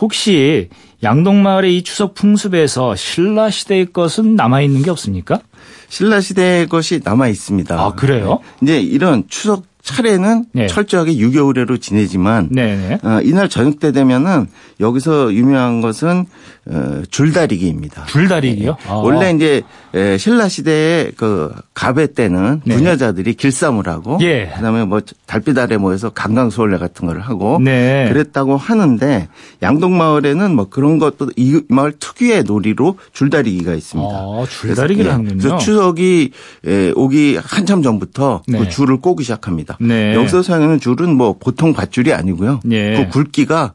혹시 0.00 0.68
양동마을의 1.02 1.76
이 1.76 1.82
추석 1.82 2.14
풍습에서 2.14 2.96
신라 2.96 3.50
시대의 3.50 3.92
것은 3.92 4.36
남아 4.36 4.62
있는 4.62 4.82
게 4.82 4.90
없습니까? 4.90 5.40
신라 5.88 6.20
시대의 6.20 6.68
것이 6.68 7.00
남아 7.02 7.28
있습니다. 7.28 7.78
아, 7.78 7.92
그래요? 7.92 8.40
이제 8.62 8.80
이런 8.80 9.24
추석 9.28 9.64
차례는 9.82 10.46
네. 10.52 10.68
철저하게 10.68 11.18
유교 11.18 11.46
의례로 11.46 11.78
지내지만 11.78 12.48
네, 12.50 12.76
네. 12.76 13.08
어, 13.08 13.20
이날 13.22 13.48
저녁 13.48 13.80
때 13.80 13.90
되면은 13.90 14.46
여기서 14.80 15.34
유명한 15.34 15.80
것은 15.80 16.26
어, 16.66 17.02
줄다리기입니다. 17.10 18.06
줄다리기요? 18.06 18.76
아. 18.86 18.94
원래 18.94 19.32
이제 19.32 19.62
에, 19.94 20.16
신라 20.16 20.48
시대의 20.48 21.12
그 21.16 21.52
가배 21.74 22.14
때는 22.14 22.62
네. 22.64 22.76
부녀자들이 22.76 23.34
길쌈을 23.34 23.88
하고 23.88 24.18
예. 24.22 24.52
그다음에 24.54 24.84
뭐 24.84 25.00
달빛 25.26 25.58
아래 25.58 25.76
모여서 25.76 26.10
강강수월래 26.10 26.78
같은 26.78 27.08
걸 27.08 27.20
하고 27.20 27.58
네. 27.60 28.08
그랬다고 28.08 28.56
하는데 28.56 29.28
양동 29.62 29.98
마을에는 29.98 30.54
뭐 30.54 30.68
그런 30.68 30.98
것도 30.98 31.30
이 31.36 31.60
마을 31.68 31.92
특유의 31.98 32.44
놀이로 32.44 32.98
줄다리기가 33.12 33.74
있습니다. 33.74 34.14
아, 34.14 34.44
줄다리기를 34.48 35.06
예, 35.08 35.12
하는군요. 35.12 35.38
그래서 35.38 35.58
추석이 35.58 36.30
에, 36.66 36.92
오기 36.94 37.40
한참 37.42 37.82
전부터 37.82 38.42
네. 38.46 38.58
그 38.60 38.68
줄을 38.68 39.00
꼬기 39.00 39.24
시작합니다. 39.24 39.71
네. 39.80 40.14
여기서 40.14 40.42
사용하는 40.42 40.80
줄은 40.80 41.16
뭐 41.16 41.36
보통 41.38 41.72
밧줄이 41.72 42.12
아니고요. 42.12 42.60
예. 42.70 42.94
그 42.96 43.08
굵기가 43.10 43.72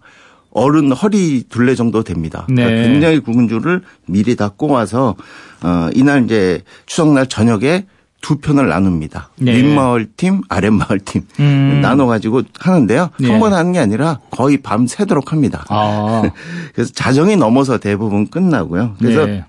어른 0.52 0.92
허리 0.92 1.44
둘레 1.48 1.76
정도 1.76 2.04
됩니다. 2.04 2.46
그러니까 2.48 2.82
네. 2.82 2.88
굉장히 2.88 3.20
굵은 3.20 3.48
줄을 3.48 3.82
미리 4.06 4.36
다 4.36 4.50
꼬아서 4.50 5.16
어, 5.62 5.90
이날 5.94 6.26
이제 6.26 6.62
추석날 6.86 7.28
저녁에 7.28 7.86
두 8.22 8.38
편을 8.38 8.68
나눕니다. 8.68 9.30
네. 9.38 9.56
윗마을 9.56 10.10
팀, 10.18 10.42
아랫마을 10.50 11.00
팀 11.06 11.26
음. 11.40 11.80
나눠 11.82 12.08
가지고 12.08 12.42
하는데요. 12.60 13.12
네. 13.20 13.30
한번 13.30 13.54
하는 13.54 13.72
게 13.72 13.80
아니라 13.80 14.20
거의 14.32 14.58
밤 14.58 14.88
새도록 14.88 15.32
합니다. 15.32 15.64
아, 15.70 16.24
그래서 16.74 16.92
자정이 16.94 17.36
넘어서 17.38 17.78
대부분 17.78 18.28
끝나고요. 18.28 18.96
그래서 18.98 19.28
네. 19.28 19.46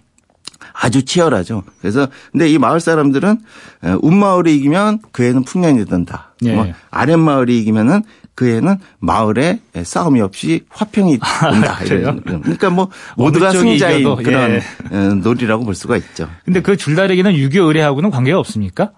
아주 0.75 1.05
치열하죠. 1.05 1.65
그래서 1.81 2.09
근데 2.31 2.49
이 2.49 2.59
마을 2.59 2.81
사람들은 2.81 3.39
에, 3.85 3.97
운마을이 4.01 4.55
이기면 4.57 5.01
그 5.13 5.25
애는 5.25 5.45
풍년이 5.45 5.87
든다. 5.87 6.28
네. 6.41 6.55
뭐 6.55 6.67
아랫마을이 6.91 7.59
이기면은 7.61 8.03
그 8.35 8.49
애는 8.49 8.79
마을에 9.01 9.59
싸움이 9.83 10.21
없이 10.21 10.65
화평이 10.69 11.19
된다. 11.19 11.79
아? 11.81 11.85
이런. 11.85 12.23
그러니까 12.23 12.71
뭐 12.71 12.89
모두가 13.17 13.51
승자인 13.51 14.01
이겨도, 14.01 14.17
그런 14.23 14.53
예. 14.53 14.57
에, 14.97 15.15
놀이라고 15.15 15.65
볼 15.65 15.75
수가 15.75 15.97
있죠. 15.97 16.31
근데 16.45 16.63
그 16.63 16.77
줄다리기는 16.77 17.35
유교 17.35 17.65
의례하고는 17.65 18.11
관계가 18.11 18.39
없습니까? 18.39 18.93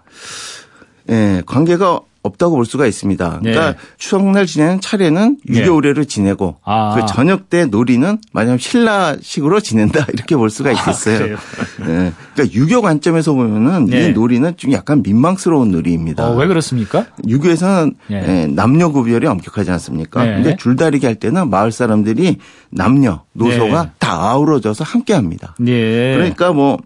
예, 1.09 1.43
관계가 1.47 2.01
없다고 2.23 2.57
볼 2.57 2.67
수가 2.67 2.87
있습니다. 2.87 3.41
네. 3.43 3.53
그러니까 3.53 3.81
추석날 3.97 4.47
지내는 4.47 4.81
차례는 4.81 5.39
네. 5.49 5.61
유교 5.61 5.75
의례로 5.75 6.05
지내고 6.05 6.57
아. 6.65 6.95
그 6.95 7.07
저녁 7.07 7.49
때 7.49 7.65
놀이는 7.65 8.19
마냥 8.33 8.59
신라식으로 8.59 9.61
지낸다 9.61 10.07
이렇게 10.13 10.37
볼 10.37 10.51
수가 10.51 10.71
있겠어요. 10.73 11.37
아? 11.37 11.39
예, 11.89 12.13
그러니까 12.35 12.55
유교 12.55 12.83
관점에서 12.83 13.33
보면은 13.33 13.87
네. 13.87 14.09
이 14.09 14.13
놀이는 14.13 14.57
좀 14.57 14.73
약간 14.73 15.03
민망스러운 15.03 15.71
놀이입니다. 15.71 16.29
어, 16.29 16.37
왜 16.37 16.47
그렇습니까? 16.47 17.07
유교에서는 17.27 17.95
네. 18.09 18.25
예, 18.29 18.47
남녀 18.47 18.91
구별이 18.91 19.27
엄격하지 19.27 19.71
않습니까? 19.71 20.25
네. 20.25 20.35
근데 20.35 20.57
줄다리기 20.57 21.07
할 21.07 21.15
때는 21.15 21.49
마을 21.49 21.73
사람들이 21.73 22.37
남녀 22.71 23.23
노소가 23.33 23.83
네. 23.85 23.91
다 23.99 24.31
아우러져서 24.31 24.85
함께합니다. 24.85 25.57
예. 25.67 26.15
그러니까 26.15 26.53
뭐 26.53 26.79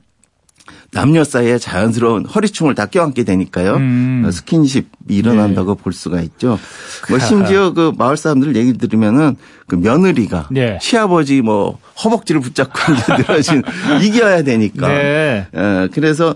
남녀 0.94 1.24
사이에 1.24 1.58
자연스러운 1.58 2.24
허리춤을 2.24 2.74
다 2.74 2.86
껴안게 2.86 3.24
되니까요. 3.24 3.74
음. 3.74 4.22
어, 4.24 4.30
스킨십이 4.30 4.86
일어난다고 5.08 5.74
볼 5.74 5.92
수가 5.92 6.20
있죠. 6.22 6.58
뭐 7.10 7.18
심지어 7.18 7.72
그 7.72 7.92
마을 7.98 8.16
사람들 8.16 8.56
얘기 8.56 8.72
들으면은 8.72 9.36
그 9.66 9.74
며느리가 9.74 10.48
네. 10.50 10.78
시아버지 10.80 11.42
뭐 11.42 11.78
허벅지를 12.02 12.40
붙잡고 12.40 12.78
이제 12.92 13.16
늘어진 13.22 13.62
이겨야 14.02 14.42
되니까. 14.42 14.88
네. 14.88 15.46
어, 15.52 15.88
그래서 15.92 16.34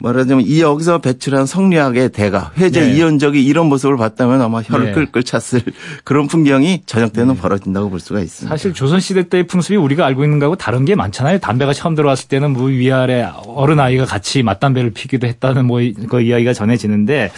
말하자면 0.00 0.44
이 0.46 0.60
여기서 0.60 0.98
배출한 0.98 1.46
성리학의 1.46 2.10
대가 2.10 2.52
회제 2.56 2.80
네. 2.80 2.96
이연적이 2.96 3.44
이런 3.44 3.66
모습을 3.66 3.96
봤다면 3.96 4.40
아마 4.40 4.60
혀를 4.62 4.86
네. 4.86 4.92
끌끌 4.92 5.24
찼을 5.24 5.62
그런 6.04 6.26
풍경이 6.26 6.82
저녁 6.86 7.12
때는 7.12 7.36
벌어진다고 7.36 7.90
볼 7.90 8.00
수가 8.00 8.20
있습니다. 8.20 8.54
사실 8.54 8.72
조선 8.72 9.00
시대 9.00 9.28
때의 9.28 9.46
풍습이 9.46 9.76
우리가 9.76 10.06
알고 10.06 10.24
있는 10.24 10.38
거하고 10.38 10.56
다른 10.56 10.84
게 10.84 10.94
많잖아요. 10.94 11.38
담배가 11.38 11.72
처음 11.72 11.94
들어왔을 11.94 12.28
때는 12.28 12.52
뭐 12.52 12.66
위아래 12.66 13.28
어른 13.46 13.80
아이가 13.80 14.04
같이 14.04 14.42
맞담배를 14.42 14.90
피기도 14.90 15.26
했다는 15.26 15.66
뭐 15.66 15.78
그 16.08 16.20
이야기가 16.20 16.52
전해지는데 16.52 17.30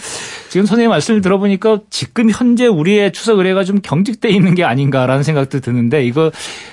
지금 0.49 0.65
선생님 0.65 0.89
말씀을 0.89 1.21
들어보니까 1.21 1.79
지금 1.89 2.29
현재 2.29 2.67
우리의 2.67 3.13
추석 3.13 3.37
의례가 3.39 3.63
좀 3.63 3.79
경직돼 3.81 4.29
있는 4.29 4.53
게 4.53 4.63
아닌가라는 4.63 5.23
생각도 5.23 5.61
드는데 5.61 6.05
이거 6.05 6.31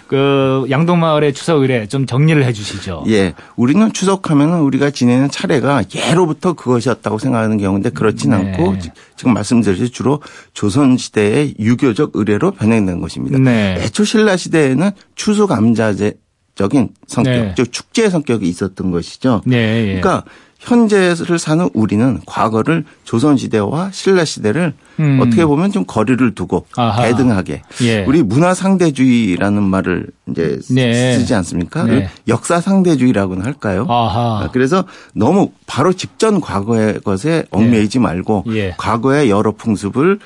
그 0.08 0.66
양동마을의 0.70 1.32
추석 1.32 1.60
의례 1.60 1.86
좀 1.86 2.06
정리를 2.06 2.42
해 2.44 2.52
주시죠. 2.52 3.04
예, 3.08 3.34
우리는 3.56 3.92
추석하면은 3.92 4.60
우리가 4.60 4.90
지내는 4.90 5.30
차례가 5.30 5.77
예로부터 5.94 6.52
그것이었다고 6.54 7.18
생각하는 7.18 7.58
경우인데 7.58 7.90
그렇진 7.90 8.30
네. 8.30 8.36
않고 8.36 8.78
지- 8.78 8.90
지금 9.16 9.34
말씀드렸듯이 9.34 9.90
주로 9.90 10.20
조선 10.54 10.96
시대의 10.96 11.54
유교적 11.58 12.12
의례로 12.14 12.52
변형된 12.52 13.00
것입니다. 13.00 13.38
네. 13.38 13.76
애초 13.80 14.04
신라 14.04 14.36
시대에는 14.36 14.90
추수 15.14 15.46
감자제 15.46 16.14
적인 16.54 16.88
성격, 17.06 17.30
네. 17.30 17.54
즉 17.56 17.72
축제 17.72 18.10
성격이 18.10 18.48
있었던 18.48 18.90
것이죠. 18.90 19.42
네, 19.46 19.56
예. 19.56 20.00
그러니까 20.00 20.24
현재를 20.58 21.38
사는 21.38 21.70
우리는 21.72 22.20
과거를 22.26 22.84
조선 23.04 23.36
시대와 23.36 23.90
신라 23.92 24.24
시대를 24.24 24.74
음. 24.98 25.20
어떻게 25.22 25.46
보면 25.46 25.70
좀 25.70 25.84
거리를 25.86 26.34
두고 26.34 26.66
아하. 26.76 27.02
대등하게 27.02 27.62
예. 27.82 28.04
우리 28.04 28.22
문화 28.22 28.54
상대주의라는 28.54 29.62
말을 29.62 30.08
이제 30.28 30.58
네. 30.70 31.14
쓰지 31.14 31.34
않습니까? 31.34 31.84
네. 31.84 32.10
역사 32.26 32.60
상대주의라고는 32.60 33.44
할까요? 33.44 33.86
아하. 33.88 34.44
아, 34.44 34.50
그래서 34.52 34.84
너무 35.14 35.52
바로 35.66 35.92
직전 35.92 36.40
과거의 36.40 37.00
것에 37.00 37.44
얽매이지 37.50 38.00
말고 38.00 38.44
예. 38.48 38.74
과거의 38.76 39.30
여러 39.30 39.52
풍습을 39.52 40.18
어, 40.18 40.20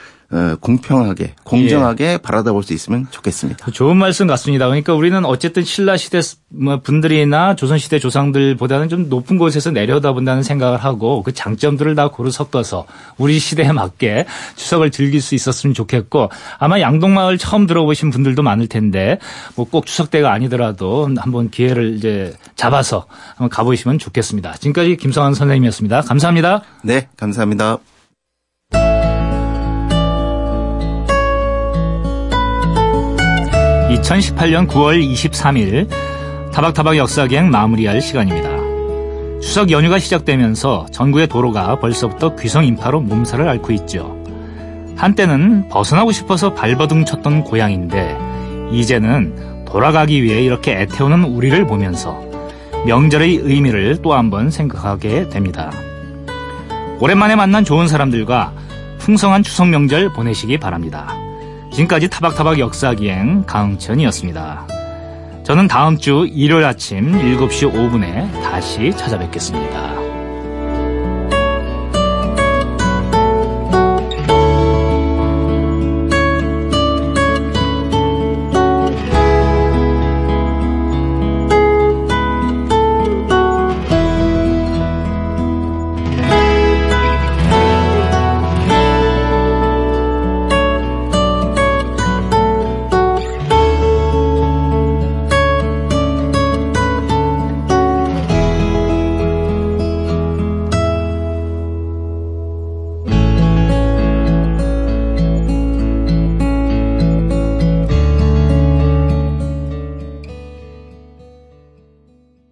공평하게 0.60 1.34
공정하게 1.44 2.18
바라다 2.18 2.52
볼 2.52 2.62
수 2.62 2.72
있으면 2.72 3.08
좋겠습니다. 3.10 3.70
좋은 3.72 3.96
말씀 3.96 4.26
같습니다. 4.28 4.66
그러니까 4.66 4.94
우리는 4.94 5.24
어쨌든 5.24 5.64
신라 5.64 5.96
시대 5.96 6.20
뭐 6.48 6.80
분들이나 6.80 7.56
조선 7.56 7.78
시대 7.78 7.98
조상들보다는 7.98 8.88
좀 8.88 9.08
높은 9.08 9.36
곳에서 9.36 9.72
내려다본다는 9.72 10.44
생각을 10.44 10.78
하고 10.78 11.22
그 11.24 11.32
장점들을 11.32 11.94
다 11.96 12.08
고루 12.08 12.30
섞어서 12.30 12.86
우리 13.18 13.38
시대에 13.40 13.72
맞게 13.72 14.26
추석을 14.54 14.90
즐길 14.92 15.20
수 15.20 15.34
있었으면 15.34 15.74
좋겠고 15.74 16.30
아마 16.58 16.80
양동마을 16.80 17.36
처음 17.38 17.66
들어보신 17.66 18.10
분들도 18.10 18.42
많을 18.42 18.68
텐데 18.68 19.18
뭐 19.56 19.66
꼭 19.72 19.86
추석 19.86 20.10
때가 20.10 20.30
아니더라도 20.32 21.08
한번 21.18 21.48
기회를 21.50 21.94
이제 21.96 22.34
잡아서 22.56 23.06
한번 23.30 23.48
가보시면 23.48 23.98
좋겠습니다. 23.98 24.54
지금까지 24.58 24.96
김성환 24.98 25.34
선생님이었습니다. 25.34 26.02
감사합니다. 26.02 26.62
네, 26.82 27.08
감사합니다. 27.16 27.78
(2018년 33.96 34.66
9월 34.68 35.02
23일) 35.12 35.88
타박타박 36.52 36.96
역사기행 36.96 37.50
마무리할 37.50 38.00
시간입니다. 38.00 38.48
추석 39.40 39.70
연휴가 39.70 39.98
시작되면서 39.98 40.86
전국의 40.92 41.26
도로가 41.26 41.78
벌써부터 41.80 42.36
귀성 42.36 42.64
인파로 42.64 43.00
몸살을 43.00 43.48
앓고 43.48 43.72
있죠. 43.74 44.16
한때는 44.96 45.68
벗어나고 45.68 46.12
싶어서 46.12 46.54
발버둥 46.54 47.04
쳤던 47.04 47.44
고향인데 47.44 48.16
이제는 48.70 49.64
돌아가기 49.66 50.22
위해 50.22 50.42
이렇게 50.42 50.72
애태우는 50.80 51.24
우리를 51.24 51.66
보면서 51.66 52.20
명절의 52.86 53.36
의미를 53.42 54.00
또 54.00 54.12
한 54.14 54.30
번 54.30 54.50
생각하게 54.50 55.28
됩니다. 55.28 55.70
오랜만에 57.00 57.34
만난 57.34 57.64
좋은 57.64 57.88
사람들과 57.88 58.52
풍성한 58.98 59.42
추석 59.42 59.68
명절 59.68 60.12
보내시기 60.12 60.58
바랍니다. 60.58 61.14
지금까지 61.72 62.08
타박타박 62.08 62.58
역사기행 62.58 63.44
강흥천이었습니다. 63.46 64.66
저는 65.42 65.68
다음 65.68 65.96
주 65.98 66.26
일요일 66.30 66.64
아침 66.64 67.12
7시 67.12 67.72
5분에 67.72 68.30
다시 68.42 68.92
찾아뵙겠습니다. 68.92 70.11